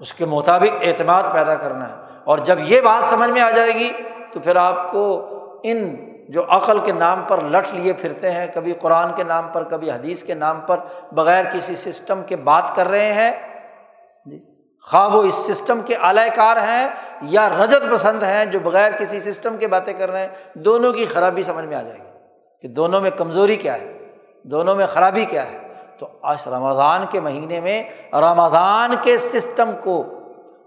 اس 0.00 0.14
کے 0.14 0.24
مطابق 0.24 0.74
اعتماد 0.82 1.22
پیدا 1.32 1.54
کرنا 1.54 1.88
ہے۔ 1.88 1.94
اور 2.24 2.38
جب 2.38 2.58
یہ 2.60 2.80
بات 2.80 3.04
سمجھ 3.04 3.30
میں 3.30 3.42
آ 3.42 3.50
جائے 3.50 3.74
گی، 3.74 3.90
تو 4.32 4.40
پھر 4.40 4.56
آپ 4.56 4.92
کو 4.92 5.32
ان 5.62 5.96
جو 6.28 6.44
عقل 6.48 6.78
کے 6.78 6.92
نام 6.92 7.22
پر 7.28 7.42
لٹ 7.42 7.74
لیے 7.74 7.92
پھرتے 7.92 8.30
ہیں، 8.30 8.46
کبھی 8.54 8.72
قرآن 8.72 9.12
کے 9.16 9.24
نام 9.24 9.48
پر، 9.52 9.64
کبھی 9.64 9.90
حدیث 9.90 10.22
کے 10.22 10.34
نام 10.34 10.60
پر، 10.60 10.80
بغیر 11.12 11.44
کسی 11.52 11.76
سسٹم 11.76 12.22
کے 12.22 12.36
بات 12.36 12.74
کر 12.74 12.88
رہے 12.88 13.12
ہیں۔ 13.12 13.30
جی، 14.26 14.44
خواہ 14.82 15.08
وہ 15.08 15.22
اس 15.22 15.34
سسٹم 15.34 15.80
کے 15.80 15.94
اعلی 15.94 16.28
کار 16.36 16.56
ہیں 16.56 16.88
یا 17.22 17.48
رجت 17.48 17.92
پسند 17.92 18.22
ہیں، 18.22 18.44
جو 18.44 18.60
بغیر 18.60 18.92
کسی 18.92 19.20
سسٹم 19.20 19.56
کے 19.56 19.66
باتیں 19.66 19.92
کر 19.92 20.10
رہے 20.10 20.20
ہیں، 20.20 20.28
دونوں 20.54 20.92
کی 20.92 21.06
خرابی 21.06 21.42
سمجھ 21.42 21.64
میں 21.64 21.76
آ 21.76 21.82
جائے 21.82 21.98
گی 21.98 22.18
کہ 22.62 22.68
دونوں 22.68 23.00
میں 23.00 23.10
کمزوری 23.10 23.56
کیا 23.56 23.74
ہے، 23.74 23.98
دونوں 24.44 24.74
میں 24.74 24.86
خرابی 24.86 25.24
کیا 25.24 25.46
ہے۔ 25.46 25.65
تو 25.98 26.08
آج 26.22 26.36
رمضان 26.46 27.04
کے 27.10 27.20
مہینے 27.20 27.60
میں 27.60 27.82
رمضان 28.12 28.94
کے 29.02 29.18
سسٹم 29.18 29.70
کو 29.84 30.04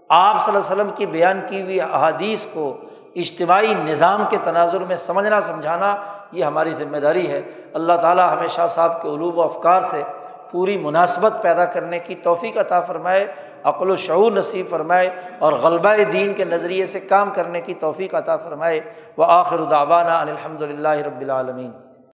آپ 0.08 0.44
صلی 0.44 0.56
اللہ 0.56 0.72
علیہ 0.72 0.82
وسلم 0.82 0.94
کی 0.94 1.06
بیان 1.06 1.40
کی 1.48 1.62
ہوئی 1.62 1.80
احادیث 1.80 2.46
کو 2.52 2.76
اجتماعی 3.14 3.74
نظام 3.74 4.24
کے 4.30 4.36
تناظر 4.42 4.80
میں 4.80 4.96
سمجھنا، 4.96 5.40
سمجھانا، 5.40 5.96
یہ 6.32 6.44
ہماری 6.44 6.72
ذمہ 6.72 6.96
داری 6.96 7.30
ہے۔ 7.30 7.42
اللہ 7.74 7.92
تعالیٰ 7.92 8.32
ہمیں 8.32 8.48
شاہ 8.48 8.66
صاحب 8.66 9.02
کے 9.02 9.08
علوب 9.08 9.38
و 9.38 9.42
افکار 9.42 9.80
سے 9.80 10.02
پوری 10.50 10.78
مناسبت 10.78 11.38
پیدا 11.42 11.64
کرنے 11.64 11.98
کی 11.98 12.14
توفیق 12.14 12.58
عطا 12.58 12.80
فرمائے، 12.80 13.26
عقل 13.64 13.90
و 13.90 13.96
شعور 13.96 14.32
نصیب 14.32 14.68
فرمائے 14.68 15.10
اور 15.38 15.52
غلبہ 15.52 16.12
دین 16.12 16.34
کے 16.34 16.44
نظریے 16.44 16.86
سے 16.86 17.00
کام 17.00 17.30
کرنے 17.30 17.60
کی 17.60 17.74
توفیق 17.74 18.14
عطا 18.14 18.36
فرمائے۔ 18.36 18.80
وہ 19.16 19.24
آخر 19.28 19.62
داوانہ 19.62 20.10
الحمد 20.10 20.62
للہ 20.62 20.88
رب 20.88 21.20
العالمین۔ 21.20 21.70